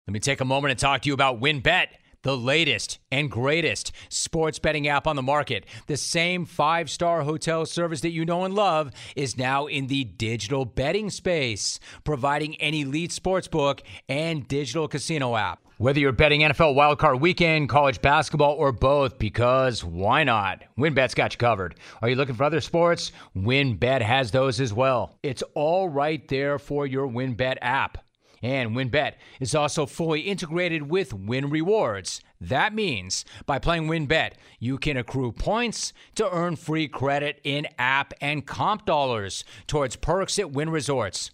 Let 0.07 0.13
me 0.13 0.21
take 0.21 0.39
a 0.39 0.45
moment 0.45 0.71
and 0.71 0.79
talk 0.79 1.01
to 1.01 1.07
you 1.07 1.13
about 1.13 1.41
WynnBET 1.41 1.87
the 2.23 2.35
latest 2.35 2.99
and 3.11 3.29
greatest 3.29 3.91
sports 4.09 4.59
betting 4.59 4.87
app 4.87 5.05
on 5.05 5.15
the 5.15 5.21
market. 5.21 5.65
The 5.87 5.97
same 5.97 6.45
five 6.45 6.89
star 6.89 7.21
hotel 7.21 7.65
service 7.65 8.01
that 8.01 8.11
you 8.11 8.25
know 8.25 8.43
and 8.43 8.55
love 8.55 8.91
is 9.15 9.37
now 9.37 9.67
in 9.67 9.87
the 9.87 10.03
digital 10.03 10.65
betting 10.65 11.09
space, 11.09 11.79
providing 12.03 12.55
an 12.55 12.73
elite 12.73 13.11
sports 13.11 13.47
book 13.47 13.83
and 14.09 14.47
digital 14.47 14.87
casino 14.87 15.35
app. 15.35 15.59
Whether 15.77 15.99
you're 15.99 16.11
betting 16.11 16.41
NFL 16.41 16.75
wildcard 16.75 17.19
weekend, 17.19 17.67
college 17.67 17.99
basketball, 17.99 18.53
or 18.53 18.71
both, 18.71 19.17
because 19.17 19.83
why 19.83 20.23
not? 20.23 20.63
WynnBET's 20.77 21.15
got 21.15 21.33
you 21.33 21.37
covered. 21.37 21.75
Are 22.01 22.09
you 22.09 22.15
looking 22.15 22.35
for 22.35 22.43
other 22.43 22.61
sports? 22.61 23.11
WynnBET 23.35 24.01
has 24.01 24.31
those 24.31 24.61
as 24.61 24.71
well. 24.71 25.17
It's 25.23 25.43
all 25.55 25.89
right 25.89 26.25
there 26.27 26.59
for 26.59 26.85
your 26.85 27.07
WynnBET 27.07 27.57
app. 27.61 28.02
And 28.43 28.71
WynnBET 28.71 29.13
is 29.39 29.55
also 29.55 29.85
fully 29.85 30.19
integrated 30.19 30.89
with 30.89 31.13
Wynn 31.13 31.49
Rewards. 31.49 32.19
That 32.41 32.75
means 32.75 33.23
by 33.45 33.57
playing 33.57 33.87
WynnBET, 33.87 34.33
you 34.59 34.77
can 34.77 34.97
accrue 34.97 35.31
points 35.31 35.93
to 36.15 36.29
earn 36.29 36.57
free 36.57 36.89
credit 36.89 37.39
in 37.45 37.67
app 37.79 38.13
and 38.19 38.45
comp 38.45 38.85
dollars 38.85 39.45
towards 39.65 39.95
perks 39.95 40.37
at 40.37 40.51
Wynn 40.51 40.69
Resorts. 40.69 41.31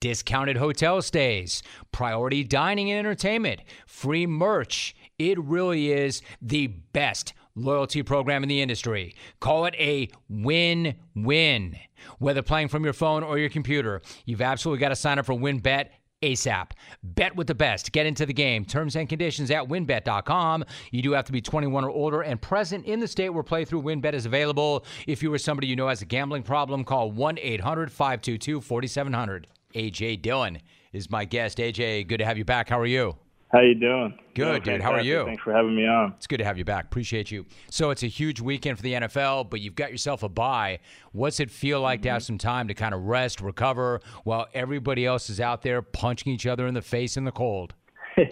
Discounted 0.00 0.58
hotel 0.58 1.00
stays, 1.00 1.62
priority 1.90 2.44
dining 2.44 2.90
and 2.90 2.98
entertainment, 2.98 3.62
free 3.86 4.26
merch. 4.26 4.94
It 5.18 5.42
really 5.42 5.92
is 5.92 6.20
the 6.42 6.66
best 6.66 7.32
loyalty 7.54 8.02
program 8.02 8.42
in 8.42 8.50
the 8.50 8.60
industry. 8.60 9.14
Call 9.40 9.64
it 9.64 9.74
a 9.78 10.10
win 10.28 10.96
win. 11.14 11.76
Whether 12.18 12.42
playing 12.42 12.68
from 12.68 12.84
your 12.84 12.92
phone 12.92 13.22
or 13.22 13.38
your 13.38 13.48
computer, 13.48 14.02
you've 14.26 14.42
absolutely 14.42 14.80
got 14.80 14.90
to 14.90 14.96
sign 14.96 15.18
up 15.18 15.24
for 15.24 15.34
WynnBET 15.34 15.88
ASAP. 16.24 16.70
Bet 17.02 17.36
with 17.36 17.46
the 17.46 17.54
best. 17.54 17.92
Get 17.92 18.06
into 18.06 18.26
the 18.26 18.32
game. 18.32 18.64
Terms 18.64 18.96
and 18.96 19.08
conditions 19.08 19.50
at 19.50 19.64
wynnbet.com. 19.64 20.64
You 20.90 21.02
do 21.02 21.12
have 21.12 21.24
to 21.26 21.32
be 21.32 21.40
21 21.40 21.84
or 21.84 21.90
older 21.90 22.22
and 22.22 22.40
present 22.40 22.86
in 22.86 23.00
the 23.00 23.08
state 23.08 23.28
where 23.30 23.42
playthrough 23.42 23.82
WynnBET 23.82 24.14
is 24.14 24.26
available. 24.26 24.84
If 25.06 25.22
you 25.22 25.32
or 25.32 25.38
somebody 25.38 25.66
you 25.66 25.76
know 25.76 25.88
has 25.88 26.02
a 26.02 26.06
gambling 26.06 26.42
problem, 26.42 26.84
call 26.84 27.10
1 27.10 27.38
800 27.38 27.92
522 27.92 28.60
4700. 28.60 29.46
AJ 29.74 30.22
Dillon 30.22 30.60
is 30.92 31.10
my 31.10 31.24
guest. 31.24 31.58
AJ, 31.58 32.06
good 32.06 32.18
to 32.18 32.24
have 32.24 32.38
you 32.38 32.44
back. 32.44 32.68
How 32.68 32.78
are 32.78 32.86
you? 32.86 33.16
How 33.54 33.60
you 33.60 33.76
doing? 33.76 34.18
Good, 34.34 34.64
dude. 34.64 34.80
How 34.80 34.90
are 34.90 35.00
you? 35.00 35.26
Thanks 35.26 35.44
for 35.44 35.52
having 35.52 35.76
me 35.76 35.86
on. 35.86 36.14
It's 36.16 36.26
good 36.26 36.38
to 36.38 36.44
have 36.44 36.58
you 36.58 36.64
back. 36.64 36.86
Appreciate 36.86 37.30
you. 37.30 37.46
So 37.70 37.90
it's 37.90 38.02
a 38.02 38.08
huge 38.08 38.40
weekend 38.40 38.78
for 38.78 38.82
the 38.82 38.94
NFL, 38.94 39.48
but 39.48 39.60
you've 39.60 39.76
got 39.76 39.92
yourself 39.92 40.24
a 40.24 40.28
bye. 40.28 40.80
What's 41.12 41.38
it 41.38 41.52
feel 41.52 41.80
like 41.80 42.00
mm-hmm. 42.00 42.06
to 42.08 42.12
have 42.14 42.24
some 42.24 42.36
time 42.36 42.66
to 42.66 42.74
kind 42.74 42.92
of 42.92 43.02
rest, 43.02 43.40
recover, 43.40 44.00
while 44.24 44.48
everybody 44.54 45.06
else 45.06 45.30
is 45.30 45.40
out 45.40 45.62
there 45.62 45.82
punching 45.82 46.32
each 46.32 46.48
other 46.48 46.66
in 46.66 46.74
the 46.74 46.82
face 46.82 47.16
in 47.16 47.22
the 47.22 47.30
cold? 47.30 47.74
uh, 48.18 48.22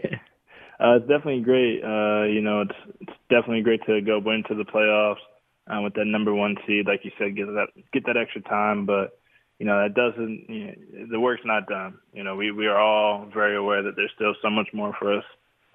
it's 0.81 1.07
definitely 1.07 1.43
great. 1.43 1.85
Uh, 1.85 2.25
you 2.25 2.41
know, 2.41 2.62
it's 2.62 2.97
it's 3.03 3.12
definitely 3.31 3.62
great 3.62 3.87
to 3.87 4.01
go 4.01 4.16
into 4.29 4.57
the 4.57 4.64
playoffs 4.64 5.23
uh, 5.68 5.81
with 5.83 5.95
that 5.95 6.07
number 6.07 6.35
one 6.35 6.57
seed, 6.66 6.89
like 6.89 7.05
you 7.05 7.12
said, 7.16 7.37
get 7.37 7.47
that 7.47 7.68
get 7.93 8.05
that 8.07 8.16
extra 8.16 8.41
time, 8.43 8.87
but 8.87 9.20
you 9.63 9.69
know, 9.69 9.81
that 9.81 9.95
doesn't, 9.95 10.47
you 10.49 10.67
know, 10.67 11.07
the 11.09 11.21
work's 11.21 11.45
not 11.45 11.69
done. 11.69 11.97
You 12.13 12.25
know, 12.25 12.35
we, 12.35 12.51
we 12.51 12.67
are 12.67 12.81
all 12.81 13.27
very 13.33 13.57
aware 13.57 13.81
that 13.81 13.95
there's 13.95 14.11
still 14.13 14.35
so 14.43 14.51
much 14.51 14.67
more 14.73 14.93
for 14.99 15.17
us 15.17 15.25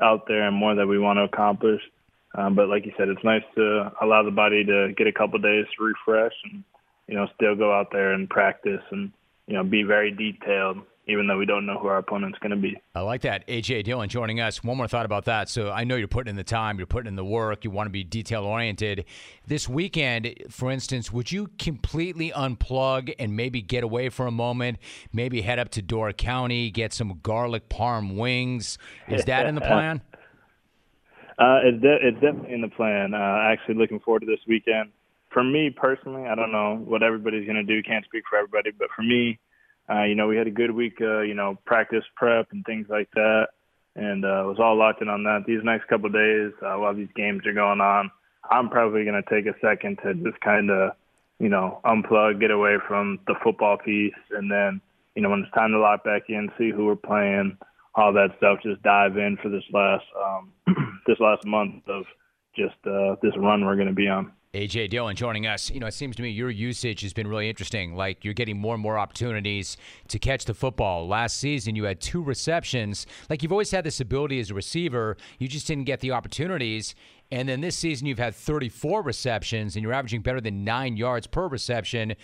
out 0.01 0.27
there 0.27 0.45
and 0.45 0.57
more 0.57 0.75
that 0.75 0.85
we 0.85 0.99
want 0.99 1.15
to 1.15 1.23
accomplish. 1.23 1.79
Um, 2.35 2.53
but 2.53 2.67
like 2.67 2.85
you 2.85 2.91
said, 2.97 3.07
it's 3.07 3.23
nice 3.23 3.43
to 3.55 3.93
allow 4.01 4.23
the 4.23 4.31
body 4.31 4.65
to 4.65 4.91
get 4.97 5.07
a 5.07 5.13
couple 5.13 5.39
days 5.39 5.65
to 5.77 5.85
refresh 5.85 6.33
and, 6.51 6.65
you 7.07 7.15
know, 7.15 7.27
still 7.35 7.55
go 7.55 7.71
out 7.71 7.87
there 7.93 8.11
and 8.11 8.29
practice 8.29 8.81
and, 8.91 9.09
you 9.47 9.53
know, 9.53 9.63
be 9.63 9.83
very 9.83 10.11
detailed 10.11 10.79
even 11.07 11.25
though 11.27 11.37
we 11.37 11.45
don't 11.45 11.65
know 11.65 11.79
who 11.79 11.87
our 11.87 11.97
opponent's 11.97 12.37
going 12.39 12.51
to 12.51 12.57
be. 12.57 12.79
I 12.93 12.99
like 12.99 13.21
that. 13.21 13.47
AJ 13.47 13.85
Dillon 13.85 14.09
joining 14.09 14.41
us. 14.41 14.63
One 14.63 14.77
more 14.77 14.87
thought 14.87 15.05
about 15.05 15.25
that. 15.25 15.47
So 15.49 15.71
I 15.71 15.83
know 15.85 15.95
you're 15.95 16.07
putting 16.07 16.29
in 16.29 16.35
the 16.35 16.43
time, 16.43 16.77
you're 16.77 16.87
putting 16.87 17.07
in 17.07 17.15
the 17.15 17.25
work, 17.25 17.63
you 17.63 17.71
want 17.71 17.87
to 17.87 17.91
be 17.91 18.03
detail 18.03 18.43
oriented. 18.43 19.05
This 19.45 19.69
weekend, 19.69 20.33
for 20.49 20.69
instance, 20.69 21.11
would 21.11 21.31
you 21.31 21.47
completely 21.57 22.31
unplug 22.31 23.13
and 23.19 23.35
maybe 23.35 23.61
get 23.61 23.83
away 23.83 24.09
for 24.09 24.27
a 24.27 24.31
moment? 24.31 24.79
Maybe 25.13 25.41
head 25.41 25.59
up 25.59 25.69
to 25.69 25.81
Door 25.81 26.13
County, 26.13 26.69
get 26.71 26.93
some 26.93 27.19
garlic 27.23 27.69
parm 27.69 28.17
wings. 28.17 28.77
Is 29.07 29.25
that 29.25 29.45
in 29.45 29.55
the 29.55 29.61
plan? 29.67 30.01
Uh, 31.39 31.59
it's, 31.63 31.81
de- 31.81 31.99
it's 32.01 32.19
definitely 32.19 32.53
in 32.53 32.61
the 32.61 32.69
plan. 32.69 33.13
Uh, 33.13 33.37
actually, 33.43 33.75
looking 33.75 33.99
forward 33.99 34.21
to 34.21 34.25
this 34.25 34.39
weekend. 34.47 34.91
For 35.31 35.43
me 35.43 35.69
personally, 35.69 36.25
I 36.25 36.35
don't 36.35 36.51
know 36.51 36.81
what 36.83 37.03
everybody's 37.03 37.45
going 37.45 37.57
to 37.57 37.63
do. 37.63 37.83
Can't 37.83 38.03
speak 38.05 38.23
for 38.29 38.37
everybody, 38.37 38.71
but 38.71 38.87
for 38.95 39.03
me, 39.03 39.37
uh, 39.89 40.03
you 40.03 40.15
know, 40.15 40.27
we 40.27 40.37
had 40.37 40.47
a 40.47 40.51
good 40.51 40.71
week, 40.71 40.97
uh, 41.01 41.21
you 41.21 41.33
know, 41.33 41.57
practice 41.65 42.03
prep 42.15 42.47
and 42.51 42.65
things 42.65 42.87
like 42.89 43.09
that, 43.13 43.47
and 43.95 44.25
uh, 44.25 44.43
was 44.45 44.57
all 44.59 44.77
locked 44.77 45.01
in 45.01 45.09
on 45.09 45.23
that. 45.23 45.43
These 45.47 45.63
next 45.63 45.87
couple 45.87 46.07
of 46.07 46.13
days, 46.13 46.51
uh, 46.61 46.75
while 46.77 46.93
these 46.93 47.09
games 47.15 47.45
are 47.45 47.53
going 47.53 47.81
on, 47.81 48.11
I'm 48.49 48.69
probably 48.69 49.05
going 49.05 49.21
to 49.21 49.29
take 49.29 49.45
a 49.45 49.57
second 49.59 49.99
to 50.03 50.13
just 50.13 50.39
kind 50.41 50.69
of, 50.69 50.91
you 51.39 51.49
know, 51.49 51.79
unplug, 51.85 52.39
get 52.39 52.51
away 52.51 52.77
from 52.87 53.19
the 53.27 53.35
football 53.43 53.77
piece, 53.77 54.13
and 54.31 54.51
then, 54.51 54.81
you 55.15 55.21
know, 55.21 55.29
when 55.29 55.41
it's 55.41 55.53
time 55.53 55.71
to 55.71 55.79
lock 55.79 56.03
back 56.03 56.23
in, 56.29 56.49
see 56.57 56.71
who 56.71 56.85
we're 56.85 56.95
playing, 56.95 57.57
all 57.95 58.13
that 58.13 58.35
stuff, 58.37 58.59
just 58.61 58.81
dive 58.83 59.17
in 59.17 59.37
for 59.41 59.49
this 59.49 59.63
last 59.73 60.05
um, 60.23 60.51
this 61.07 61.19
last 61.19 61.45
month 61.45 61.87
of 61.87 62.03
just 62.55 62.75
uh, 62.85 63.15
this 63.21 63.33
run 63.37 63.65
we're 63.65 63.75
going 63.75 63.87
to 63.87 63.93
be 63.93 64.07
on. 64.07 64.31
AJ 64.53 64.89
Dillon 64.89 65.15
joining 65.15 65.45
us. 65.45 65.69
You 65.69 65.81
know, 65.81 65.87
it 65.87 65.93
seems 65.93 66.15
to 66.15 66.21
me 66.21 66.29
your 66.29 66.49
usage 66.49 67.01
has 67.01 67.13
been 67.13 67.27
really 67.27 67.49
interesting. 67.49 67.95
Like 67.95 68.23
you're 68.23 68.33
getting 68.33 68.57
more 68.57 68.73
and 68.73 68.81
more 68.81 68.97
opportunities 68.97 69.75
to 70.07 70.19
catch 70.19 70.45
the 70.45 70.53
football. 70.53 71.05
Last 71.05 71.37
season, 71.37 71.75
you 71.75 71.83
had 71.83 71.99
two 71.99 72.23
receptions. 72.23 73.05
Like 73.29 73.43
you've 73.43 73.51
always 73.51 73.71
had 73.71 73.83
this 73.83 73.99
ability 73.99 74.39
as 74.39 74.49
a 74.49 74.53
receiver, 74.53 75.17
you 75.37 75.49
just 75.49 75.67
didn't 75.67 75.83
get 75.83 75.99
the 75.99 76.11
opportunities. 76.11 76.95
And 77.29 77.49
then 77.49 77.59
this 77.59 77.75
season, 77.75 78.07
you've 78.07 78.19
had 78.19 78.33
34 78.33 79.01
receptions, 79.01 79.75
and 79.75 79.83
you're 79.83 79.91
averaging 79.91 80.21
better 80.21 80.39
than 80.39 80.63
nine 80.63 80.95
yards 80.95 81.27
per 81.27 81.49
reception. 81.49 82.15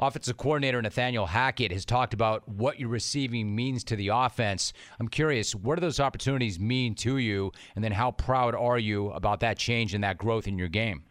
Offensive 0.00 0.36
coordinator 0.36 0.82
Nathaniel 0.82 1.26
Hackett 1.26 1.70
has 1.70 1.84
talked 1.84 2.12
about 2.12 2.48
what 2.48 2.80
your 2.80 2.88
receiving 2.88 3.54
means 3.54 3.84
to 3.84 3.94
the 3.94 4.08
offense. 4.08 4.72
I'm 4.98 5.06
curious, 5.06 5.54
what 5.54 5.76
do 5.76 5.80
those 5.80 6.00
opportunities 6.00 6.58
mean 6.58 6.96
to 6.96 7.18
you? 7.18 7.52
And 7.76 7.84
then 7.84 7.92
how 7.92 8.10
proud 8.10 8.56
are 8.56 8.78
you 8.80 9.10
about 9.10 9.38
that 9.40 9.58
change 9.58 9.94
and 9.94 10.02
that 10.02 10.18
growth 10.18 10.48
in 10.48 10.58
your 10.58 10.68
game? 10.68 11.04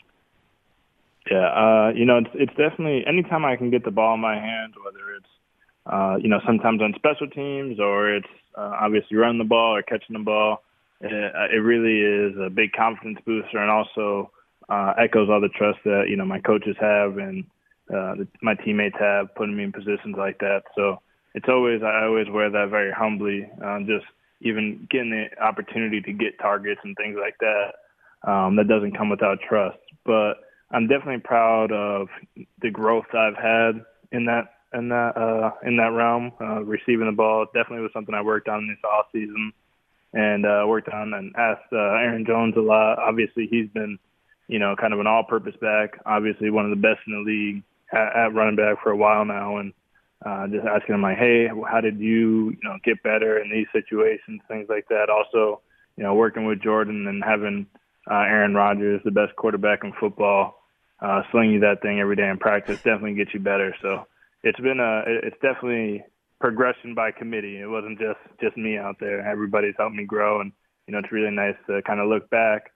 Yeah, 1.30 1.48
uh, 1.48 1.92
you 1.96 2.06
know, 2.06 2.18
it's 2.20 2.30
it's 2.34 2.56
definitely 2.56 3.04
anytime 3.06 3.44
I 3.44 3.56
can 3.56 3.70
get 3.70 3.84
the 3.84 3.92
ball 3.92 4.16
in 4.16 4.22
my 4.22 4.36
hand, 4.36 4.74
whether 4.84 5.16
it's 5.16 5.26
uh, 5.86 6.18
you 6.22 6.30
know 6.30 6.40
sometimes 6.46 6.82
on 6.82 6.94
special 6.96 7.28
teams 7.28 7.80
or 7.80 8.16
it's 8.16 8.28
uh, 8.58 8.78
obviously 8.80 9.18
running 9.18 9.38
the 9.38 9.44
ball 9.44 9.76
or 9.76 9.82
catching 9.82 10.14
the 10.14 10.24
ball, 10.24 10.64
it, 11.02 11.12
uh, 11.12 11.46
it 11.54 11.60
really 11.60 12.00
is 12.00 12.38
a 12.40 12.50
big 12.50 12.72
confidence 12.72 13.20
booster 13.26 13.58
and 13.58 13.70
also 13.70 14.32
uh, 14.70 14.94
echoes 14.98 15.30
all 15.30 15.42
the 15.42 15.50
trust 15.50 15.80
that 15.84 16.06
you 16.08 16.16
know 16.16 16.26
my 16.26 16.40
coaches 16.40 16.76
have 16.80 17.18
and 17.18 17.44
uh, 17.90 18.16
the, 18.16 18.28
my 18.42 18.54
teammates 18.54 18.96
have 19.00 19.34
putting 19.36 19.56
me 19.56 19.64
in 19.64 19.72
positions 19.72 20.16
like 20.18 20.40
that. 20.40 20.64
So 20.76 21.02
it's 21.34 21.48
always 21.50 21.82
I 21.84 22.06
always 22.06 22.28
wear 22.30 22.50
that 22.50 22.70
very 22.70 22.92
humbly. 22.92 23.50
Uh, 23.64 23.80
just 23.80 24.06
even 24.42 24.88
getting 24.90 25.10
the 25.10 25.44
opportunity 25.44 26.00
to 26.02 26.14
get 26.14 26.40
targets 26.40 26.80
and 26.84 26.96
things 26.96 27.18
like 27.20 27.36
that, 27.40 28.30
um, 28.32 28.56
that 28.56 28.68
doesn't 28.68 28.96
come 28.98 29.10
without 29.10 29.40
trust, 29.42 29.80
but 30.06 30.36
I'm 30.72 30.88
definitely 30.88 31.22
proud 31.22 31.72
of 31.72 32.08
the 32.62 32.70
growth 32.72 33.06
I've 33.14 33.38
had 33.38 33.86
in 34.12 34.26
that 34.26 34.54
in 34.74 34.90
that 34.90 35.18
uh, 35.18 35.52
in 35.66 35.78
that 35.78 35.94
realm. 35.94 36.32
Uh, 36.40 36.64
receiving 36.64 37.08
the 37.08 37.14
ball 37.16 37.46
definitely 37.54 37.82
was 37.84 37.92
something 37.94 38.16
I 38.16 38.22
worked 38.22 38.50
on 38.50 38.68
this 38.68 38.78
off 38.84 39.06
season 39.12 39.54
and 40.14 40.46
uh, 40.46 40.66
worked 40.68 40.90
on 40.90 41.14
and 41.14 41.34
asked 41.36 41.72
uh, 41.72 41.78
Aaron 41.78 42.26
Jones 42.26 42.56
a 42.58 42.62
lot. 42.62 43.00
Obviously, 43.00 43.48
he's 43.50 43.70
been 43.70 43.98
you 44.48 44.60
know 44.60 44.76
kind 44.76 44.94
of 44.94 45.00
an 45.00 45.08
all-purpose 45.08 45.56
back. 45.62 46.00
Obviously, 46.06 46.50
one 46.50 46.66
of 46.66 46.72
the 46.72 46.76
best 46.82 47.00
in 47.08 47.14
the 47.14 47.20
league 47.20 47.64
at, 47.94 48.16
at 48.16 48.34
running 48.34 48.56
back 48.56 48.82
for 48.84 48.92
a 48.92 48.98
while 48.98 49.26
now, 49.26 49.58
and 49.58 49.74
uh, 50.26 50.48
just 50.48 50.66
asking 50.66 50.96
him 50.96 51.02
like, 51.02 51.18
hey, 51.18 51.48
how 51.70 51.80
did 51.80 52.00
you 52.00 52.50
you 52.52 52.60
know 52.64 52.78
get 52.84 53.02
better 53.04 53.40
in 53.40 53.50
these 53.50 53.68
situations, 53.72 54.42
things 54.48 54.68
like 54.70 54.88
that. 54.90 55.10
Also, 55.10 55.62
you 55.96 56.04
know, 56.04 56.14
working 56.14 56.46
with 56.46 56.62
Jordan 56.62 57.08
and 57.08 57.24
having 57.24 57.68
uh, 58.10 58.16
Aaron 58.16 58.54
Rodgers, 58.54 59.02
the 59.04 59.12
best 59.12 59.36
quarterback 59.36 59.84
in 59.84 59.94
football, 60.00 60.56
uh, 61.02 61.22
sling 61.32 61.52
you 61.52 61.60
that 61.60 61.82
thing 61.82 62.00
every 62.00 62.16
day 62.16 62.28
in 62.30 62.38
practice 62.38 62.78
definitely 62.78 63.16
gets 63.16 63.34
you 63.34 63.40
better. 63.40 63.76
So 63.82 64.06
it's 64.44 64.60
been 64.60 64.80
a, 64.80 65.04
it's 65.06 65.38
definitely 65.42 66.04
progression 66.40 66.96
by 66.96 67.12
committee. 67.12 67.60
It 67.60 67.68
wasn't 67.68 68.00
just 68.00 68.20
just 68.42 68.58
me 68.58 68.78
out 68.78 68.96
there. 69.00 69.26
Everybody's 69.28 69.76
helped 69.78 69.96
me 69.96 70.06
grow, 70.06 70.42
and 70.42 70.52
you 70.88 70.94
know 70.94 71.00
it's 71.00 71.12
really 71.12 71.32
nice 71.32 71.56
to 71.68 71.82
kind 71.84 72.00
of 72.00 72.08
look 72.08 72.30
back 72.30 72.72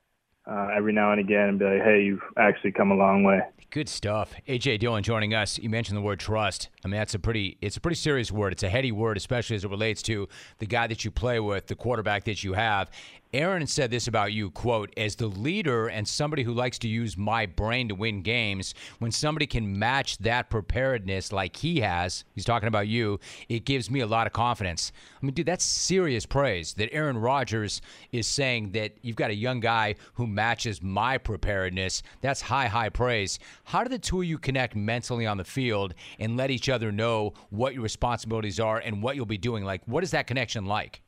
uh, 0.50 0.70
every 0.76 0.94
now 0.94 1.12
and 1.12 1.20
again 1.20 1.50
and 1.50 1.60
be 1.60 1.66
like, 1.66 1.84
hey, 1.84 2.04
you've 2.04 2.22
actually 2.38 2.72
come 2.72 2.92
a 2.92 2.96
long 2.96 3.24
way. 3.24 3.42
Good 3.70 3.88
stuff. 3.88 4.34
AJ 4.50 4.80
Dillon 4.80 5.02
joining 5.02 5.34
us. 5.34 5.58
You 5.58 5.70
mentioned 5.70 5.98
the 5.98 6.02
word 6.02 6.20
trust. 6.20 6.70
I 6.84 6.90
mean, 6.90 7.00
that's 7.00 7.14
a 7.14 7.20
pretty 7.20 7.58
it's 7.62 7.78
a 7.78 7.82
pretty 7.82 7.96
serious 7.96 8.32
word. 8.32 8.52
It's 8.52 8.64
a 8.64 8.70
heady 8.70 8.92
word, 8.92 9.16
especially 9.16 9.56
as 9.56 9.64
it 9.64 9.70
relates 9.70 10.02
to 10.04 10.28
the 10.58 10.66
guy 10.66 10.88
that 10.88 11.06
you 11.06 11.12
play 11.12 11.40
with, 11.40 11.68
the 11.68 11.76
quarterback 11.76 12.26
that 12.26 12.44
you 12.44 12.54
have. 12.54 12.90
Aaron 13.34 13.66
said 13.66 13.92
this 13.92 14.10
about 14.10 14.34
you, 14.34 14.52
quote, 14.52 14.94
as 14.98 15.16
the 15.16 15.28
leader 15.28 15.88
and 15.88 16.06
somebody 16.06 16.44
who 16.44 16.54
likes 16.54 16.78
to 16.80 16.90
use 16.90 17.16
my 17.16 17.46
brain 17.46 17.88
to 17.88 17.96
win 17.96 18.22
games, 18.24 18.74
when 19.00 19.10
somebody 19.12 19.48
can 19.48 19.80
match 19.80 20.18
that 20.18 20.50
preparedness 20.50 21.32
like 21.32 21.56
he 21.56 21.80
has, 21.80 22.26
he's 22.36 22.44
talking 22.44 22.68
about 22.68 22.90
you, 22.90 23.22
it 23.48 23.64
gives 23.64 23.90
me 23.90 24.02
a 24.02 24.06
lot 24.06 24.28
of 24.28 24.34
confidence. 24.34 24.92
I 25.22 25.26
mean, 25.26 25.34
dude, 25.34 25.46
that's 25.46 25.64
serious 25.64 26.26
praise 26.26 26.74
that 26.74 26.94
Aaron 26.94 27.18
Rodgers 27.18 27.82
is 28.12 28.28
saying 28.28 28.74
that 28.74 28.96
you've 29.02 29.16
got 29.16 29.32
a 29.32 29.36
young 29.36 29.62
guy 29.62 29.96
who 30.16 30.28
matches 30.28 30.82
my 30.82 31.18
preparedness. 31.18 32.04
That's 32.20 32.42
high, 32.42 32.68
high 32.68 32.90
praise. 32.90 33.40
How 33.64 33.86
do 33.86 33.90
the 33.90 33.98
two 33.98 34.20
of 34.20 34.28
you 34.28 34.40
connect 34.40 34.76
mentally 34.76 35.26
on 35.26 35.38
the 35.38 35.46
field 35.46 35.94
and 36.20 36.36
let 36.36 36.52
each 36.52 36.68
other 36.68 36.92
know 36.92 37.32
what 37.50 37.76
your 37.76 37.84
responsibilities 37.84 38.60
are 38.60 38.80
and 38.80 39.02
what 39.02 39.16
you'll 39.16 39.26
be 39.26 39.38
doing? 39.38 39.64
Like, 39.64 39.84
what 39.86 40.04
is 40.04 40.12
that 40.12 40.28
connection 40.28 40.66
like? 40.66 41.02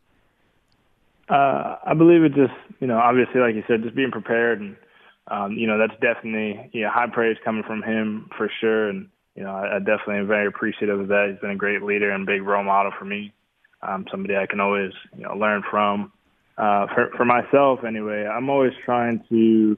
Uh, 1.34 1.78
I 1.92 1.94
believe 1.96 2.24
it 2.24 2.36
just, 2.36 2.54
you 2.82 2.88
know, 2.88 3.00
obviously, 3.00 3.42
like 3.42 3.56
you 3.56 3.64
said, 3.68 3.84
just 3.84 3.96
being 3.96 4.12
prepared 4.12 4.62
and, 4.62 4.78
um, 5.30 5.54
you 5.54 5.68
know, 5.68 5.80
that's 5.80 6.00
definitely, 6.02 6.70
yeah, 6.74 6.90
high 6.90 7.08
praise 7.12 7.38
coming 7.44 7.64
from 7.64 7.82
him 7.82 8.30
for 8.38 8.52
sure. 8.62 8.90
And, 8.90 9.10
you 9.36 9.44
know, 9.44 9.52
I, 9.52 9.78
I 9.78 9.80
definitely 9.80 10.20
am 10.20 10.28
very 10.28 10.48
appreciative 10.48 11.00
of 11.00 11.08
that. 11.10 11.30
He's 11.32 11.42
been 11.42 11.52
a 11.52 11.56
great 11.56 11.82
leader 11.82 12.12
and 12.12 12.26
big 12.28 12.44
role 12.44 12.64
model 12.64 12.94
for 13.00 13.06
me. 13.06 13.34
um, 13.88 14.06
somebody 14.10 14.36
I 14.36 14.46
can 14.48 14.60
always 14.60 14.92
you 15.16 15.24
know 15.24 15.34
learn 15.36 15.64
from. 15.70 16.12
Uh, 16.58 16.88
for 16.94 17.10
for 17.18 17.26
myself, 17.26 17.84
anyway, 17.84 18.26
I'm 18.26 18.50
always 18.50 18.74
trying 18.86 19.24
to. 19.30 19.78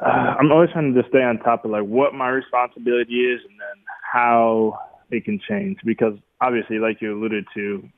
Uh, 0.00 0.34
I'm 0.38 0.50
always 0.52 0.70
trying 0.70 0.92
to 0.94 1.00
just 1.00 1.10
stay 1.10 1.22
on 1.22 1.38
top 1.38 1.64
of 1.64 1.70
like 1.70 1.84
what 1.84 2.14
my 2.14 2.28
responsibility 2.28 3.20
is, 3.32 3.40
and 3.48 3.58
then 3.58 3.84
how 4.12 4.78
it 5.10 5.24
can 5.24 5.40
change. 5.48 5.78
Because 5.84 6.14
obviously, 6.40 6.78
like 6.78 7.00
you 7.00 7.16
alluded 7.16 7.44
to, 7.54 7.88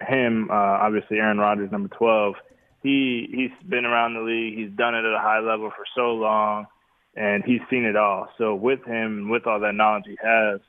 him, 0.00 0.48
uh, 0.50 0.54
obviously 0.54 1.18
Aaron 1.18 1.38
Rodgers, 1.38 1.70
number 1.70 1.88
12, 1.88 2.34
he 2.82 3.28
he's 3.30 3.68
been 3.68 3.84
around 3.84 4.14
the 4.14 4.20
league. 4.20 4.56
He's 4.56 4.76
done 4.76 4.94
it 4.94 5.04
at 5.04 5.14
a 5.14 5.18
high 5.18 5.40
level 5.40 5.70
for 5.70 5.84
so 5.94 6.12
long, 6.12 6.66
and 7.16 7.42
he's 7.44 7.60
seen 7.68 7.84
it 7.84 7.96
all. 7.96 8.28
So 8.38 8.54
with 8.54 8.84
him, 8.84 9.28
with 9.28 9.46
all 9.46 9.60
that 9.60 9.74
knowledge 9.74 10.04
he 10.06 10.16
has, 10.22 10.60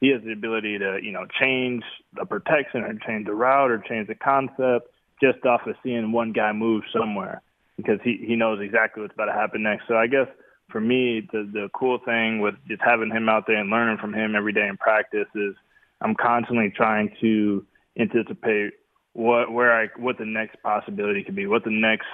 he 0.00 0.08
has 0.10 0.22
the 0.22 0.32
ability 0.32 0.78
to 0.78 0.98
you 1.02 1.12
know 1.12 1.26
change 1.40 1.82
the 2.12 2.26
protection 2.26 2.82
or 2.82 2.94
change 3.06 3.26
the 3.26 3.34
route 3.34 3.70
or 3.70 3.78
change 3.78 4.08
the 4.08 4.14
concept 4.14 4.88
just 5.22 5.44
off 5.46 5.66
of 5.66 5.74
seeing 5.82 6.12
one 6.12 6.32
guy 6.32 6.52
move 6.52 6.82
somewhere 6.92 7.40
because 7.76 7.98
he 8.04 8.22
he 8.26 8.36
knows 8.36 8.60
exactly 8.60 9.02
what's 9.02 9.14
about 9.14 9.26
to 9.26 9.32
happen 9.32 9.62
next. 9.62 9.88
So 9.88 9.96
I 9.96 10.06
guess 10.06 10.28
for 10.68 10.80
me, 10.80 11.26
the 11.32 11.48
the 11.50 11.70
cool 11.72 11.98
thing 12.04 12.40
with 12.40 12.54
just 12.68 12.82
having 12.82 13.10
him 13.10 13.28
out 13.28 13.46
there 13.46 13.56
and 13.56 13.70
learning 13.70 13.98
from 13.98 14.12
him 14.12 14.36
every 14.36 14.52
day 14.52 14.66
in 14.68 14.76
practice 14.76 15.28
is 15.34 15.54
I'm 16.00 16.14
constantly 16.14 16.70
trying 16.76 17.14
to 17.20 17.64
anticipate 17.98 18.72
what 19.12 19.52
where 19.52 19.72
I 19.72 19.88
what 19.96 20.18
the 20.18 20.24
next 20.24 20.62
possibility 20.62 21.22
could 21.22 21.36
be, 21.36 21.46
what 21.46 21.64
the 21.64 21.70
next 21.70 22.06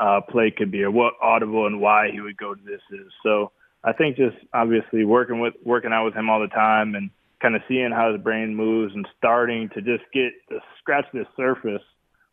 uh, 0.00 0.20
play 0.28 0.52
could 0.56 0.70
be, 0.70 0.82
or 0.82 0.90
what 0.90 1.14
audible 1.20 1.66
and 1.66 1.80
why 1.80 2.10
he 2.12 2.20
would 2.20 2.36
go 2.36 2.54
to 2.54 2.60
this 2.62 2.80
is. 2.92 3.12
So 3.22 3.52
I 3.84 3.92
think 3.92 4.16
just 4.16 4.36
obviously 4.54 5.04
working 5.04 5.40
with 5.40 5.54
working 5.64 5.92
out 5.92 6.04
with 6.04 6.14
him 6.14 6.30
all 6.30 6.40
the 6.40 6.48
time 6.48 6.94
and 6.94 7.10
kind 7.40 7.54
of 7.54 7.62
seeing 7.68 7.90
how 7.92 8.12
his 8.12 8.22
brain 8.22 8.54
moves 8.54 8.94
and 8.94 9.06
starting 9.18 9.68
to 9.70 9.82
just 9.82 10.04
get 10.12 10.32
to 10.48 10.58
scratch 10.78 11.06
the 11.12 11.26
surface 11.36 11.82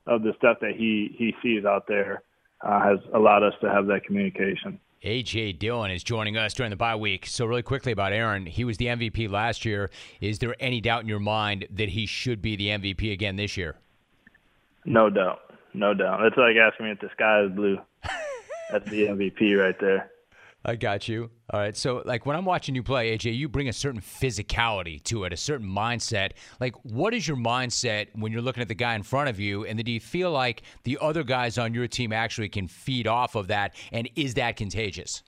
of 0.08 0.24
the 0.24 0.34
stuff 0.38 0.58
that 0.62 0.72
he 0.78 1.16
he 1.18 1.34
sees 1.42 1.66
out 1.66 1.88
there 1.88 2.24
uh, 2.62 2.82
has 2.82 3.00
allowed 3.14 3.44
us 3.44 3.54
to 3.62 3.70
have 3.70 3.88
that 3.88 4.06
communication. 4.06 4.80
AJ 5.04 5.60
Dillon 5.60 5.92
is 5.92 6.04
joining 6.04 6.38
us 6.38 6.54
during 6.54 6.70
the 6.70 6.76
bye 6.78 6.96
week. 6.96 7.26
So, 7.26 7.46
really 7.46 7.62
quickly 7.62 7.92
about 7.92 8.14
Aaron, 8.14 8.46
he 8.46 8.64
was 8.64 8.78
the 8.78 8.86
MVP 8.86 9.30
last 9.30 9.66
year. 9.66 9.90
Is 10.22 10.40
there 10.40 10.56
any 10.60 10.80
doubt 10.80 11.02
in 11.02 11.10
your 11.10 11.20
mind 11.20 11.68
that 11.72 11.90
he 11.90 12.06
should 12.06 12.42
be 12.42 12.56
the 12.56 12.68
MVP 12.68 13.12
again 13.12 13.36
this 13.36 13.58
year? 13.58 13.76
No 14.86 15.10
doubt. 15.10 15.40
No 15.74 15.94
doubt. 15.94 16.22
That's 16.24 16.38
like 16.38 16.56
asking 16.56 16.86
me 16.86 16.92
if 16.94 17.00
the 17.00 17.10
sky 17.14 17.44
is 17.44 17.52
blue. 17.52 17.80
That's 18.72 18.90
the 18.90 19.08
MVP 19.08 19.62
right 19.62 19.78
there. 19.80 20.10
I 20.66 20.76
got 20.76 21.10
you. 21.10 21.30
All 21.52 21.60
right. 21.60 21.76
So, 21.76 22.02
like 22.06 22.26
when 22.26 22.38
I'm 22.38 22.46
watching 22.46 22.74
you 22.74 22.84
play, 22.84 23.18
AJ, 23.18 23.36
you 23.36 23.50
bring 23.50 23.68
a 23.68 23.74
certain 23.74 24.00
physicality 24.00 25.04
to 25.04 25.26
it, 25.26 25.34
a 25.34 25.38
certain 25.38 25.68
mindset. 25.68 26.32
Like, 26.60 26.76
what 26.84 27.14
is 27.14 27.28
your 27.28 27.38
mindset 27.38 28.08
when 28.14 28.32
you're 28.32 28.42
looking 28.42 28.62
at 28.62 28.70
the 28.70 28.76
guy 28.76 28.96
in 28.96 29.04
front 29.04 29.30
of 29.30 29.40
you? 29.40 29.66
And 29.66 29.78
then 29.78 29.86
do 29.86 29.92
you 29.92 30.00
feel 30.00 30.32
like 30.32 30.64
the 30.84 30.98
other 31.02 31.24
guys 31.24 31.58
on 31.58 31.74
your 31.74 31.88
team 31.88 32.14
actually 32.14 32.50
can 32.50 32.68
feed 32.68 33.08
off 33.08 33.36
of 33.36 33.48
that? 33.48 33.76
And 33.92 34.10
is 34.16 34.36
that 34.36 34.56
contagious? 34.56 35.24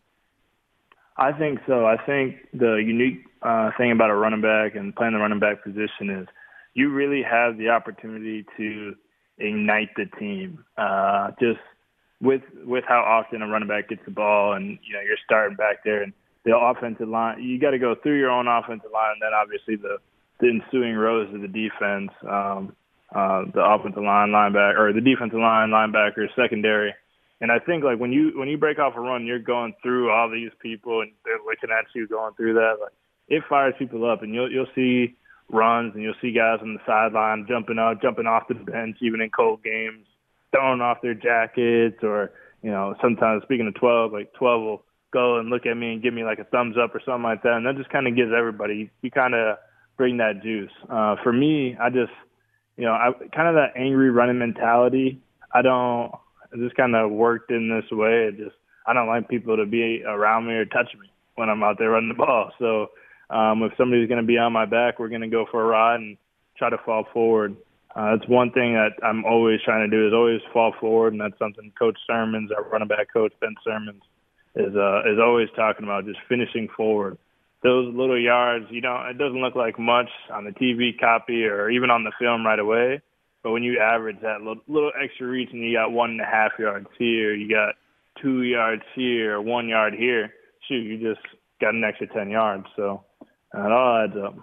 I 1.18 1.32
think 1.32 1.60
so. 1.68 1.86
I 1.86 1.98
think 2.06 2.36
the 2.54 2.76
unique 2.76 3.26
uh, 3.42 3.72
thing 3.78 3.92
about 3.92 4.10
a 4.10 4.16
running 4.16 4.42
back 4.42 4.76
and 4.76 4.96
playing 4.96 5.14
the 5.14 5.20
running 5.20 5.40
back 5.40 5.64
position 5.64 6.10
is 6.10 6.28
you 6.74 6.90
really 6.90 7.24
have 7.24 7.58
the 7.58 7.70
opportunity 7.70 8.46
to 8.58 8.96
ignite 9.38 9.90
the 9.96 10.06
team. 10.18 10.64
Uh, 10.78 11.32
just 11.40 11.60
with 12.22 12.42
with 12.64 12.84
how 12.88 13.02
often 13.02 13.42
a 13.42 13.48
running 13.48 13.68
back 13.68 13.90
gets 13.90 14.02
the 14.06 14.12
ball, 14.12 14.54
and 14.54 14.80
you 14.84 14.94
know 14.94 15.02
you're 15.02 15.18
starting 15.26 15.56
back 15.56 15.84
there, 15.84 16.02
and 16.02 16.14
the 16.46 16.56
offensive 16.56 17.10
line, 17.10 17.42
you 17.42 17.60
got 17.60 17.72
to 17.72 17.80
go 17.80 17.96
through 17.96 18.20
your 18.20 18.30
own 18.30 18.48
offensive 18.48 18.92
line, 18.94 19.14
and 19.14 19.22
then 19.22 19.34
obviously 19.34 19.76
the 19.76 19.98
the 20.40 20.48
ensuing 20.48 20.96
rows 20.96 21.34
of 21.34 21.42
the 21.42 21.48
defense, 21.48 22.12
um, 22.30 22.76
uh, 23.16 23.44
the 23.54 23.64
offensive 23.64 24.04
line, 24.04 24.30
linebacker, 24.30 24.78
or 24.78 24.94
the 24.94 25.02
defensive 25.02 25.40
line, 25.40 25.70
linebacker, 25.70 26.28
secondary. 26.36 26.94
And 27.42 27.52
I 27.52 27.60
think 27.60 27.84
like 27.84 28.00
when 28.00 28.12
you 28.12 28.32
when 28.36 28.48
you 28.48 28.58
break 28.58 28.80
off 28.80 28.96
a 28.96 29.02
run, 29.02 29.26
you're 29.26 29.40
going 29.40 29.74
through 29.82 30.12
all 30.12 30.30
these 30.30 30.52
people, 30.62 31.02
and 31.02 31.12
they're 31.26 31.40
looking 31.46 31.70
at 31.72 31.86
you 31.94 32.08
going 32.08 32.34
through 32.36 32.54
that. 32.56 32.78
Like 32.80 32.94
it 33.28 33.44
fires 33.50 33.76
people 33.78 34.10
up, 34.10 34.24
and 34.24 34.34
you'll 34.34 34.52
you'll 34.52 34.72
see 34.74 35.18
runs, 35.50 35.94
and 35.94 36.04
you'll 36.04 36.20
see 36.22 36.32
guys 36.32 36.60
on 36.62 36.74
the 36.74 36.80
sideline 36.86 37.46
jumping 37.48 37.78
up, 37.78 38.02
jumping 38.02 38.26
off 38.26 38.48
the 38.48 38.56
bench, 38.56 38.98
even 39.02 39.22
in 39.22 39.30
cold 39.30 39.64
games 39.64 40.06
throwing 40.56 40.82
off 40.82 41.02
their 41.02 41.14
jackets 41.14 41.98
or, 42.04 42.32
you 42.62 42.72
know, 42.72 42.96
sometimes 43.02 43.44
speaking 43.44 43.68
of 43.68 43.76
12, 43.76 44.12
like 44.12 44.34
12 44.34 44.62
will 44.62 44.84
go 45.12 45.40
and 45.40 45.50
look 45.50 45.66
at 45.66 45.76
me 45.76 45.94
and 45.94 46.04
give 46.04 46.14
me 46.14 46.24
like 46.24 46.40
a 46.40 46.44
thumbs 46.46 46.76
up 46.82 46.94
or 46.96 47.02
something 47.06 47.24
like 47.24 47.44
that. 47.44 47.54
And 47.54 47.66
that 47.66 47.78
just 47.78 47.90
kind 47.90 48.08
of 48.08 48.16
gives 48.16 48.32
everybody, 48.36 48.90
you 49.02 49.12
kind 49.12 49.34
of 49.34 49.58
bring 49.98 50.18
that 50.18 50.42
juice. 50.44 50.72
Uh, 50.90 51.16
for 51.24 51.32
me, 51.32 51.76
I 51.80 51.90
just, 51.90 52.12
you 52.78 52.86
know, 52.86 52.92
I 52.92 53.12
kind 53.34 53.48
of 53.48 53.56
that 53.56 53.80
angry 53.80 54.10
running 54.10 54.40
mentality. 54.40 55.22
I 55.54 55.62
don't, 55.62 56.12
I 56.54 56.58
just 56.58 56.76
kind 56.76 56.96
of 56.96 57.12
worked 57.12 57.52
in 57.52 57.70
this 57.70 57.90
way. 57.92 58.30
It 58.30 58.38
just, 58.38 58.56
I 58.88 58.94
don't 58.94 59.08
like 59.08 59.30
people 59.30 59.58
to 59.58 59.66
be 59.66 60.04
around 60.04 60.48
me 60.48 60.54
or 60.54 60.66
touch 60.66 60.90
me 61.00 61.10
when 61.36 61.50
I'm 61.50 61.64
out 61.64 61.78
there 61.80 61.92
running 61.92 62.10
the 62.10 62.16
ball. 62.16 62.52
So, 62.60 62.90
um, 63.30 63.64
if 63.64 63.72
somebody's 63.78 64.08
going 64.08 64.22
to 64.22 64.28
be 64.28 64.38
on 64.38 64.54
my 64.54 64.66
back, 64.66 65.00
we're 65.00 65.10
going 65.10 65.22
to 65.22 65.28
go 65.28 65.46
for 65.50 65.64
a 65.64 65.66
ride 65.66 66.00
and 66.00 66.18
try 66.58 66.70
to 66.70 66.78
fall 66.86 67.06
forward. 67.12 67.56
Uh, 67.96 68.18
that's 68.18 68.28
one 68.30 68.52
thing 68.52 68.74
that 68.74 68.92
I'm 69.04 69.24
always 69.24 69.62
trying 69.64 69.90
to 69.90 69.96
do 69.96 70.06
is 70.06 70.14
always 70.14 70.42
fall 70.52 70.74
forward, 70.80 71.14
and 71.14 71.22
that's 71.22 71.40
something 71.40 71.72
Coach 71.80 71.98
Sirmans, 72.10 72.50
our 72.56 72.64
running 72.64 72.90
back 72.90 73.08
coach 73.12 73.32
Ben 73.40 73.56
Sirmans, 73.66 74.02
is 74.56 74.76
uh, 74.76 75.10
is 75.10 75.18
always 75.20 75.48
talking 75.56 75.86
about, 75.86 76.06
just 76.06 76.20
finishing 76.28 76.68
forward. 76.76 77.18
Those 77.64 77.96
little 77.96 78.20
yards, 78.20 78.66
you 78.70 78.82
know, 78.82 79.02
it 79.10 79.18
doesn't 79.18 79.42
look 79.42 79.56
like 79.56 79.80
much 79.80 80.10
on 80.30 80.44
the 80.44 80.52
TV 80.52 81.00
copy 81.00 81.46
or 81.46 81.70
even 81.70 81.90
on 81.90 82.04
the 82.04 82.12
film 82.20 82.46
right 82.46 82.60
away, 82.60 83.02
but 83.44 83.52
when 83.52 83.64
you 83.64 83.80
average 83.80 84.18
that 84.22 84.40
little, 84.40 84.62
little 84.68 84.92
extra 85.02 85.26
reach 85.26 85.50
and 85.52 85.62
you 85.62 85.74
got 85.74 85.92
one 85.92 86.12
and 86.12 86.22
a 86.22 86.26
half 86.26 86.52
yards 86.60 86.88
here, 87.00 87.34
you 87.34 87.50
got 87.50 87.76
two 88.22 88.44
yards 88.44 88.84
here, 88.94 89.40
one 89.40 89.70
yard 89.70 89.94
here, 89.94 90.34
shoot, 90.68 90.82
you 90.82 90.98
just 90.98 91.26
got 91.62 91.74
an 91.74 91.84
extra 91.84 92.08
ten 92.08 92.30
yards. 92.30 92.66
So 92.76 93.06
it 93.54 93.72
all 93.72 94.04
adds 94.04 94.18
up. 94.18 94.36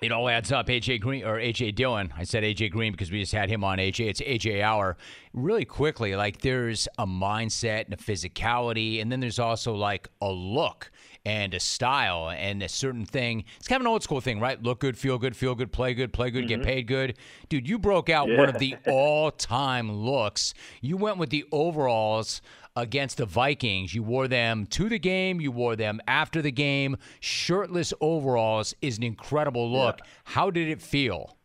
It 0.00 0.12
all 0.12 0.28
adds 0.28 0.52
up. 0.52 0.68
AJ 0.68 1.00
Green 1.00 1.24
or 1.24 1.38
AJ 1.38 1.74
Dillon. 1.74 2.12
I 2.16 2.22
said 2.22 2.44
AJ 2.44 2.70
Green 2.70 2.92
because 2.92 3.10
we 3.10 3.18
just 3.20 3.32
had 3.32 3.48
him 3.48 3.64
on 3.64 3.78
AJ. 3.78 4.08
It's 4.08 4.20
AJ 4.20 4.62
Hour. 4.62 4.96
Really 5.32 5.64
quickly, 5.64 6.14
like 6.14 6.40
there's 6.40 6.86
a 6.98 7.06
mindset 7.06 7.86
and 7.86 7.94
a 7.94 7.96
physicality, 7.96 9.02
and 9.02 9.10
then 9.10 9.18
there's 9.18 9.40
also 9.40 9.74
like 9.74 10.08
a 10.20 10.30
look 10.30 10.92
and 11.26 11.52
a 11.52 11.60
style 11.60 12.30
and 12.30 12.62
a 12.62 12.68
certain 12.68 13.04
thing. 13.04 13.44
It's 13.56 13.66
kind 13.66 13.80
of 13.80 13.86
an 13.86 13.90
old 13.90 14.04
school 14.04 14.20
thing, 14.20 14.38
right? 14.38 14.62
Look 14.62 14.80
good, 14.80 14.96
feel 14.96 15.18
good, 15.18 15.36
feel 15.36 15.56
good, 15.56 15.72
play 15.72 15.94
good, 15.94 16.12
play 16.12 16.30
good, 16.30 16.44
mm-hmm. 16.44 16.62
get 16.62 16.62
paid 16.62 16.86
good. 16.86 17.18
Dude, 17.48 17.68
you 17.68 17.78
broke 17.78 18.08
out 18.08 18.28
yeah. 18.28 18.38
one 18.38 18.48
of 18.48 18.58
the 18.58 18.76
all 18.86 19.32
time 19.32 19.90
looks. 19.90 20.54
You 20.80 20.96
went 20.96 21.18
with 21.18 21.30
the 21.30 21.44
overalls 21.50 22.40
against 22.76 23.18
the 23.18 23.26
Vikings. 23.26 23.94
You 23.94 24.02
wore 24.02 24.28
them 24.28 24.66
to 24.66 24.88
the 24.88 24.98
game, 24.98 25.40
you 25.40 25.50
wore 25.50 25.76
them 25.76 26.00
after 26.06 26.42
the 26.42 26.52
game. 26.52 26.96
Shirtless 27.20 27.92
overalls 28.00 28.74
is 28.80 28.98
an 28.98 29.04
incredible 29.04 29.70
look. 29.70 29.98
Yeah. 29.98 30.10
How 30.24 30.50
did 30.50 30.68
it 30.68 30.80
feel? 30.80 31.36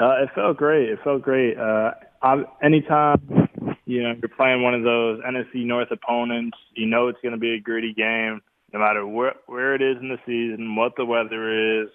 Uh, 0.00 0.22
it 0.22 0.30
felt 0.34 0.56
great. 0.56 0.88
It 0.88 0.98
felt 1.04 1.20
great. 1.20 1.58
Uh, 1.58 1.92
I, 2.22 2.42
anytime 2.62 3.20
you 3.84 4.02
know 4.02 4.14
you're 4.20 4.30
playing 4.36 4.62
one 4.62 4.74
of 4.74 4.82
those 4.82 5.20
NFC 5.20 5.66
North 5.66 5.90
opponents, 5.90 6.56
you 6.74 6.86
know 6.86 7.08
it's 7.08 7.18
going 7.22 7.32
to 7.32 7.38
be 7.38 7.54
a 7.54 7.60
gritty 7.60 7.92
game. 7.92 8.40
No 8.72 8.78
matter 8.78 9.06
where 9.06 9.34
where 9.46 9.74
it 9.74 9.82
is 9.82 9.96
in 10.00 10.08
the 10.08 10.18
season, 10.24 10.74
what 10.76 10.92
the 10.96 11.04
weather 11.04 11.82
is, 11.82 11.88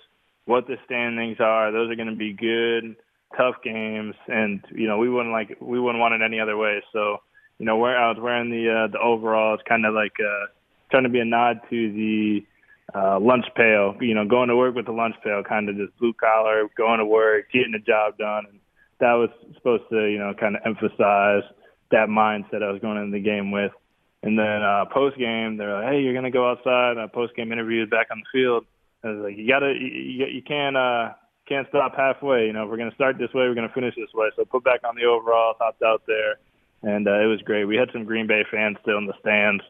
what 0.45 0.67
the 0.67 0.75
standings 0.85 1.37
are, 1.39 1.71
those 1.71 1.89
are 1.89 1.95
going 1.95 2.09
to 2.09 2.15
be 2.15 2.33
good, 2.33 2.95
tough 3.35 3.55
games. 3.63 4.13
And 4.27 4.63
you 4.71 4.87
know 4.87 4.99
we 4.99 5.09
wouldn't 5.09 5.33
like 5.33 5.57
we 5.59 5.79
wouldn't 5.79 6.01
want 6.01 6.13
it 6.13 6.21
any 6.23 6.39
other 6.39 6.57
way. 6.57 6.83
So 6.93 7.17
you 7.59 7.65
know, 7.65 7.77
where 7.77 7.97
I 7.97 8.09
was 8.09 8.17
wearing 8.19 8.49
the 8.49 8.69
uh, 8.69 8.87
the 8.91 8.99
overalls, 8.99 9.59
kind 9.67 9.85
of 9.85 9.93
like 9.93 10.13
uh, 10.19 10.47
trying 10.91 11.03
to 11.03 11.09
be 11.09 11.19
a 11.19 11.25
nod 11.25 11.61
to 11.69 11.91
the 11.91 12.45
uh, 12.93 13.19
lunch 13.19 13.45
pail. 13.55 13.95
You 14.01 14.13
know, 14.13 14.25
going 14.25 14.49
to 14.49 14.55
work 14.55 14.75
with 14.75 14.85
the 14.85 14.91
lunch 14.91 15.15
pail, 15.23 15.41
kind 15.43 15.69
of 15.69 15.75
just 15.77 15.97
blue 15.97 16.13
collar, 16.13 16.67
going 16.77 16.99
to 16.99 17.05
work, 17.05 17.51
getting 17.51 17.71
the 17.71 17.79
job 17.79 18.17
done. 18.17 18.45
And 18.49 18.59
that 18.99 19.13
was 19.13 19.29
supposed 19.55 19.83
to, 19.89 20.05
you 20.05 20.19
know, 20.19 20.33
kind 20.37 20.55
of 20.55 20.61
emphasize 20.65 21.43
that 21.91 22.09
mindset 22.09 22.63
I 22.63 22.71
was 22.71 22.81
going 22.81 22.97
into 22.97 23.11
the 23.11 23.23
game 23.23 23.51
with. 23.51 23.71
And 24.23 24.37
then 24.37 24.63
uh, 24.63 24.85
post 24.91 25.17
game, 25.17 25.57
they're 25.57 25.75
like, 25.75 25.93
"Hey, 25.93 26.01
you're 26.01 26.15
gonna 26.15 26.31
go 26.31 26.49
outside." 26.49 26.97
Uh, 26.97 27.07
post 27.07 27.35
game 27.35 27.51
interviews 27.51 27.89
back 27.89 28.07
on 28.11 28.19
the 28.19 28.25
field. 28.33 28.65
I 29.03 29.09
was 29.09 29.23
like, 29.23 29.37
"You 29.37 29.47
gotta, 29.47 29.73
you, 29.77 30.25
you 30.25 30.41
can't, 30.41 30.75
uh, 30.75 31.13
can't 31.47 31.67
stop 31.69 31.95
halfway. 31.95 32.47
You 32.47 32.53
know, 32.53 32.63
if 32.63 32.69
we're 32.71 32.77
gonna 32.77 32.95
start 32.95 33.19
this 33.19 33.31
way, 33.35 33.45
we're 33.45 33.53
gonna 33.53 33.69
finish 33.69 33.93
this 33.95 34.11
way. 34.15 34.29
So 34.35 34.43
put 34.43 34.63
back 34.63 34.81
on 34.83 34.95
the 34.95 35.05
overalls, 35.05 35.57
hopped 35.59 35.83
out 35.83 36.01
there." 36.07 36.39
And 36.85 37.07
uh, 37.07 37.19
it 37.19 37.25
was 37.25 37.41
great. 37.41 37.65
We 37.65 37.75
had 37.75 37.89
some 37.91 38.05
Green 38.05 38.27
Bay 38.27 38.43
fans 38.49 38.77
still 38.81 38.99
in 38.99 39.07
the 39.07 39.13
stands, 39.19 39.63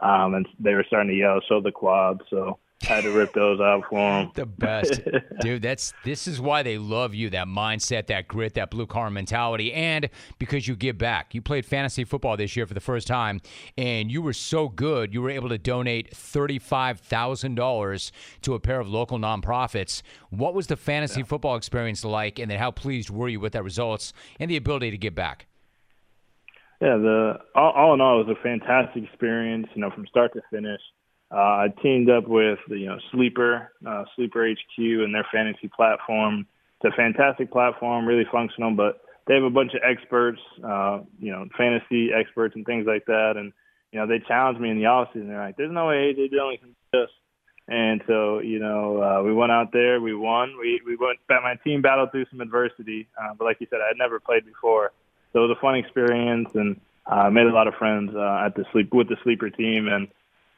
um, 0.00 0.34
and 0.34 0.48
they 0.58 0.74
were 0.74 0.84
starting 0.86 1.10
to 1.10 1.16
yell, 1.16 1.40
"Show 1.46 1.60
the 1.60 1.70
quad!" 1.70 2.22
So 2.30 2.58
I 2.84 2.94
had 2.94 3.04
to 3.04 3.10
rip 3.10 3.34
those 3.34 3.60
out 3.60 3.84
for 3.90 3.98
them. 3.98 4.30
The 4.34 4.46
best, 4.46 5.02
dude. 5.40 5.60
That's 5.60 5.92
this 6.02 6.26
is 6.26 6.40
why 6.40 6.62
they 6.62 6.78
love 6.78 7.14
you. 7.14 7.28
That 7.28 7.46
mindset, 7.46 8.06
that 8.06 8.26
grit, 8.26 8.54
that 8.54 8.70
blue 8.70 8.86
collar 8.86 9.10
mentality, 9.10 9.70
and 9.74 10.08
because 10.38 10.66
you 10.66 10.74
give 10.74 10.96
back. 10.96 11.34
You 11.34 11.42
played 11.42 11.66
fantasy 11.66 12.04
football 12.04 12.38
this 12.38 12.56
year 12.56 12.66
for 12.66 12.74
the 12.74 12.80
first 12.80 13.06
time, 13.06 13.42
and 13.76 14.10
you 14.10 14.22
were 14.22 14.32
so 14.32 14.70
good, 14.70 15.12
you 15.12 15.20
were 15.20 15.30
able 15.30 15.50
to 15.50 15.58
donate 15.58 16.16
thirty-five 16.16 17.00
thousand 17.00 17.56
dollars 17.56 18.12
to 18.40 18.54
a 18.54 18.60
pair 18.60 18.80
of 18.80 18.88
local 18.88 19.18
nonprofits. 19.18 20.00
What 20.30 20.54
was 20.54 20.68
the 20.68 20.76
fantasy 20.76 21.20
yeah. 21.20 21.26
football 21.26 21.56
experience 21.56 22.02
like, 22.02 22.38
and 22.38 22.50
then 22.50 22.58
how 22.58 22.70
pleased 22.70 23.10
were 23.10 23.28
you 23.28 23.40
with 23.40 23.52
that 23.52 23.62
results 23.62 24.14
and 24.40 24.50
the 24.50 24.56
ability 24.56 24.90
to 24.90 24.98
give 24.98 25.14
back? 25.14 25.48
Yeah, 26.82 26.96
the 26.96 27.38
all, 27.54 27.70
all 27.70 27.94
in 27.94 28.00
all, 28.00 28.20
it 28.20 28.26
was 28.26 28.36
a 28.36 28.42
fantastic 28.42 29.04
experience. 29.04 29.68
You 29.74 29.82
know, 29.82 29.90
from 29.90 30.04
start 30.08 30.32
to 30.32 30.40
finish. 30.50 30.80
Uh, 31.30 31.36
I 31.36 31.68
teamed 31.80 32.10
up 32.10 32.26
with 32.26 32.58
you 32.66 32.86
know 32.86 32.98
Sleeper, 33.12 33.70
uh, 33.86 34.02
Sleeper 34.16 34.50
HQ, 34.50 34.78
and 34.78 35.14
their 35.14 35.26
fantasy 35.32 35.70
platform. 35.74 36.44
It's 36.80 36.92
a 36.92 36.96
fantastic 36.96 37.52
platform, 37.52 38.04
really 38.04 38.26
functional, 38.32 38.72
but 38.74 39.00
they 39.28 39.34
have 39.34 39.44
a 39.44 39.50
bunch 39.50 39.74
of 39.74 39.80
experts, 39.88 40.40
uh, 40.64 41.02
you 41.20 41.30
know, 41.30 41.46
fantasy 41.56 42.10
experts 42.12 42.56
and 42.56 42.66
things 42.66 42.84
like 42.84 43.06
that. 43.06 43.34
And 43.36 43.52
you 43.92 44.00
know, 44.00 44.08
they 44.08 44.18
challenged 44.26 44.60
me 44.60 44.70
in 44.70 44.76
the 44.76 44.90
offseason. 44.90 45.22
And 45.22 45.30
they're 45.30 45.38
like, 45.38 45.56
"There's 45.56 45.70
no 45.70 45.86
way 45.86 46.12
AJ 46.12 46.32
Dillon 46.32 46.56
can 46.56 46.68
do 46.70 46.74
this." 46.98 47.10
And 47.68 48.02
so, 48.08 48.40
you 48.40 48.58
know, 48.58 49.00
uh, 49.00 49.22
we 49.22 49.32
went 49.32 49.52
out 49.52 49.70
there, 49.72 50.00
we 50.00 50.16
won. 50.16 50.54
We 50.60 50.82
we 50.84 50.96
went. 50.96 51.20
My 51.28 51.54
team 51.62 51.80
battled 51.80 52.10
through 52.10 52.26
some 52.28 52.40
adversity, 52.40 53.06
uh, 53.16 53.34
but 53.38 53.44
like 53.44 53.58
you 53.60 53.68
said, 53.70 53.78
I 53.80 53.86
had 53.86 53.98
never 53.98 54.18
played 54.18 54.44
before, 54.44 54.90
so 55.32 55.44
it 55.44 55.48
was 55.48 55.56
a 55.56 55.60
fun 55.60 55.74
experience, 55.76 56.50
and 56.54 56.80
uh, 57.06 57.30
made 57.30 57.46
a 57.46 57.52
lot 57.52 57.68
of 57.68 57.74
friends 57.74 58.12
uh, 58.14 58.44
at 58.46 58.54
the 58.54 58.64
sleep 58.72 58.92
with 58.92 59.08
the 59.08 59.16
sleeper 59.22 59.50
team, 59.50 59.88
and 59.88 60.08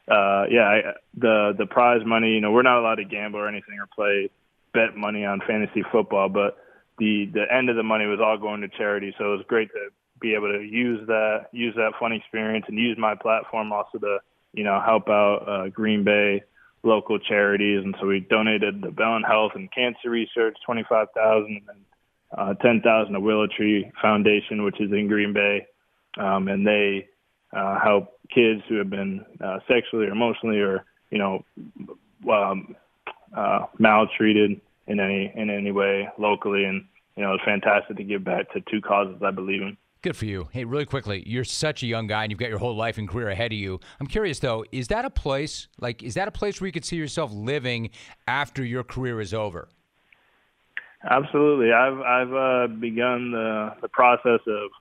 uh, 0.07 0.45
yeah, 0.49 0.67
I, 0.67 0.81
the 1.17 1.55
the 1.57 1.65
prize 1.65 2.01
money. 2.05 2.31
You 2.31 2.41
know, 2.41 2.51
we're 2.51 2.61
not 2.61 2.79
allowed 2.79 2.95
to 2.95 3.05
gamble 3.05 3.39
or 3.39 3.47
anything 3.47 3.79
or 3.79 3.87
play 3.87 4.29
bet 4.73 4.95
money 4.95 5.25
on 5.25 5.41
fantasy 5.47 5.83
football, 5.91 6.29
but 6.29 6.57
the 6.99 7.29
the 7.33 7.45
end 7.51 7.69
of 7.69 7.75
the 7.75 7.83
money 7.83 8.05
was 8.05 8.19
all 8.19 8.37
going 8.37 8.61
to 8.61 8.67
charity. 8.67 9.15
So 9.17 9.33
it 9.33 9.37
was 9.37 9.45
great 9.47 9.69
to 9.69 9.89
be 10.19 10.35
able 10.35 10.51
to 10.51 10.61
use 10.61 11.05
that 11.07 11.47
use 11.51 11.73
that 11.75 11.93
fun 11.99 12.11
experience 12.11 12.65
and 12.67 12.77
use 12.77 12.97
my 12.97 13.15
platform 13.15 13.71
also 13.71 13.97
to 13.97 14.19
you 14.53 14.63
know 14.63 14.81
help 14.85 15.09
out 15.09 15.45
uh, 15.47 15.69
Green 15.69 16.03
Bay 16.03 16.43
local 16.83 17.17
charities. 17.17 17.83
And 17.83 17.95
so 17.99 18.05
we 18.05 18.19
donated 18.19 18.81
the 18.81 18.91
Bellin 18.91 19.23
Health 19.23 19.53
and 19.55 19.71
Cancer 19.71 20.09
Research 20.09 20.57
twenty 20.65 20.83
five 20.87 21.07
thousand 21.15 21.61
and 21.67 21.79
uh, 22.37 22.53
ten 22.55 22.81
thousand 22.81 23.13
to 23.13 23.19
Willow 23.19 23.47
Tree 23.47 23.91
Foundation, 24.01 24.63
which 24.63 24.79
is 24.79 24.91
in 24.91 25.07
Green 25.07 25.33
Bay, 25.33 25.65
um, 26.17 26.47
and 26.47 26.65
they 26.65 27.07
uh, 27.55 27.79
help 27.79 28.19
kids 28.33 28.61
who 28.67 28.75
have 28.75 28.89
been 28.89 29.25
uh, 29.43 29.59
sexually 29.67 30.07
or 30.07 30.11
emotionally 30.11 30.59
or 30.59 30.83
you 31.11 31.17
know 31.17 31.43
um, 32.31 32.75
uh, 33.35 33.65
maltreated 33.77 34.59
in 34.87 34.99
any 34.99 35.31
in 35.35 35.49
any 35.49 35.71
way 35.71 36.07
locally, 36.17 36.65
and 36.65 36.85
you 37.15 37.23
know 37.23 37.33
it's 37.33 37.43
fantastic 37.43 37.97
to 37.97 38.03
give 38.03 38.23
back 38.23 38.51
to 38.53 38.61
two 38.69 38.81
causes 38.81 39.21
I 39.23 39.31
believe 39.31 39.61
in. 39.61 39.77
Good 40.05 40.15
for 40.15 40.25
you. 40.25 40.47
Hey, 40.51 40.65
really 40.65 40.85
quickly, 40.85 41.23
you're 41.25 41.43
such 41.43 41.81
a 41.81 41.87
young 41.87 42.05
guy 42.05 42.21
and 42.21 42.31
you've 42.31 42.37
got 42.37 42.49
your 42.49 42.59
whole 42.59 42.75
life 42.75 42.99
and 42.99 43.09
career 43.09 43.29
ahead 43.29 43.51
of 43.51 43.57
you. 43.57 43.79
I'm 43.99 44.05
curious 44.05 44.37
though, 44.37 44.63
is 44.71 44.87
that 44.89 45.03
a 45.03 45.09
place 45.09 45.67
like 45.79 46.03
is 46.03 46.13
that 46.13 46.27
a 46.27 46.31
place 46.31 46.61
where 46.61 46.67
you 46.67 46.71
could 46.71 46.85
see 46.85 46.95
yourself 46.95 47.31
living 47.33 47.89
after 48.27 48.63
your 48.63 48.83
career 48.83 49.19
is 49.19 49.33
over? 49.33 49.67
Absolutely. 51.03 51.71
I've 51.71 51.99
I've 51.99 52.33
uh, 52.33 52.67
begun 52.67 53.31
the 53.31 53.75
the 53.81 53.89
process 53.89 54.39
of 54.47 54.71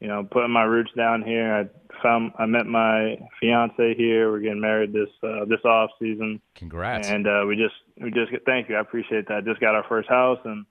you 0.00 0.08
know 0.08 0.26
putting 0.30 0.50
my 0.50 0.62
roots 0.62 0.90
down 0.96 1.22
here. 1.22 1.54
I 1.54 2.02
found 2.02 2.32
I 2.38 2.46
met 2.46 2.66
my 2.66 3.18
fiance 3.38 3.94
here. 3.94 4.30
We're 4.30 4.40
getting 4.40 4.60
married 4.60 4.92
this 4.92 5.08
uh, 5.22 5.44
this 5.44 5.64
off 5.64 5.90
season. 5.98 6.40
Congrats! 6.54 7.08
And 7.08 7.26
uh, 7.26 7.44
we 7.46 7.56
just 7.56 7.74
we 8.00 8.10
just 8.10 8.32
thank 8.46 8.68
you. 8.68 8.76
I 8.76 8.80
appreciate 8.80 9.28
that. 9.28 9.44
Just 9.44 9.60
got 9.60 9.74
our 9.74 9.84
first 9.88 10.08
house, 10.08 10.38
and 10.44 10.66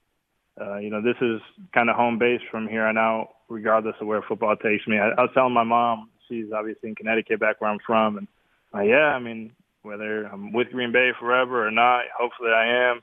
uh, 0.60 0.76
you 0.78 0.90
know 0.90 1.02
this 1.02 1.16
is 1.20 1.40
kind 1.72 1.88
of 1.88 1.96
home 1.96 2.18
base 2.18 2.42
from 2.50 2.68
here 2.68 2.84
on 2.84 2.98
out, 2.98 3.28
regardless 3.48 3.96
of 4.00 4.06
where 4.06 4.22
football 4.22 4.56
takes 4.56 4.86
me. 4.86 4.98
I, 4.98 5.10
I 5.10 5.22
was 5.22 5.30
telling 5.32 5.54
my 5.54 5.64
mom, 5.64 6.10
she's 6.28 6.52
obviously 6.54 6.90
in 6.90 6.94
Connecticut, 6.94 7.40
back 7.40 7.60
where 7.60 7.70
I'm 7.70 7.78
from, 7.86 8.18
and 8.18 8.28
uh, 8.74 8.82
yeah, 8.82 9.14
I 9.14 9.18
mean 9.18 9.52
whether 9.82 10.24
I'm 10.24 10.52
with 10.52 10.70
Green 10.72 10.92
Bay 10.92 11.12
forever 11.18 11.66
or 11.66 11.70
not, 11.70 12.04
hopefully 12.18 12.50
I 12.50 12.90
am. 12.90 13.00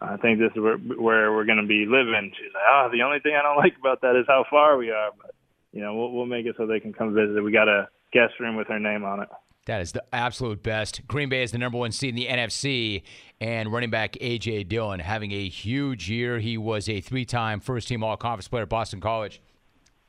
I 0.00 0.16
think 0.16 0.38
this 0.38 0.50
is 0.52 0.60
where, 0.60 0.78
where 0.78 1.32
we're 1.32 1.44
going 1.44 1.60
to 1.60 1.66
be 1.66 1.84
living. 1.86 2.32
She's 2.34 2.52
like, 2.54 2.62
oh, 2.66 2.88
the 2.92 3.02
only 3.02 3.20
thing 3.20 3.34
I 3.38 3.42
don't 3.42 3.56
like 3.64 3.74
about 3.78 4.00
that 4.02 4.16
is 4.16 4.24
how 4.26 4.44
far 4.48 4.76
we 4.76 4.90
are, 4.90 5.10
but 5.20 5.34
you 5.72 5.82
know, 5.82 5.94
we'll, 5.94 6.12
we'll 6.12 6.26
make 6.26 6.46
it 6.46 6.56
so 6.56 6.66
they 6.66 6.80
can 6.80 6.92
come 6.92 7.14
visit. 7.14 7.42
We 7.42 7.52
got 7.52 7.68
a 7.68 7.88
guest 8.12 8.34
room 8.40 8.56
with 8.56 8.68
her 8.68 8.78
name 8.78 9.04
on 9.04 9.20
it. 9.20 9.28
That 9.66 9.82
is 9.82 9.92
the 9.92 10.02
absolute 10.12 10.62
best. 10.62 11.06
Green 11.06 11.28
Bay 11.28 11.42
is 11.42 11.52
the 11.52 11.58
number 11.58 11.78
one 11.78 11.92
seed 11.92 12.10
in 12.10 12.16
the 12.16 12.26
NFC, 12.26 13.02
and 13.40 13.70
running 13.70 13.90
back 13.90 14.16
A.J. 14.20 14.64
Dillon 14.64 15.00
having 15.00 15.32
a 15.32 15.48
huge 15.48 16.10
year. 16.10 16.40
He 16.40 16.56
was 16.56 16.88
a 16.88 17.00
three 17.00 17.24
time 17.24 17.60
first 17.60 17.86
team 17.86 18.02
All 18.02 18.16
Conference 18.16 18.48
player 18.48 18.62
at 18.62 18.68
Boston 18.68 19.00
College. 19.00 19.40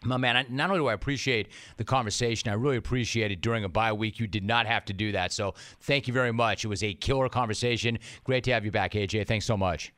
My 0.03 0.17
man, 0.17 0.45
not 0.49 0.69
only 0.69 0.79
do 0.79 0.87
I 0.87 0.93
appreciate 0.93 1.49
the 1.77 1.83
conversation, 1.83 2.49
I 2.49 2.53
really 2.53 2.77
appreciate 2.77 3.31
it 3.31 3.41
during 3.41 3.63
a 3.63 3.69
bye 3.69 3.93
week. 3.93 4.19
You 4.19 4.25
did 4.25 4.43
not 4.43 4.65
have 4.65 4.83
to 4.85 4.93
do 4.93 5.11
that. 5.11 5.31
So 5.31 5.53
thank 5.81 6.07
you 6.07 6.13
very 6.13 6.31
much. 6.31 6.65
It 6.65 6.69
was 6.69 6.83
a 6.83 6.93
killer 6.93 7.29
conversation. 7.29 7.99
Great 8.23 8.43
to 8.45 8.51
have 8.51 8.65
you 8.65 8.71
back, 8.71 8.93
AJ. 8.93 9.27
Thanks 9.27 9.45
so 9.45 9.55
much. 9.55 9.93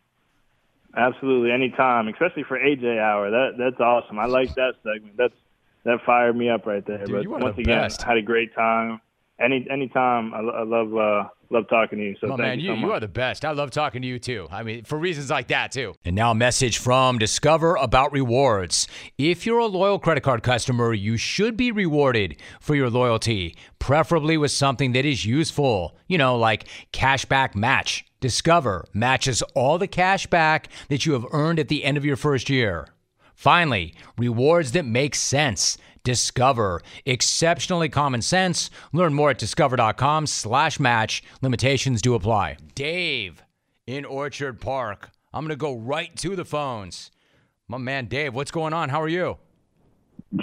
Absolutely, 0.96 1.52
anytime, 1.52 2.08
especially 2.08 2.44
for 2.44 2.60
AJ 2.60 3.00
Hour. 3.00 3.32
That 3.32 3.54
that's 3.58 3.80
awesome. 3.80 4.20
I 4.20 4.26
like 4.26 4.54
that 4.56 4.74
segment. 4.84 5.18
That's 5.18 5.34
that 5.86 6.00
fired 6.06 6.36
me 6.36 6.50
up 6.50 6.66
right 6.66 6.86
there. 6.86 7.06
Dude, 7.06 7.30
but 7.30 7.42
once 7.42 7.58
again, 7.58 7.80
best. 7.80 8.02
Had 8.04 8.18
a 8.18 8.22
great 8.22 8.54
time. 8.54 9.02
Any 9.40 9.66
anytime, 9.72 10.34
I, 10.34 10.40
I 10.40 10.64
love 10.64 10.96
uh, 10.96 11.30
love 11.54 11.68
talking 11.70 12.00
to 12.00 12.06
you. 12.06 12.16
So 12.20 12.28
oh, 12.28 12.30
thank 12.32 12.40
man, 12.40 12.60
you, 12.60 12.68
so 12.70 12.74
you 12.74 12.92
are 12.92 13.00
the 13.00 13.08
best. 13.08 13.46
I 13.46 13.52
love 13.52 13.72
talking 13.72 14.02
to 14.02 14.08
you 14.08 14.20
too. 14.20 14.48
I 14.52 14.64
mean, 14.64 14.84
for 14.84 14.98
reasons 14.98 15.30
like 15.30 15.48
that 15.48 15.72
too. 15.72 15.94
And 16.04 16.16
now 16.16 16.32
a 16.32 16.36
message 16.36 16.78
from 16.78 17.20
Discover 17.20 17.76
about 17.76 18.12
rewards. 18.12 18.88
If 19.18 19.46
you're 19.46 19.60
a 19.60 19.66
loyal 19.66 20.00
credit 20.00 20.22
card 20.22 20.44
customer, 20.44 20.94
you 20.94 21.18
should 21.18 21.56
be 21.56 21.72
rewarded 21.72 22.38
for 22.60 22.76
your 22.76 22.90
loyalty, 22.90 23.56
preferably 23.80 24.38
with 24.38 24.52
something 24.52 24.92
that 24.94 25.06
is 25.06 25.26
useful. 25.26 25.96
You 26.08 26.18
know, 26.18 26.38
like 26.38 26.68
cashback 26.92 27.56
match. 27.56 28.06
Discover 28.20 28.86
matches 28.94 29.42
all 29.54 29.78
the 29.78 29.88
cash 29.88 30.28
back 30.28 30.70
that 30.88 31.06
you 31.06 31.12
have 31.12 31.26
earned 31.32 31.60
at 31.60 31.68
the 31.68 31.84
end 31.84 31.98
of 31.98 32.06
your 32.06 32.16
first 32.16 32.50
year. 32.50 32.88
Finally, 33.36 33.94
rewards 34.18 34.72
that 34.72 34.86
make 34.86 35.14
sense. 35.14 35.78
Discover. 36.04 36.82
Exceptionally 37.06 37.90
common 37.90 38.22
sense. 38.22 38.70
Learn 38.92 39.14
more 39.14 39.32
at 39.32 39.38
discover.com 39.38 40.28
slash 40.28 40.80
match. 40.80 41.24
Limitations 41.42 42.02
do 42.02 42.14
apply. 42.16 42.58
Dave 42.76 43.44
in 43.88 44.06
Orchard 44.06 44.60
Park. 44.62 45.10
I'm 45.34 45.44
going 45.44 45.50
to 45.50 45.56
go 45.56 45.76
right 45.76 46.16
to 46.18 46.36
the 46.36 46.46
phones. 46.46 47.12
My 47.68 47.78
man 47.78 48.06
Dave, 48.06 48.34
what's 48.34 48.52
going 48.52 48.74
on? 48.74 48.90
How 48.90 49.02
are 49.02 49.08
you? 49.08 49.38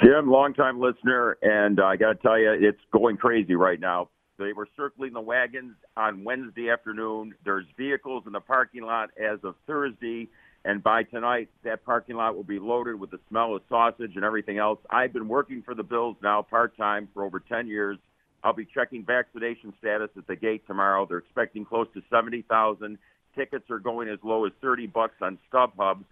Jim, 0.03 0.31
longtime 0.31 0.81
listener, 0.81 1.37
and 1.43 1.81
I 1.81 1.97
got 1.97 2.13
to 2.13 2.19
tell 2.23 2.39
you, 2.39 2.53
it's 2.53 2.81
going 2.93 3.17
crazy 3.17 3.55
right 3.55 3.81
now. 3.81 4.09
They 4.39 4.53
were 4.53 4.69
circling 4.77 5.13
the 5.13 5.21
wagons 5.21 5.75
on 5.97 6.25
Wednesday 6.25 6.71
afternoon. 6.71 7.35
There's 7.45 7.67
vehicles 7.77 8.25
in 8.27 8.33
the 8.33 8.41
parking 8.41 8.83
lot 8.83 9.11
as 9.21 9.39
of 9.43 9.55
Thursday. 9.67 10.29
And 10.65 10.83
by 10.83 11.05
tonight, 11.05 11.49
that 11.65 11.85
parking 11.85 12.17
lot 12.17 12.37
will 12.37 12.45
be 12.45 12.59
loaded 12.59 13.01
with 13.01 13.11
the 13.11 13.21
smell 13.29 13.57
of 13.57 13.63
sausage 13.69 14.13
and 14.17 14.25
everything 14.25 14.59
else. 14.59 14.79
I've 14.91 15.13
been 15.13 15.29
working 15.29 15.63
for 15.63 15.75
the 15.75 15.83
Bills 15.83 16.17
now 16.23 16.43
part 16.43 16.77
time 16.77 17.09
for 17.15 17.25
over 17.25 17.41
10 17.41 17.67
years. 17.67 17.99
I'll 18.45 18.53
be 18.53 18.67
checking 18.67 19.05
vaccination 19.05 19.73
status 19.79 20.11
at 20.17 20.27
the 20.27 20.37
gate 20.37 20.67
tomorrow. 20.67 21.07
They're 21.07 21.19
expecting 21.19 21.65
close 21.65 21.87
to 21.95 22.03
70,000. 22.11 22.99
Tickets 23.35 23.71
are 23.71 23.79
going 23.79 24.09
as 24.09 24.19
low 24.23 24.45
as 24.45 24.53
30 24.61 24.87
bucks 24.89 25.15
on 25.23 25.39
StubHub. 25.51 26.05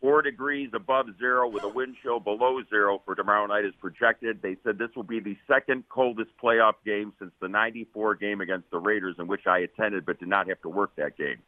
Four 0.00 0.20
degrees 0.20 0.68
above 0.74 1.06
zero 1.18 1.48
with 1.48 1.62
a 1.62 1.68
wind 1.68 1.96
chill 2.02 2.20
below 2.20 2.60
zero 2.68 3.00
for 3.06 3.14
tomorrow 3.14 3.46
night 3.46 3.64
is 3.64 3.72
projected. 3.80 4.42
They 4.42 4.56
said 4.62 4.76
this 4.76 4.90
will 4.94 5.02
be 5.02 5.20
the 5.20 5.36
second 5.48 5.88
coldest 5.88 6.30
playoff 6.42 6.74
game 6.84 7.14
since 7.18 7.30
the 7.40 7.48
94 7.48 8.16
game 8.16 8.42
against 8.42 8.70
the 8.70 8.78
Raiders, 8.78 9.16
in 9.18 9.26
which 9.26 9.46
I 9.46 9.60
attended 9.60 10.04
but 10.04 10.18
did 10.18 10.28
not 10.28 10.48
have 10.48 10.60
to 10.60 10.68
work 10.68 10.94
that 10.96 11.16
game. 11.16 11.38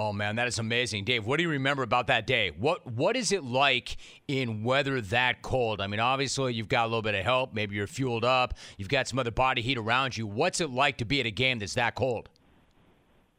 Oh 0.00 0.12
man, 0.12 0.36
that 0.36 0.46
is 0.46 0.60
amazing, 0.60 1.02
Dave. 1.02 1.26
What 1.26 1.38
do 1.38 1.42
you 1.42 1.48
remember 1.48 1.82
about 1.82 2.06
that 2.06 2.24
day? 2.24 2.52
What 2.56 2.86
What 2.86 3.16
is 3.16 3.32
it 3.32 3.42
like 3.42 3.96
in 4.28 4.62
weather 4.62 5.00
that 5.00 5.42
cold? 5.42 5.80
I 5.80 5.88
mean, 5.88 5.98
obviously 5.98 6.54
you've 6.54 6.68
got 6.68 6.84
a 6.84 6.86
little 6.86 7.02
bit 7.02 7.16
of 7.16 7.24
help. 7.24 7.52
Maybe 7.52 7.74
you're 7.74 7.88
fueled 7.88 8.24
up. 8.24 8.54
You've 8.76 8.88
got 8.88 9.08
some 9.08 9.18
other 9.18 9.32
body 9.32 9.60
heat 9.60 9.76
around 9.76 10.16
you. 10.16 10.24
What's 10.24 10.60
it 10.60 10.70
like 10.70 10.98
to 10.98 11.04
be 11.04 11.18
at 11.18 11.26
a 11.26 11.32
game 11.32 11.58
that's 11.58 11.74
that 11.74 11.96
cold? 11.96 12.28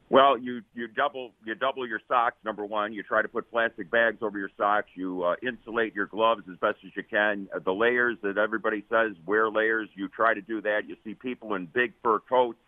Well, 0.10 0.38
you 0.38 0.62
you 0.76 0.90
double 0.90 1.32
you 1.46 1.56
double 1.56 1.88
your 1.88 2.02
socks. 2.10 2.36
Number 2.44 2.66
one, 2.66 2.92
you 2.92 3.04
try 3.04 3.22
to 3.22 3.30
put 3.30 3.50
plastic 3.50 3.90
bags 3.90 4.18
over 4.22 4.38
your 4.38 4.52
socks. 4.58 4.90
You 4.96 5.24
uh, 5.24 5.36
insulate 5.42 5.96
your 5.96 6.08
gloves 6.08 6.44
as 6.52 6.58
best 6.58 6.80
as 6.86 6.92
you 6.94 7.04
can. 7.04 7.48
Uh, 7.56 7.60
the 7.64 7.72
layers 7.72 8.18
that 8.22 8.38
everybody 8.38 8.84
says 8.90 9.14
wear 9.26 9.50
layers. 9.50 9.88
You 9.96 10.10
try 10.10 10.34
to 10.34 10.42
do 10.42 10.62
that. 10.64 10.90
You 10.90 10.98
see 11.06 11.14
people 11.14 11.56
in 11.56 11.68
big 11.68 11.94
fur 12.04 12.20
coats, 12.20 12.60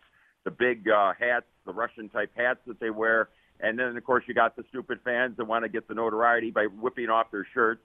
the 0.44 0.50
big 0.50 0.88
uh, 0.88 1.12
hats, 1.20 1.44
the 1.66 1.74
Russian 1.74 2.08
type 2.08 2.30
hats 2.34 2.60
that 2.66 2.80
they 2.80 2.88
wear 2.88 3.28
and 3.62 3.78
then, 3.78 3.96
of 3.96 4.04
course, 4.04 4.24
you 4.26 4.34
got 4.34 4.56
the 4.56 4.64
stupid 4.68 4.98
fans 5.04 5.36
that 5.36 5.46
want 5.46 5.64
to 5.64 5.68
get 5.68 5.86
the 5.88 5.94
notoriety 5.94 6.50
by 6.50 6.64
whipping 6.66 7.08
off 7.08 7.30
their 7.30 7.46
shirts. 7.54 7.80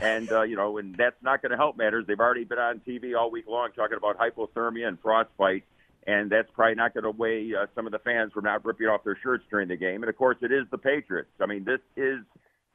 And, 0.00 0.30
uh, 0.32 0.42
you 0.42 0.56
know, 0.56 0.78
and 0.78 0.94
that's 0.94 1.20
not 1.22 1.42
going 1.42 1.50
to 1.50 1.56
help 1.56 1.76
matters. 1.76 2.06
They've 2.06 2.18
already 2.18 2.44
been 2.44 2.58
on 2.58 2.80
TV 2.80 3.16
all 3.18 3.30
week 3.30 3.46
long 3.46 3.70
talking 3.76 3.96
about 3.96 4.16
hypothermia 4.18 4.86
and 4.88 4.98
frostbite. 5.00 5.64
and 6.06 6.30
that's 6.30 6.50
probably 6.52 6.74
not 6.74 6.94
going 6.94 7.04
to 7.04 7.10
weigh 7.10 7.52
uh, 7.54 7.66
some 7.74 7.84
of 7.84 7.92
the 7.92 7.98
fans 7.98 8.32
from 8.32 8.44
not 8.44 8.64
ripping 8.64 8.86
off 8.86 9.04
their 9.04 9.18
shirts 9.22 9.44
during 9.50 9.68
the 9.68 9.76
game. 9.76 10.02
And 10.02 10.08
of 10.08 10.16
course, 10.16 10.38
it 10.40 10.50
is 10.50 10.64
the 10.70 10.78
Patriots. 10.78 11.28
I 11.40 11.46
mean, 11.46 11.64
this 11.64 11.80
is 11.96 12.20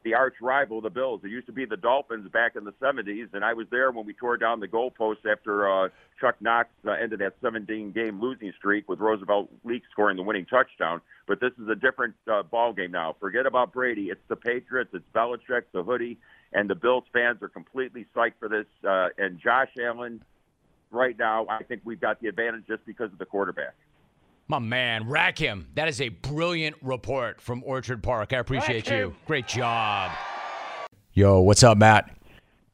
the 0.04 0.14
arch 0.14 0.36
rival, 0.42 0.82
the 0.82 0.90
Bills. 0.90 1.22
It 1.24 1.30
used 1.30 1.48
to 1.48 1.54
be 1.54 1.66
the 1.66 1.78
Dolphins 1.78 2.30
back 2.32 2.56
in 2.56 2.64
the 2.64 2.74
70s, 2.74 3.34
and 3.34 3.44
I 3.44 3.54
was 3.54 3.68
there 3.72 3.92
when 3.92 4.06
we 4.06 4.14
tore 4.14 4.38
down 4.38 4.60
the 4.60 4.68
goalpost 4.68 5.26
after 5.30 5.70
uh, 5.70 5.90
Chuck 6.20 6.36
Knox 6.42 6.70
uh, 6.86 6.92
ended 6.92 7.20
that 7.20 7.42
17-game 7.42 8.20
losing 8.22 8.52
streak 8.58 8.90
with 8.90 9.00
Roosevelt 9.00 9.50
Leak 9.64 9.84
scoring 9.92 10.18
the 10.18 10.24
winning 10.24 10.46
touchdown. 10.46 11.02
But 11.28 11.40
this 11.40 11.52
is 11.62 11.70
a 11.70 11.76
different 11.76 12.16
uh, 12.30 12.44
ball 12.44 12.74
game 12.74 12.92
now. 12.92 13.16
Forget 13.20 13.46
about 13.46 13.72
Brady. 13.72 14.10
It's 14.10 14.22
the 14.28 14.36
Patriots. 14.36 14.92
It's 14.94 15.06
Belichick, 15.16 15.64
the 15.72 15.84
hoodie, 15.84 16.18
and 16.52 16.70
the 16.70 16.76
Bills 16.76 17.06
fans 17.14 17.42
are 17.42 17.50
completely 17.50 18.06
psyched 18.16 18.34
for 18.40 18.50
this. 18.50 18.66
Uh, 18.86 19.10
and 19.18 19.40
Josh 19.40 19.70
Allen, 19.82 20.22
right 20.92 21.18
now, 21.18 21.46
I 21.50 21.64
think 21.64 21.82
we've 21.86 22.02
got 22.02 22.22
the 22.22 22.28
advantage 22.28 22.68
just 22.68 22.86
because 22.86 23.12
of 23.12 23.18
the 23.20 23.26
quarterback. 23.26 23.76
My 24.48 24.60
man, 24.60 25.08
rack 25.08 25.38
him. 25.38 25.68
That 25.76 25.88
is 25.88 26.02
a 26.02 26.10
brilliant 26.10 26.76
report 26.82 27.40
from 27.40 27.64
Orchard 27.66 28.04
Park. 28.04 28.34
I 28.34 28.38
appreciate 28.38 28.90
you. 28.90 29.16
Great 29.26 29.48
job. 29.48 30.12
Yo, 31.14 31.40
what's 31.40 31.64
up, 31.64 31.78
Matt? 31.78 32.10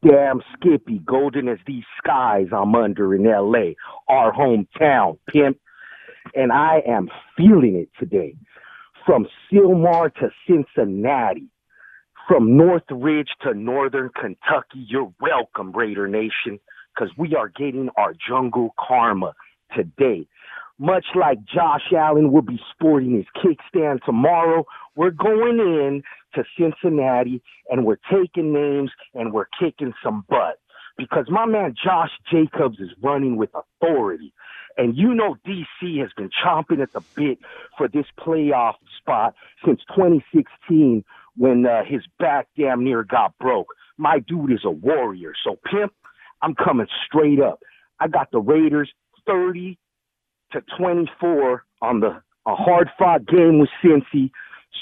Damn 0.03 0.41
Skippy, 0.53 0.99
golden 0.99 1.47
as 1.47 1.59
these 1.67 1.83
skies 1.97 2.47
I'm 2.51 2.73
under 2.73 3.13
in 3.13 3.23
LA, 3.25 3.73
our 4.07 4.33
hometown, 4.33 5.19
pimp. 5.27 5.59
And 6.33 6.51
I 6.51 6.81
am 6.87 7.09
feeling 7.37 7.75
it 7.75 7.89
today. 7.99 8.35
From 9.05 9.27
Sylmar 9.51 10.13
to 10.15 10.29
Cincinnati, 10.47 11.47
from 12.27 12.55
Northridge 12.57 13.29
to 13.41 13.53
Northern 13.53 14.09
Kentucky, 14.09 14.85
you're 14.87 15.11
welcome, 15.19 15.71
Raider 15.71 16.07
Nation, 16.07 16.59
because 16.93 17.11
we 17.17 17.35
are 17.35 17.49
getting 17.49 17.89
our 17.97 18.13
jungle 18.27 18.73
karma 18.79 19.33
today. 19.75 20.27
Much 20.79 21.05
like 21.13 21.37
Josh 21.43 21.91
Allen 21.95 22.31
will 22.31 22.41
be 22.41 22.59
sporting 22.71 23.13
his 23.15 23.25
kickstand 23.35 24.01
tomorrow, 24.05 24.65
we're 24.95 25.11
going 25.11 25.59
in 25.59 26.01
to 26.35 26.43
Cincinnati 26.57 27.41
and 27.69 27.85
we're 27.85 27.99
taking 28.09 28.53
names 28.53 28.89
and 29.13 29.33
we're 29.33 29.49
kicking 29.59 29.93
some 30.01 30.23
butt. 30.29 30.57
Because 30.97 31.25
my 31.29 31.45
man 31.45 31.75
Josh 31.81 32.11
Jacobs 32.31 32.79
is 32.79 32.89
running 33.01 33.35
with 33.35 33.49
authority. 33.53 34.33
And 34.77 34.95
you 34.95 35.13
know 35.13 35.35
DC 35.45 35.99
has 35.99 36.11
been 36.15 36.29
chomping 36.45 36.81
at 36.81 36.93
the 36.93 37.01
bit 37.13 37.39
for 37.77 37.89
this 37.89 38.05
playoff 38.17 38.75
spot 38.97 39.35
since 39.65 39.81
2016 39.93 41.03
when 41.35 41.65
uh, 41.65 41.83
his 41.85 42.03
back 42.19 42.47
damn 42.57 42.85
near 42.85 43.03
got 43.03 43.37
broke. 43.37 43.67
My 43.97 44.19
dude 44.19 44.53
is 44.53 44.61
a 44.63 44.71
warrior. 44.71 45.33
So 45.43 45.57
pimp, 45.69 45.93
I'm 46.41 46.55
coming 46.55 46.87
straight 47.05 47.41
up. 47.41 47.59
I 47.99 48.07
got 48.07 48.31
the 48.31 48.39
Raiders 48.39 48.89
30 49.27 49.77
to 50.51 50.63
24 50.77 51.63
on 51.81 51.99
the 51.99 52.21
a 52.45 52.55
hard 52.55 52.89
fought 52.97 53.25
game 53.27 53.59
with 53.59 53.69
Cincy, 53.83 54.31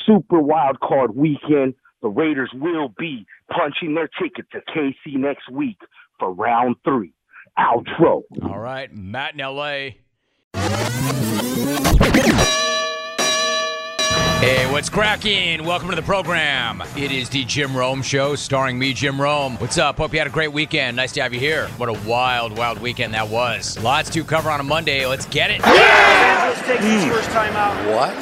super 0.06 0.40
wild 0.40 0.80
card 0.80 1.16
weekend. 1.16 1.74
The 2.02 2.10
Raiders 2.10 2.52
will 2.54 2.94
be 2.98 3.26
punching 3.50 3.96
their 3.96 4.10
ticket 4.22 4.46
to 4.52 4.62
KC 4.72 5.16
next 5.16 5.50
week 5.52 5.80
for 6.20 6.32
round 6.32 6.76
three. 6.84 7.14
Outro. 7.60 8.22
All 8.44 8.60
right, 8.60 8.94
Matt 8.96 9.34
in 9.34 9.40
LA. 9.40 9.90
Hey, 14.40 14.72
what's 14.72 14.88
cracking? 14.88 15.66
Welcome 15.66 15.90
to 15.90 15.96
the 15.96 16.04
program. 16.04 16.84
It 16.96 17.12
is 17.12 17.28
the 17.28 17.44
Jim 17.44 17.76
Rome 17.76 18.04
Show, 18.04 18.36
starring 18.36 18.78
me, 18.78 18.94
Jim 18.94 19.20
Rome. 19.20 19.56
What's 19.56 19.80
up? 19.80 19.98
Hope 19.98 20.14
you 20.14 20.20
had 20.20 20.28
a 20.28 20.30
great 20.30 20.54
weekend. 20.54 20.96
Nice 20.96 21.12
to 21.14 21.24
have 21.24 21.34
you 21.34 21.40
here. 21.40 21.68
What 21.78 21.90
a 21.90 21.94
wild, 22.08 22.56
wild 22.56 22.78
weekend 22.78 23.16
that 23.16 23.30
was. 23.30 23.80
Lots 23.80 24.12
to 24.12 24.24
cover 24.24 24.52
on 24.52 24.60
a 24.60 24.64
Monday. 24.64 25.08
Let's 25.08 25.26
get 25.26 25.50
it. 25.50 25.66
Angeles 25.66 26.68
takes 26.68 26.84
his 26.84 27.04
hmm. 27.04 27.10
first 27.10 27.30
time 27.32 27.56
out. 27.56 27.76
What? 27.88 28.14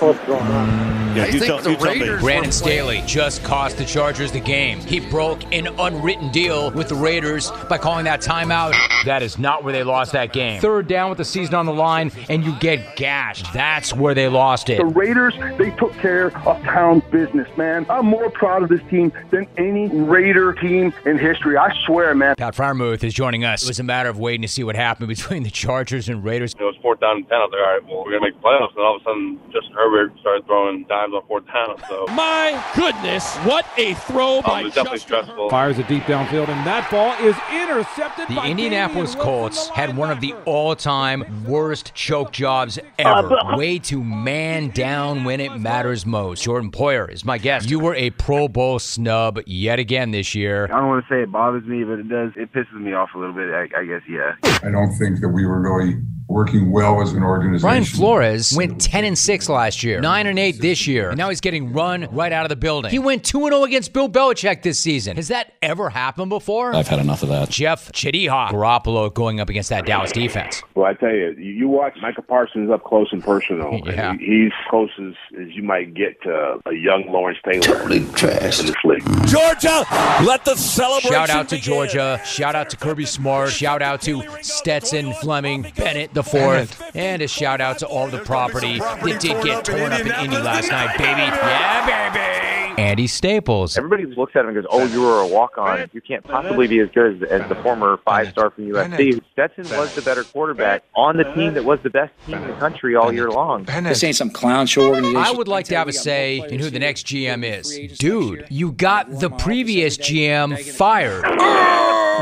What's 0.00 0.26
going 0.26 0.40
on? 0.40 1.01
Yeah, 1.14 1.26
you 1.26 1.40
tell, 1.40 1.70
you 1.70 1.76
tell 1.76 1.94
me. 1.94 2.18
Brandon 2.20 2.52
Staley 2.52 3.02
just 3.06 3.42
cost 3.44 3.76
the 3.76 3.84
Chargers 3.84 4.32
the 4.32 4.40
game. 4.40 4.80
He 4.80 5.00
broke 5.00 5.42
an 5.52 5.66
unwritten 5.66 6.30
deal 6.30 6.70
with 6.70 6.88
the 6.88 6.94
Raiders 6.94 7.50
by 7.68 7.78
calling 7.78 8.04
that 8.04 8.20
timeout. 8.20 8.74
That 9.04 9.22
is 9.22 9.38
not 9.38 9.64
where 9.64 9.72
they 9.72 9.82
lost 9.82 10.12
that 10.12 10.32
game. 10.32 10.60
Third 10.60 10.88
down 10.88 11.08
with 11.10 11.18
the 11.18 11.24
season 11.24 11.54
on 11.54 11.66
the 11.66 11.72
line, 11.72 12.10
and 12.28 12.44
you 12.44 12.54
get 12.58 12.96
gashed. 12.96 13.52
That's 13.52 13.92
where 13.94 14.14
they 14.14 14.28
lost 14.28 14.70
it. 14.70 14.78
The 14.78 14.84
Raiders, 14.86 15.34
they 15.58 15.70
took 15.72 15.92
care 15.94 16.36
of 16.46 16.62
town 16.62 17.02
business, 17.10 17.48
man. 17.56 17.86
I'm 17.90 18.06
more 18.06 18.30
proud 18.30 18.62
of 18.62 18.68
this 18.68 18.82
team 18.88 19.12
than 19.30 19.46
any 19.56 19.88
Raider 19.88 20.52
team 20.52 20.92
in 21.04 21.18
history. 21.18 21.56
I 21.56 21.74
swear, 21.86 22.14
man. 22.14 22.36
Pat 22.36 22.54
Freiermuth 22.54 23.04
is 23.04 23.14
joining 23.14 23.44
us. 23.44 23.62
It 23.64 23.68
was 23.68 23.80
a 23.80 23.84
matter 23.84 24.08
of 24.08 24.18
waiting 24.18 24.42
to 24.42 24.48
see 24.48 24.64
what 24.64 24.76
happened 24.76 25.08
between 25.08 25.42
the 25.42 25.50
Chargers 25.50 26.08
and 26.08 26.24
Raiders. 26.24 26.54
It 26.58 26.62
was 26.62 26.76
fourth 26.80 27.00
down 27.00 27.16
and 27.16 27.28
ten. 27.28 27.38
I 27.38 27.44
was 27.44 27.50
like, 27.52 27.60
all 27.60 27.72
right, 27.74 27.84
well, 27.86 28.04
we're 28.04 28.12
gonna 28.12 28.26
make 28.26 28.40
the 28.40 28.46
playoffs, 28.46 28.74
and 28.76 28.84
all 28.84 28.96
of 28.96 29.02
a 29.02 29.04
sudden, 29.04 29.40
Justin 29.52 29.72
Herbert 29.74 30.12
started 30.20 30.46
throwing 30.46 30.84
dimes 31.02 31.14
on 31.14 31.26
fourth 31.26 31.46
down. 31.46 31.76
So 31.88 32.06
My 32.08 32.62
goodness, 32.74 33.36
what 33.38 33.66
a 33.76 33.94
throw 33.94 34.38
um, 34.38 34.42
by 34.44 34.60
it 34.60 34.64
definitely 34.66 34.98
Justin 34.98 34.98
stressful. 34.98 35.50
Fires 35.50 35.78
it 35.78 35.88
deep 35.88 36.02
downfield, 36.04 36.48
and 36.48 36.66
that 36.66 36.90
ball 36.90 37.12
is 37.26 37.36
intercepted 37.52 38.28
The 38.28 38.36
by 38.36 38.48
Indianapolis 38.48 39.12
Damian 39.12 39.24
Colts 39.24 39.68
the 39.68 39.74
had 39.74 39.96
one 39.96 40.10
of 40.10 40.20
the 40.20 40.34
all-time 40.44 41.44
worst 41.44 41.94
choke 41.94 42.32
jobs 42.32 42.78
ever. 42.98 43.36
Way 43.56 43.78
to 43.80 44.02
man 44.02 44.70
down 44.70 45.24
when 45.24 45.40
it 45.40 45.58
matters 45.58 46.06
most. 46.06 46.42
Jordan 46.42 46.70
Poyer 46.70 47.10
is 47.10 47.24
my 47.24 47.38
guest. 47.38 47.70
You 47.70 47.80
were 47.80 47.94
a 47.94 48.10
Pro 48.10 48.48
Bowl 48.48 48.78
snub 48.78 49.40
yet 49.46 49.78
again 49.78 50.10
this 50.10 50.34
year. 50.34 50.64
I 50.64 50.80
don't 50.80 50.88
want 50.88 51.04
to 51.06 51.14
say 51.14 51.22
it 51.22 51.32
bothers 51.32 51.64
me, 51.64 51.84
but 51.84 51.98
it 51.98 52.08
does. 52.08 52.32
It 52.36 52.52
pisses 52.52 52.80
me 52.80 52.92
off 52.92 53.10
a 53.14 53.18
little 53.18 53.34
bit. 53.34 53.50
I, 53.50 53.62
I 53.76 53.84
guess, 53.84 54.02
yeah. 54.08 54.34
I 54.62 54.70
don't 54.70 54.96
think 54.98 55.20
that 55.20 55.28
we 55.28 55.46
were 55.46 55.60
really 55.60 56.00
working 56.28 56.70
well 56.72 57.02
as 57.02 57.12
an 57.12 57.22
organization. 57.22 57.66
Brian 57.68 57.84
Flores 57.84 58.54
went 58.56 58.80
10 58.80 59.04
and 59.04 59.18
6 59.18 59.48
last 59.48 59.82
year, 59.82 60.00
9 60.00 60.26
and 60.26 60.38
8 60.38 60.60
this 60.60 60.86
year, 60.86 61.10
and 61.10 61.18
now 61.18 61.28
he's 61.28 61.40
getting 61.40 61.72
run 61.72 62.08
right 62.12 62.32
out 62.32 62.44
of 62.44 62.48
the 62.48 62.56
building. 62.56 62.90
He 62.90 62.98
went 62.98 63.24
2 63.24 63.46
and 63.46 63.52
0 63.54 63.64
against 63.64 63.92
Bill 63.92 64.08
Belichick 64.08 64.62
this 64.62 64.78
season. 64.80 65.16
Has 65.16 65.28
that 65.28 65.52
ever 65.62 65.90
happened 65.90 66.30
before? 66.30 66.74
I've 66.74 66.88
had 66.88 66.98
enough 67.00 67.22
of 67.22 67.28
that. 67.28 67.50
Jeff 67.50 67.92
Chediha 67.92 68.50
Garoppolo 68.50 69.12
going 69.12 69.40
up 69.40 69.48
against 69.48 69.68
that 69.70 69.86
Dallas 69.86 70.12
defense. 70.12 70.62
Well, 70.74 70.86
I 70.86 70.94
tell 70.94 71.12
you, 71.12 71.34
you 71.38 71.62
you 71.62 71.68
watch 71.68 71.96
Micah 72.00 72.22
Parsons 72.22 72.70
up 72.70 72.84
close 72.84 73.08
and 73.12 73.22
personal. 73.22 73.80
Yeah. 73.92 74.10
and 74.12 74.20
he's 74.20 74.52
close 74.70 74.90
as, 74.98 75.12
as 75.38 75.48
you 75.54 75.62
might 75.62 75.92
get 75.92 76.20
to 76.22 76.60
a 76.66 76.74
young 76.74 77.04
Lawrence 77.08 77.38
Taylor. 77.44 77.60
Totally 77.62 78.04
trash. 78.12 78.60
In 78.60 78.66
this 78.66 78.74
league. 78.84 79.02
Georgia, 79.26 79.84
let 80.24 80.44
the 80.44 80.54
celebration 80.56 81.10
Shout 81.12 81.30
out 81.30 81.48
to 81.50 81.56
begin. 81.56 81.72
Georgia. 81.72 82.20
Shout 82.24 82.54
out 82.54 82.70
to 82.70 82.76
Kirby 82.76 83.04
Smart. 83.04 83.50
Shout 83.50 83.82
out 83.82 84.00
to 84.02 84.22
Stetson 84.42 85.12
Fleming 85.14 85.66
Bennett 85.76 86.11
the 86.14 86.22
fourth, 86.22 86.82
and 86.94 87.22
a 87.22 87.28
shout 87.28 87.60
out 87.60 87.78
to 87.78 87.86
all 87.86 88.08
the 88.08 88.18
property 88.18 88.78
that 88.78 89.20
did 89.20 89.42
get 89.42 89.64
torn 89.64 89.92
up 89.92 90.00
in 90.00 90.12
Indy 90.24 90.38
last 90.38 90.70
night, 90.70 90.96
baby. 90.98 91.22
Yeah, 91.52 92.10
baby. 92.12 92.52
Andy 92.80 93.06
Staples. 93.06 93.76
Everybody 93.76 94.06
looks 94.06 94.34
at 94.34 94.40
him 94.40 94.48
and 94.48 94.54
goes, 94.54 94.66
"Oh, 94.70 94.86
you 94.86 95.02
were 95.02 95.20
a 95.20 95.26
walk-on. 95.26 95.90
You 95.92 96.00
can't 96.00 96.24
possibly 96.24 96.66
be 96.66 96.78
as 96.80 96.88
good 96.90 97.22
as, 97.22 97.28
as 97.42 97.48
the 97.48 97.54
former 97.56 97.98
five-star 98.04 98.50
from 98.50 98.68
USC." 98.68 99.20
Stetson 99.32 99.64
was 99.76 99.94
the 99.94 100.02
better 100.02 100.24
quarterback 100.24 100.82
on 100.94 101.16
the 101.16 101.24
team 101.34 101.54
that 101.54 101.64
was 101.64 101.80
the 101.82 101.90
best 101.90 102.12
team 102.26 102.36
in 102.38 102.46
the 102.48 102.54
country 102.54 102.96
all 102.96 103.12
year 103.12 103.30
long. 103.30 103.64
This 103.64 104.02
ain't 104.04 104.16
some 104.16 104.30
clown 104.30 104.66
show 104.66 104.88
organization. 104.88 105.16
I 105.16 105.30
would 105.32 105.48
like 105.48 105.66
to 105.66 105.76
have 105.76 105.88
a 105.88 105.92
say 105.92 106.38
in 106.48 106.60
who 106.60 106.70
the 106.70 106.78
next 106.78 107.06
GM 107.06 107.44
is. 107.44 107.98
Dude, 107.98 108.46
you 108.50 108.72
got 108.72 109.20
the 109.20 109.30
previous 109.30 109.96
GM 109.98 110.58
fired. 110.58 111.24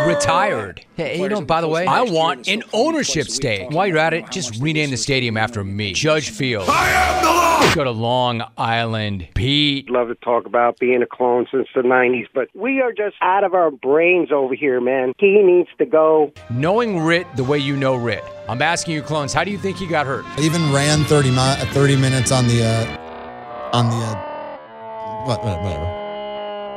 Retired. 0.07 0.85
Hey, 0.97 1.19
you 1.21 1.29
know, 1.29 1.41
by 1.43 1.61
the 1.61 1.69
way, 1.69 1.87
I 1.87 2.03
want 2.03 2.49
an 2.49 2.63
ownership 2.73 3.27
stake. 3.29 3.71
While 3.71 3.87
you're 3.87 3.99
at 3.99 4.13
it, 4.15 4.31
just 4.31 4.61
rename 4.61 4.91
the 4.91 4.97
stadium 4.97 5.37
after 5.37 5.63
me. 5.65 5.93
Judge 5.93 6.31
Field. 6.31 6.69
I 6.69 6.89
am 6.91 7.23
the 7.25 7.29
law! 7.31 7.75
Go 7.75 7.85
to 7.85 7.91
Long 7.91 8.43
Island. 8.57 9.29
Pete. 9.35 9.89
love 9.91 10.09
to 10.09 10.15
talk 10.17 10.47
about 10.47 10.79
being 10.79 11.03
a 11.03 11.07
clone 11.07 11.47
since 11.53 11.69
the 11.75 11.83
90s, 11.83 12.27
but 12.35 12.49
we 12.55 12.81
are 12.81 12.93
just 12.93 13.17
out 13.21 13.45
of 13.45 13.55
our 13.55 13.71
brains 13.71 14.33
over 14.33 14.55
here, 14.55 14.81
man. 14.81 15.13
He 15.19 15.41
needs 15.43 15.69
to 15.79 15.87
go. 15.87 16.33
Knowing 16.51 17.01
Rit 17.01 17.27
the 17.37 17.45
way 17.45 17.59
you 17.59 17.77
know 17.77 17.95
Rit, 17.97 18.25
I'm 18.49 18.61
asking 18.63 18.95
you, 18.95 19.03
clones, 19.03 19.33
how 19.33 19.45
do 19.45 19.51
you 19.51 19.59
think 19.59 19.77
he 19.77 19.87
got 19.87 20.07
hurt? 20.07 20.25
I 20.39 20.41
even 20.41 20.73
ran 20.73 21.05
30, 21.05 21.31
mi- 21.31 21.37
uh, 21.39 21.67
30 21.67 21.97
minutes 21.97 22.33
on 22.33 22.49
the, 22.49 22.65
uh, 22.65 23.71
on 23.77 23.89
the, 23.91 23.97
uh, 23.97 25.27
what, 25.27 25.45
what- 25.45 25.63
whatever. 25.63 26.10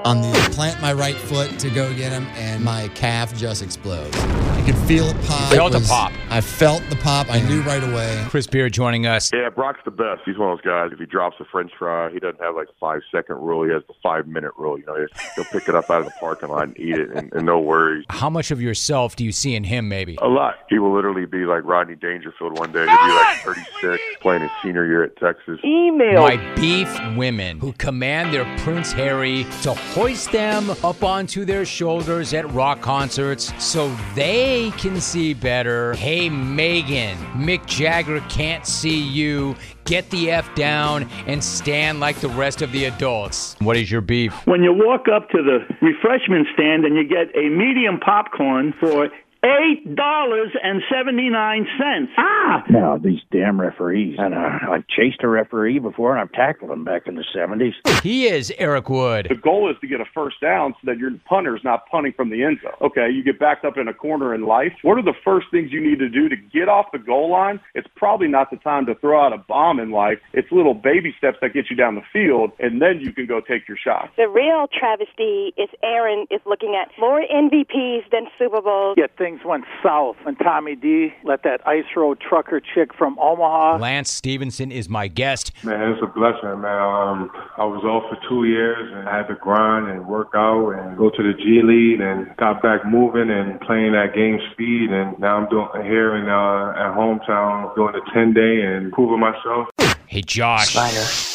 On 0.05 0.19
the 0.21 0.49
plant 0.51 0.81
my 0.81 0.91
right 0.91 1.15
foot 1.15 1.57
to 1.59 1.69
go 1.69 1.93
get 1.93 2.11
him, 2.11 2.25
and 2.35 2.61
my 2.63 2.89
calf 2.89 3.33
just 3.37 3.61
explodes. 3.63 4.17
I 4.17 4.61
could 4.65 4.77
feel 4.79 5.05
it 5.05 5.15
pop. 5.25 5.51
Felt 5.51 5.73
It 5.73 5.79
the 5.79 5.87
pop. 5.87 6.11
I 6.29 6.41
felt 6.41 6.83
the 6.89 6.95
pop. 6.97 7.27
I 7.29 7.39
knew 7.41 7.61
right 7.61 7.83
away. 7.83 8.25
Chris 8.29 8.45
Beard 8.45 8.73
joining 8.73 9.05
us. 9.05 9.31
Yeah, 9.33 9.49
Brock's 9.49 9.79
the 9.85 9.91
best. 9.91 10.21
He's 10.25 10.37
one 10.37 10.51
of 10.51 10.57
those 10.57 10.65
guys. 10.65 10.91
If 10.91 10.99
he 10.99 11.05
drops 11.05 11.37
a 11.39 11.45
French 11.45 11.71
fry, 11.79 12.11
he 12.11 12.19
doesn't 12.19 12.41
have 12.41 12.55
like 12.55 12.67
a 12.67 12.79
five 12.79 13.01
second 13.13 13.37
rule. 13.37 13.63
He 13.65 13.71
has 13.71 13.83
the 13.87 13.93
five 14.03 14.27
minute 14.27 14.51
rule. 14.57 14.77
You 14.77 14.85
know, 14.85 15.07
he'll 15.35 15.45
pick 15.45 15.69
it 15.69 15.75
up 15.75 15.89
out 15.89 15.99
of 16.01 16.05
the 16.05 16.13
parking 16.19 16.49
lot 16.49 16.63
and 16.63 16.77
eat 16.79 16.97
it, 16.97 17.09
and, 17.11 17.31
and 17.33 17.45
no 17.45 17.59
worries. 17.59 18.05
How 18.09 18.29
much 18.29 18.51
of 18.51 18.61
yourself 18.61 19.15
do 19.15 19.23
you 19.23 19.31
see 19.31 19.55
in 19.55 19.63
him, 19.63 19.87
maybe? 19.87 20.17
A 20.21 20.27
lot. 20.27 20.55
He 20.69 20.79
will 20.79 20.93
literally 20.93 21.25
be 21.25 21.45
like 21.45 21.63
Rodney 21.63 21.95
Dangerfield 21.95 22.57
one 22.59 22.73
day. 22.73 22.85
He'll 22.85 23.05
be 23.05 23.13
like 23.13 23.37
36, 23.37 24.03
playing 24.19 24.41
his 24.41 24.51
senior 24.61 24.85
year 24.85 25.03
at 25.03 25.15
Texas. 25.17 25.59
Email 25.63 26.21
My 26.23 26.55
beef 26.55 26.89
women 27.15 27.59
who 27.59 27.71
command 27.73 28.33
their 28.33 28.45
Prince 28.59 28.91
Harry 28.93 29.45
to 29.61 29.73
hoist 29.93 30.31
them 30.31 30.71
up 30.83 31.03
onto 31.03 31.45
their 31.45 31.63
shoulders 31.63 32.33
at 32.33 32.51
rock 32.51 32.81
concerts 32.81 33.53
so 33.63 33.95
they 34.15 34.71
can 34.71 34.99
see 34.99 35.35
better. 35.35 35.93
Hey, 35.93 36.29
Megan, 36.29 37.15
Mick 37.35 37.63
Jagger 37.67 38.19
can't 38.21 38.65
see 38.65 38.99
you. 38.99 39.55
Get 39.85 40.09
the 40.09 40.31
F 40.31 40.53
down 40.55 41.03
and 41.27 41.43
stand 41.43 41.99
like 41.99 42.19
the 42.21 42.29
rest 42.29 42.63
of 42.63 42.71
the 42.71 42.85
adults. 42.85 43.55
What 43.59 43.77
is 43.77 43.91
your 43.91 44.01
beef? 44.01 44.33
When 44.47 44.63
you 44.63 44.73
walk 44.73 45.07
up 45.13 45.29
to 45.29 45.43
the 45.43 45.59
refreshment 45.85 46.47
stand 46.55 46.85
and 46.85 46.95
you 46.95 47.07
get 47.07 47.35
a 47.37 47.49
medium 47.49 47.99
popcorn 47.99 48.73
for 48.79 49.09
eight 49.43 49.95
dollars 49.95 50.51
and 50.63 50.81
seventy 50.93 51.29
nine 51.29 51.67
cents. 51.77 52.11
Ah! 52.17 52.63
Now 52.69 52.97
these 52.97 53.19
damn 53.31 53.59
referees. 53.59 54.15
And 54.17 54.33
uh, 54.33 54.71
I've 54.71 54.87
chased 54.87 55.23
a 55.23 55.27
referee 55.27 55.79
before, 55.79 56.11
and 56.11 56.21
I've 56.21 56.31
tackled 56.31 56.71
him 56.71 56.83
back 56.83 57.07
in 57.07 57.15
the 57.15 57.25
seventies. 57.33 57.73
He 58.01 58.27
is 58.27 58.51
Eric 58.57 58.89
Wood. 58.89 59.27
The 59.29 59.35
goal 59.35 59.69
is 59.69 59.77
to 59.81 59.87
get 59.87 60.01
a 60.01 60.05
first 60.13 60.39
down 60.41 60.73
so 60.81 60.91
that 60.91 60.97
your 60.97 61.11
punter's 61.27 61.61
not 61.63 61.85
punting 61.89 62.13
from 62.13 62.29
the 62.29 62.43
end 62.43 62.59
zone. 62.61 62.73
Okay, 62.81 63.09
you 63.11 63.23
get 63.23 63.39
backed 63.39 63.65
up 63.65 63.77
in 63.77 63.87
a 63.87 63.93
corner 63.93 64.33
in 64.33 64.43
life. 64.45 64.73
What 64.81 64.97
are 64.97 65.03
the 65.03 65.13
first 65.23 65.47
things 65.51 65.71
you 65.71 65.81
need 65.81 65.99
to 65.99 66.09
do 66.09 66.29
to 66.29 66.35
get 66.35 66.69
off 66.69 66.87
the 66.91 66.99
goal 66.99 67.31
line? 67.31 67.59
It's 67.75 67.87
probably 67.95 68.27
not 68.27 68.49
the 68.51 68.57
time 68.57 68.85
to 68.87 68.95
throw 68.95 69.25
out 69.25 69.33
a 69.33 69.37
bomb 69.37 69.79
in 69.79 69.91
life. 69.91 70.19
It's 70.33 70.51
little 70.51 70.73
baby 70.73 71.13
steps 71.17 71.37
that 71.41 71.53
get 71.53 71.69
you 71.69 71.75
down 71.75 71.95
the 71.95 72.01
field, 72.11 72.51
and 72.59 72.81
then 72.81 72.99
you 73.01 73.11
can 73.11 73.25
go 73.25 73.41
take 73.41 73.67
your 73.67 73.77
shot. 73.77 74.09
The 74.17 74.27
real 74.27 74.67
travesty 74.67 75.53
is 75.57 75.69
Aaron 75.83 76.25
is 76.31 76.41
looking 76.45 76.75
at 76.79 76.91
more 76.99 77.21
MVPs 77.21 78.09
than 78.11 78.25
Super 78.37 78.61
Bowls. 78.61 78.95
Yeah, 78.97 79.07
things 79.33 79.45
went 79.45 79.65
south 79.81 80.15
when 80.23 80.35
Tommy 80.35 80.75
D 80.75 81.13
let 81.23 81.43
that 81.43 81.65
ice 81.67 81.85
road 81.95 82.19
trucker 82.19 82.59
chick 82.59 82.93
from 82.93 83.17
Omaha. 83.19 83.77
Lance 83.77 84.11
Stephenson 84.11 84.71
is 84.71 84.89
my 84.89 85.07
guest. 85.07 85.51
Man, 85.63 85.91
it's 85.91 86.01
a 86.03 86.07
blessing, 86.07 86.61
man. 86.61 86.81
Um, 86.81 87.31
I 87.57 87.65
was 87.65 87.83
off 87.83 88.03
for 88.09 88.17
two 88.29 88.45
years 88.47 88.91
and 88.93 89.07
I 89.07 89.17
had 89.17 89.27
to 89.27 89.35
grind 89.35 89.89
and 89.89 90.07
work 90.07 90.29
out 90.35 90.71
and 90.71 90.97
go 90.97 91.09
to 91.09 91.23
the 91.23 91.33
G 91.33 91.61
League 91.63 92.01
and 92.01 92.35
got 92.37 92.61
back 92.61 92.85
moving 92.85 93.29
and 93.29 93.59
playing 93.61 93.95
at 93.95 94.13
game 94.13 94.39
speed. 94.53 94.91
And 94.91 95.17
now 95.19 95.37
I'm 95.37 95.49
doing 95.49 95.67
here 95.83 96.15
in 96.15 96.27
uh, 96.29 96.73
at 96.77 96.95
hometown 96.95 97.75
doing 97.75 97.95
a 97.95 98.13
10 98.13 98.33
day 98.33 98.61
and 98.61 98.91
proving 98.91 99.19
myself. 99.19 99.67
Hey, 100.07 100.21
Josh. 100.21 100.73
Spider. 100.73 101.32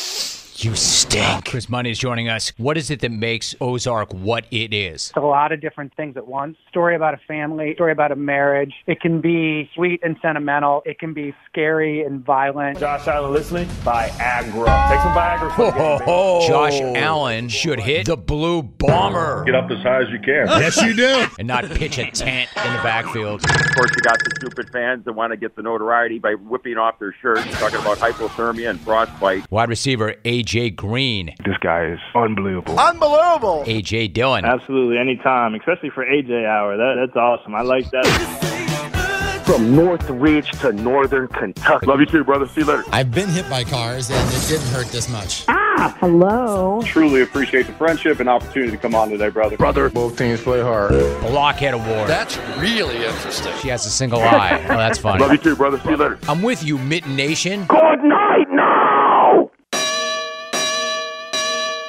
You 0.60 0.74
stink. 0.74 1.44
Chris 1.44 1.68
Mundy 1.68 1.92
is 1.92 2.00
joining 2.00 2.28
us. 2.28 2.52
What 2.56 2.76
is 2.76 2.90
it 2.90 2.98
that 3.00 3.12
makes 3.12 3.54
Ozark 3.60 4.12
what 4.12 4.44
it 4.50 4.74
is? 4.74 5.06
It's 5.10 5.16
a 5.16 5.20
lot 5.20 5.52
of 5.52 5.60
different 5.60 5.94
things 5.94 6.16
at 6.16 6.26
once. 6.26 6.56
Story 6.68 6.96
about 6.96 7.14
a 7.14 7.20
family, 7.28 7.74
story 7.74 7.92
about 7.92 8.10
a 8.10 8.16
marriage. 8.16 8.74
It 8.88 9.00
can 9.00 9.20
be 9.20 9.70
sweet 9.76 10.00
and 10.02 10.16
sentimental. 10.20 10.82
It 10.84 10.98
can 10.98 11.14
be 11.14 11.32
scary 11.48 12.02
and 12.02 12.24
violent. 12.24 12.80
Josh 12.80 13.06
Allen 13.06 13.32
listening? 13.32 13.68
Viagra. 13.84 14.88
Take 14.88 15.00
some 15.00 15.12
Viagra. 15.12 15.54
For 15.54 15.70
Ho, 15.70 15.98
ho, 15.98 15.98
ho. 16.04 16.48
Josh 16.48 16.80
Allen 16.80 17.48
should 17.48 17.78
hit 17.78 18.06
the 18.06 18.16
blue 18.16 18.62
bomber. 18.62 19.44
Get 19.44 19.54
up 19.54 19.70
as 19.70 19.78
high 19.84 20.02
as 20.02 20.08
you 20.10 20.18
can. 20.18 20.48
Yes, 20.58 20.82
you 20.82 20.92
do. 20.92 21.24
And 21.38 21.46
not 21.46 21.66
pitch 21.66 21.98
a 21.98 22.10
tent 22.10 22.50
in 22.56 22.72
the 22.72 22.82
backfield. 22.82 23.44
Of 23.44 23.76
course, 23.76 23.92
you 23.94 24.02
got 24.02 24.18
the 24.24 24.32
stupid 24.40 24.70
fans 24.72 25.04
that 25.04 25.12
want 25.12 25.32
to 25.32 25.36
get 25.36 25.54
the 25.54 25.62
notoriety 25.62 26.18
by 26.18 26.34
whipping 26.34 26.78
off 26.78 26.98
their 26.98 27.14
shirts, 27.22 27.44
talking 27.60 27.78
about 27.78 27.98
hypothermia 27.98 28.70
and 28.70 28.80
frostbite. 28.80 29.48
Wide 29.52 29.68
receiver 29.68 30.16
AJ 30.48 30.76
Green. 30.76 31.34
This 31.44 31.58
guy 31.60 31.84
is 31.88 31.98
unbelievable. 32.14 32.78
Unbelievable. 32.80 33.64
AJ 33.66 34.14
Dillon. 34.14 34.46
Absolutely, 34.46 34.96
anytime, 34.96 35.54
especially 35.54 35.90
for 35.90 36.06
AJ 36.06 36.46
Hour. 36.46 36.78
That, 36.78 36.94
that's 36.98 37.16
awesome. 37.16 37.54
I 37.54 37.60
like 37.60 37.90
that. 37.90 39.42
From 39.44 39.76
Northridge 39.76 40.50
to 40.60 40.72
Northern 40.72 41.28
Kentucky. 41.28 41.84
Love 41.86 42.00
you 42.00 42.06
too, 42.06 42.24
brother. 42.24 42.46
See 42.48 42.62
you 42.62 42.66
later. 42.66 42.84
I've 42.92 43.10
been 43.10 43.28
hit 43.28 43.48
by 43.50 43.62
cars 43.64 44.08
and 44.10 44.18
it 44.34 44.48
didn't 44.48 44.66
hurt 44.68 44.86
this 44.86 45.10
much. 45.10 45.44
Ah, 45.48 45.94
hello. 46.00 46.80
Truly 46.82 47.20
appreciate 47.22 47.66
the 47.66 47.72
friendship 47.74 48.18
and 48.20 48.28
opportunity 48.28 48.72
to 48.72 48.78
come 48.78 48.94
on 48.94 49.10
today, 49.10 49.28
brother. 49.28 49.56
Brother, 49.58 49.90
both 49.90 50.16
teams 50.16 50.40
play 50.42 50.62
hard. 50.62 50.90
Blockhead 51.20 51.74
Award. 51.74 52.08
That's 52.08 52.38
really 52.58 52.96
interesting. 53.04 53.52
She 53.60 53.68
has 53.68 53.84
a 53.84 53.90
single 53.90 54.20
eye. 54.20 54.62
Oh, 54.64 54.76
that's 54.76 54.98
funny. 55.06 55.20
Love 55.20 55.32
you 55.32 55.38
too, 55.38 55.56
brother. 55.56 55.78
See 55.80 55.90
you 55.90 55.96
later. 55.96 56.18
I'm 56.26 56.40
with 56.42 56.62
you, 56.64 56.78
Mitten 56.78 57.16
Nation. 57.16 57.64
Good 57.66 58.02
night. 58.04 58.46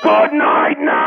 Good 0.09 0.33
night 0.33 0.79
now! 0.79 0.98